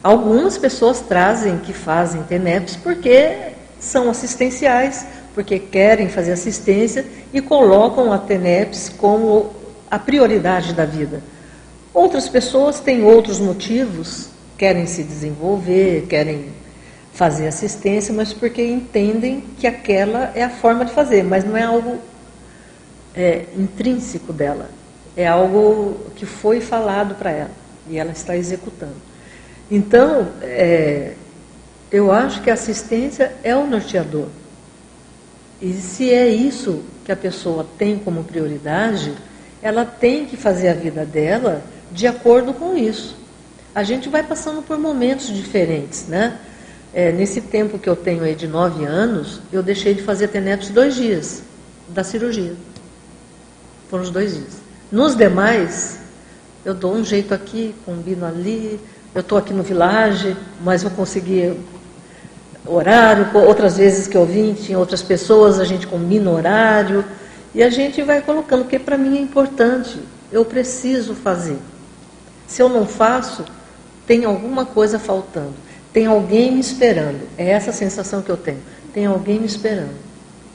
[0.02, 5.06] Algumas pessoas trazem que fazem TENEPS porque são assistenciais,
[5.36, 9.50] porque querem fazer assistência e colocam a TENEPS como
[9.90, 11.22] a prioridade da vida.
[11.92, 16.46] Outras pessoas têm outros motivos, querem se desenvolver, querem
[17.12, 21.64] fazer assistência, mas porque entendem que aquela é a forma de fazer, mas não é
[21.64, 21.98] algo
[23.14, 24.70] é, intrínseco dela,
[25.14, 27.50] é algo que foi falado para ela
[27.90, 28.96] e ela está executando.
[29.70, 31.12] Então, é,
[31.92, 34.28] eu acho que a assistência é o norteador.
[35.60, 39.14] E se é isso que a pessoa tem como prioridade,
[39.62, 43.16] ela tem que fazer a vida dela de acordo com isso.
[43.74, 46.38] A gente vai passando por momentos diferentes, né?
[46.92, 50.70] É, nesse tempo que eu tenho aí de nove anos, eu deixei de fazer TENEPS
[50.70, 51.42] dois dias
[51.88, 52.54] da cirurgia.
[53.88, 54.60] Foram os dois dias.
[54.90, 55.98] Nos demais,
[56.64, 58.80] eu dou um jeito aqui, combino ali,
[59.14, 61.58] eu estou aqui no village, mas eu consegui
[62.66, 67.04] horário, outras vezes que eu vim, tinha outras pessoas, a gente combina horário,
[67.54, 69.98] e a gente vai colocando, porque para mim é importante,
[70.30, 71.58] eu preciso fazer.
[72.46, 73.44] Se eu não faço,
[74.06, 75.54] tem alguma coisa faltando.
[75.92, 77.20] Tem alguém me esperando.
[77.38, 78.60] É essa a sensação que eu tenho.
[78.92, 79.94] Tem alguém me esperando.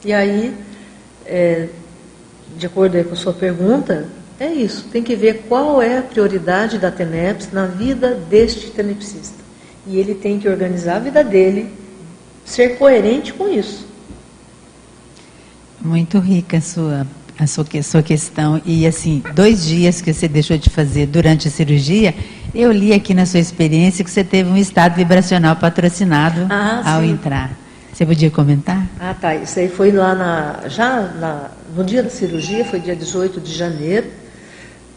[0.04, 0.54] E aí,
[1.26, 1.68] é,
[2.56, 4.06] de acordo com a sua pergunta,
[4.38, 4.86] é isso.
[4.90, 9.42] Tem que ver qual é a prioridade da TENEPS na vida deste tenepsista.
[9.86, 11.72] E ele tem que organizar a vida dele,
[12.44, 13.86] ser coerente com isso.
[15.80, 17.06] Muito rica a sua
[17.38, 18.60] a sua, a sua questão.
[18.64, 22.14] E, assim, dois dias que você deixou de fazer durante a cirurgia,
[22.54, 27.00] eu li aqui na sua experiência que você teve um estado vibracional patrocinado ah, ao
[27.00, 27.10] sim.
[27.10, 27.50] entrar.
[27.92, 28.86] Você podia comentar?
[28.98, 29.34] Ah, tá.
[29.34, 30.68] Isso aí foi lá na.
[30.68, 34.06] Já na, no dia da cirurgia, foi dia 18 de janeiro.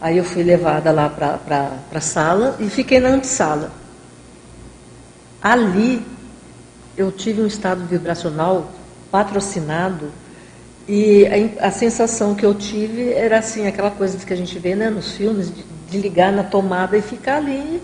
[0.00, 3.72] Aí eu fui levada lá para a sala e fiquei na antessala.
[5.42, 6.02] Ali
[6.96, 8.72] eu tive um estado vibracional
[9.10, 10.10] patrocinado
[10.88, 11.26] e
[11.60, 14.88] a, a, sensação que eu tive era assim, aquela coisa que a gente vê né,
[14.88, 17.82] nos filmes, de, de ligar na tomada e ficar ali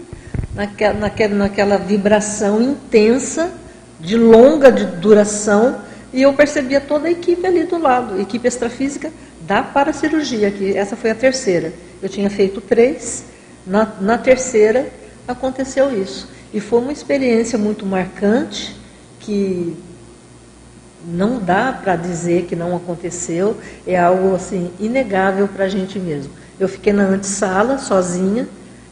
[0.55, 3.53] naquela, naquela, naquela vibração intensa,
[3.99, 5.81] de longa de duração,
[6.13, 10.97] e eu percebia toda a equipe ali do lado, equipe extrafísica da paracirurgia, que essa
[10.97, 11.73] foi a terceira.
[12.03, 13.25] Eu tinha feito três,
[13.67, 14.89] na, na terceira
[15.27, 16.29] aconteceu isso.
[16.53, 18.77] E foi uma experiência muito marcante,
[19.23, 19.77] que
[21.05, 26.33] não dá para dizer que não aconteceu, é algo assim inegável para a gente mesmo.
[26.61, 28.47] Eu fiquei na antessala, sozinha,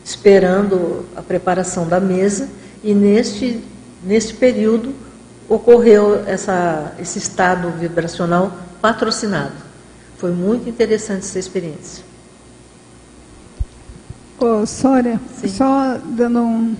[0.04, 2.48] esperando a preparação da mesa,
[2.82, 3.60] e neste,
[4.02, 4.94] neste período
[5.48, 9.52] ocorreu essa, esse estado vibracional patrocinado.
[10.16, 12.04] Foi muito interessante essa experiência.
[14.38, 15.48] Ô, Sônia, Sim.
[15.48, 16.76] só dando um,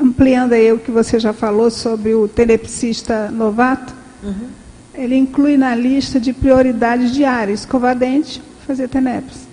[0.00, 4.48] ampliando aí o que você já falou sobre o telepsista novato, uhum.
[4.94, 9.46] ele inclui na lista de prioridades diárias escovar dente, fazer TENEPS.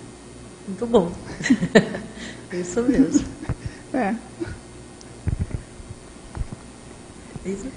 [0.66, 1.12] Muito bom.
[2.52, 3.24] Isso mesmo.
[3.94, 4.14] É.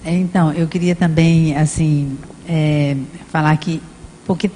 [0.06, 0.14] é.
[0.14, 2.18] Então, eu queria também, assim,
[2.48, 2.96] é,
[3.28, 3.82] falar que,
[4.26, 4.50] porque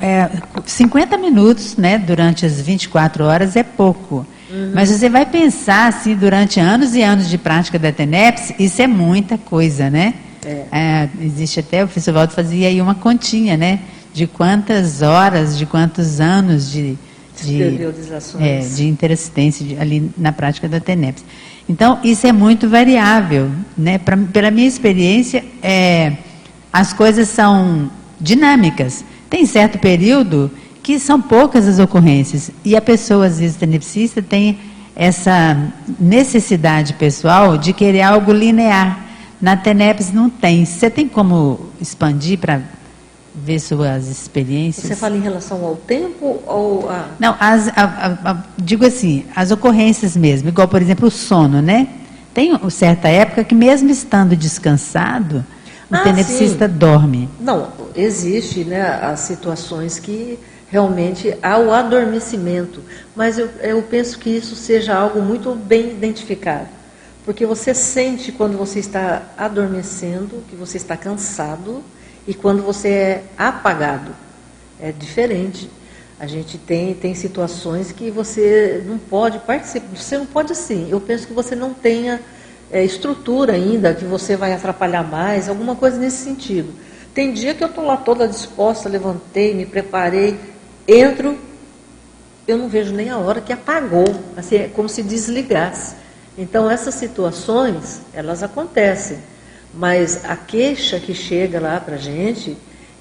[0.00, 0.28] é,
[0.66, 4.26] 50 minutos, né, durante as 24 horas é pouco.
[4.54, 4.70] Uhum.
[4.72, 8.86] Mas você vai pensar, assim, durante anos e anos de prática da TENEPS, isso é
[8.86, 10.14] muita coisa, né?
[10.44, 10.64] É.
[10.70, 13.80] É, existe até, o professor Waldo fazia aí uma continha, né?
[14.12, 16.96] De quantas horas, de quantos anos de,
[17.42, 17.62] de,
[18.38, 21.24] é, de interassistência de, ali na prática da TENEPS.
[21.68, 23.50] Então, isso é muito variável.
[23.76, 23.98] Né?
[23.98, 26.12] Pra, pela minha experiência, é,
[26.72, 27.90] as coisas são
[28.20, 29.04] dinâmicas.
[29.28, 30.48] Tem certo período
[30.84, 32.50] que são poucas as ocorrências.
[32.62, 34.58] E a pessoa, às vezes, tenepsista, tem
[34.94, 35.56] essa
[35.98, 39.02] necessidade pessoal de querer algo linear.
[39.40, 40.64] Na TENEPS não tem.
[40.66, 42.60] Você tem como expandir para
[43.34, 44.86] ver suas experiências?
[44.86, 47.06] Você fala em relação ao tempo ou a...
[47.18, 50.50] Não, as, a, a, digo assim, as ocorrências mesmo.
[50.50, 51.88] Igual, por exemplo, o sono, né?
[52.34, 55.44] Tem certa época que mesmo estando descansado,
[55.90, 56.74] o ah, tenepsista sim.
[56.74, 57.28] dorme.
[57.40, 60.38] Não, existe né, as situações que
[60.74, 62.82] realmente ao adormecimento.
[63.14, 66.66] Mas eu, eu penso que isso seja algo muito bem identificado.
[67.24, 71.80] Porque você sente quando você está adormecendo, que você está cansado,
[72.26, 74.10] e quando você é apagado.
[74.80, 75.70] É diferente.
[76.18, 79.86] A gente tem, tem situações que você não pode participar.
[79.94, 80.88] Você não pode sim.
[80.90, 82.20] Eu penso que você não tenha
[82.72, 86.74] é, estrutura ainda, que você vai atrapalhar mais, alguma coisa nesse sentido.
[87.14, 90.36] Tem dia que eu estou lá toda disposta, levantei, me preparei,
[90.86, 91.38] entro,
[92.46, 94.04] eu não vejo nem a hora que apagou,
[94.36, 95.96] assim, é como se desligasse.
[96.36, 99.18] Então, essas situações, elas acontecem.
[99.72, 102.56] Mas a queixa que chega lá para a gente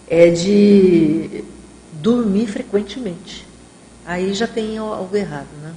[0.07, 1.43] é de
[1.93, 3.45] dormir frequentemente.
[4.05, 5.73] Aí já tem algo errado, né?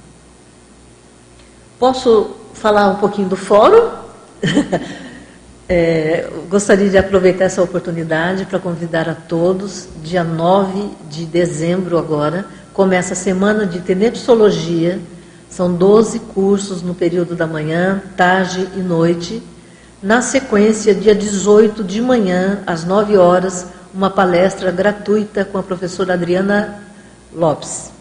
[1.79, 3.91] Posso falar um pouquinho do fórum?
[5.69, 12.45] é, gostaria de aproveitar essa oportunidade para convidar a todos, dia 9 de dezembro agora,
[12.73, 14.99] começa a semana de tenepsologia,
[15.49, 19.41] são 12 cursos no período da manhã, tarde e noite.
[20.01, 26.13] Na sequência, dia 18 de manhã, às 9 horas, uma palestra gratuita com a professora
[26.13, 26.81] Adriana
[27.33, 27.91] Lopes.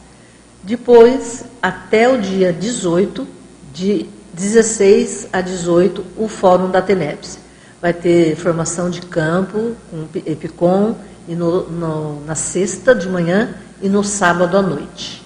[0.63, 3.27] Depois, até o dia 18,
[3.73, 7.46] de 16 a 18, o Fórum da TENEPS.
[7.87, 10.97] Vai ter formação de campo, com EPICOM,
[11.29, 15.23] e no, no, na sexta de manhã e no sábado à noite.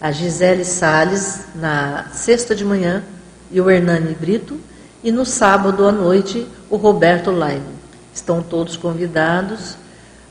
[0.00, 3.04] A Gisele Sales na sexta de manhã
[3.50, 4.58] e o Hernani Brito,
[5.04, 7.76] e no sábado à noite o Roberto Laime.
[8.14, 9.76] Estão todos convidados.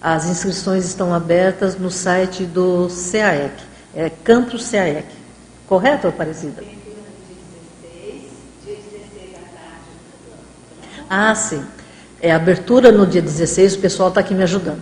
[0.02, 3.54] As inscrições estão abertas no site do CAEC,
[3.96, 5.06] é Campus CAEC.
[5.68, 6.77] Correto, Aparecida?
[11.10, 11.64] Ah, sim.
[12.22, 14.82] É abertura no dia 16, o pessoal está aqui me ajudando.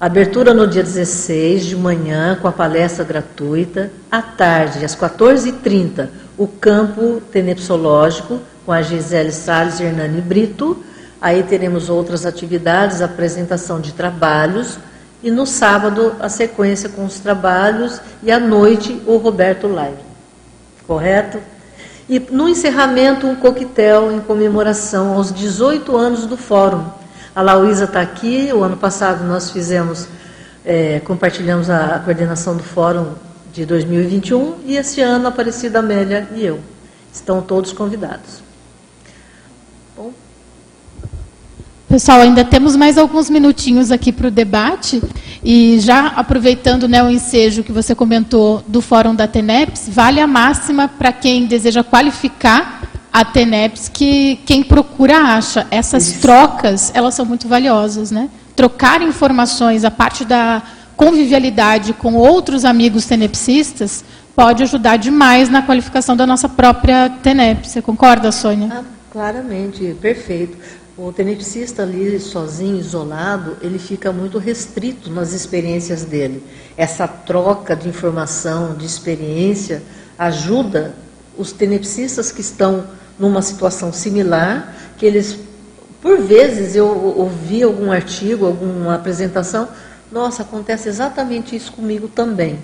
[0.00, 3.90] Abertura no dia 16 de manhã, com a palestra gratuita.
[4.10, 10.82] À tarde, às 14h30, o campo tenepsológico, com a Gisele Salles e Hernani Brito.
[11.20, 14.76] Aí teremos outras atividades, apresentação de trabalhos.
[15.22, 18.00] E no sábado, a sequência com os trabalhos.
[18.24, 20.02] E à noite, o Roberto Live.
[20.84, 21.38] Correto?
[22.08, 26.84] E no encerramento, um coquetel em comemoração aos 18 anos do Fórum
[27.34, 28.50] a Lauísa está aqui.
[28.52, 30.06] O ano passado nós fizemos,
[30.64, 33.14] é, compartilhamos a, coordenação do fórum
[33.52, 36.60] de 2021 e esse ano a Aparecida Amélia e eu.
[37.12, 38.42] Estão todos convidados.
[39.96, 40.12] Bom.
[41.88, 45.02] Pessoal, ainda temos mais alguns minutinhos aqui para o debate.
[45.44, 50.26] E já aproveitando né, o ensejo que você comentou do Fórum da TENEPS, vale a
[50.26, 52.82] máxima para quem deseja qualificar
[53.12, 55.66] a TENEPS que quem procura acha.
[55.70, 56.20] Essas Isso.
[56.20, 58.30] trocas, elas são muito valiosas, né?
[58.54, 60.62] Trocar informações, a parte da
[60.96, 64.04] convivialidade com outros amigos tenepsistas,
[64.36, 67.68] pode ajudar demais na qualificação da nossa própria TENEP.
[67.68, 68.68] Você concorda, Sônia?
[68.72, 70.56] Ah, claramente, perfeito.
[70.96, 76.44] O tenepsista ali, sozinho, isolado, ele fica muito restrito nas experiências dele.
[76.76, 79.82] Essa troca de informação, de experiência,
[80.18, 80.94] ajuda
[81.38, 82.84] os tenepsistas que estão
[83.18, 85.38] numa situação similar, que eles,
[86.02, 86.86] por vezes, eu
[87.16, 89.68] ouvi algum artigo, alguma apresentação,
[90.10, 92.58] nossa, acontece exatamente isso comigo também.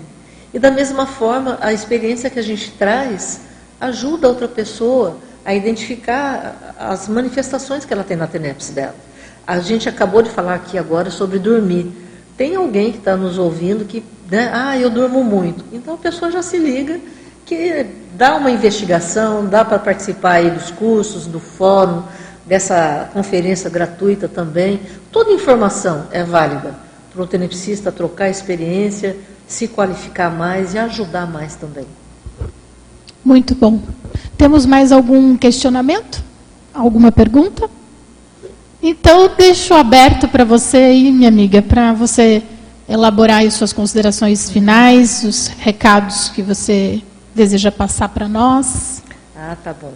[0.53, 3.41] E da mesma forma, a experiência que a gente traz
[3.81, 8.95] ajuda outra pessoa a identificar as manifestações que ela tem na TENEPS dela.
[9.45, 11.91] A gente acabou de falar aqui agora sobre dormir.
[12.37, 15.65] Tem alguém que está nos ouvindo que, né, ah, eu durmo muito.
[15.71, 16.99] Então a pessoa já se liga
[17.45, 22.03] que dá uma investigação, dá para participar aí dos cursos, do fórum,
[22.45, 24.81] dessa conferência gratuita também.
[25.11, 26.75] Toda informação é válida
[27.11, 29.17] para o tenepsista trocar experiência,
[29.47, 31.87] se qualificar mais e ajudar mais também.
[33.23, 33.81] Muito bom.
[34.37, 36.23] Temos mais algum questionamento?
[36.73, 37.69] Alguma pergunta?
[38.81, 42.41] Então, deixo aberto para você aí, minha amiga, para você
[42.87, 47.03] elaborar as suas considerações finais, os recados que você
[47.35, 49.03] deseja passar para nós?
[49.35, 49.93] Ah, tá bom.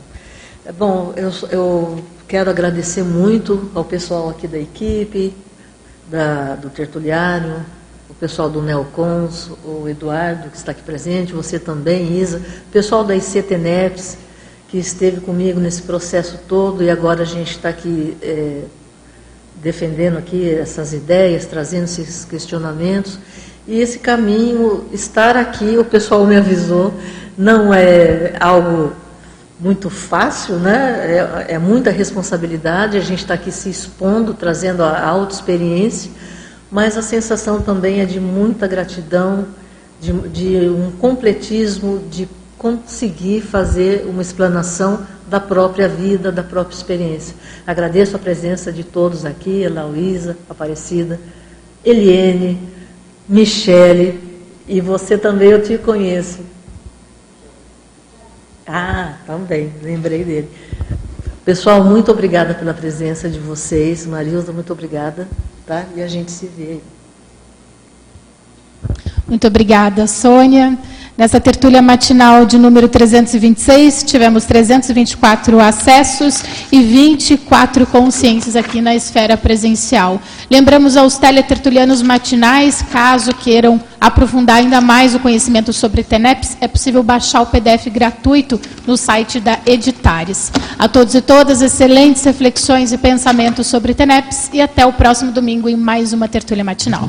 [0.65, 5.33] É bom, eu, eu quero agradecer muito ao pessoal aqui da equipe,
[6.09, 7.65] da, do Tertuliário,
[8.13, 13.03] o pessoal do Neocons, o Eduardo, que está aqui presente, você também, Isa, o pessoal
[13.03, 14.17] da ICTNEPS,
[14.69, 18.61] que esteve comigo nesse processo todo e agora a gente está aqui é,
[19.55, 23.17] defendendo aqui essas ideias, trazendo esses questionamentos.
[23.67, 26.93] E esse caminho, estar aqui, o pessoal me avisou,
[27.37, 28.93] não é algo
[29.59, 31.45] muito fácil, né?
[31.47, 32.97] É, é muita responsabilidade.
[32.97, 36.11] A gente está aqui se expondo, trazendo a auto-experiência,
[36.73, 39.45] mas a sensação também é de muita gratidão
[40.01, 42.27] de, de um completismo, de
[42.57, 47.35] conseguir fazer uma explanação da própria vida, da própria experiência.
[47.67, 51.19] Agradeço a presença de todos aqui, Eloísa, Aparecida,
[51.85, 52.59] Eliene,
[53.29, 54.19] Michele,
[54.67, 56.39] e você também eu te conheço.
[58.65, 60.49] Ah, também, lembrei dele.
[61.45, 64.05] Pessoal, muito obrigada pela presença de vocês.
[64.05, 65.27] Marilda, muito obrigada.
[65.67, 65.85] Tá?
[65.93, 66.83] E a gente se vê aí.
[69.27, 70.77] Muito obrigada, Sônia.
[71.15, 79.37] Nessa tertúlia matinal de número 326, tivemos 324 acessos e 24 consciências aqui na esfera
[79.37, 80.19] presencial.
[80.49, 87.03] Lembramos aos teletertulianos matinais, caso queiram aprofundar ainda mais o conhecimento sobre TENEPS, é possível
[87.03, 90.51] baixar o PDF gratuito no site da Editares.
[90.79, 95.69] A todos e todas, excelentes reflexões e pensamentos sobre TENEPS e até o próximo domingo
[95.69, 97.07] em mais uma tertúlia matinal.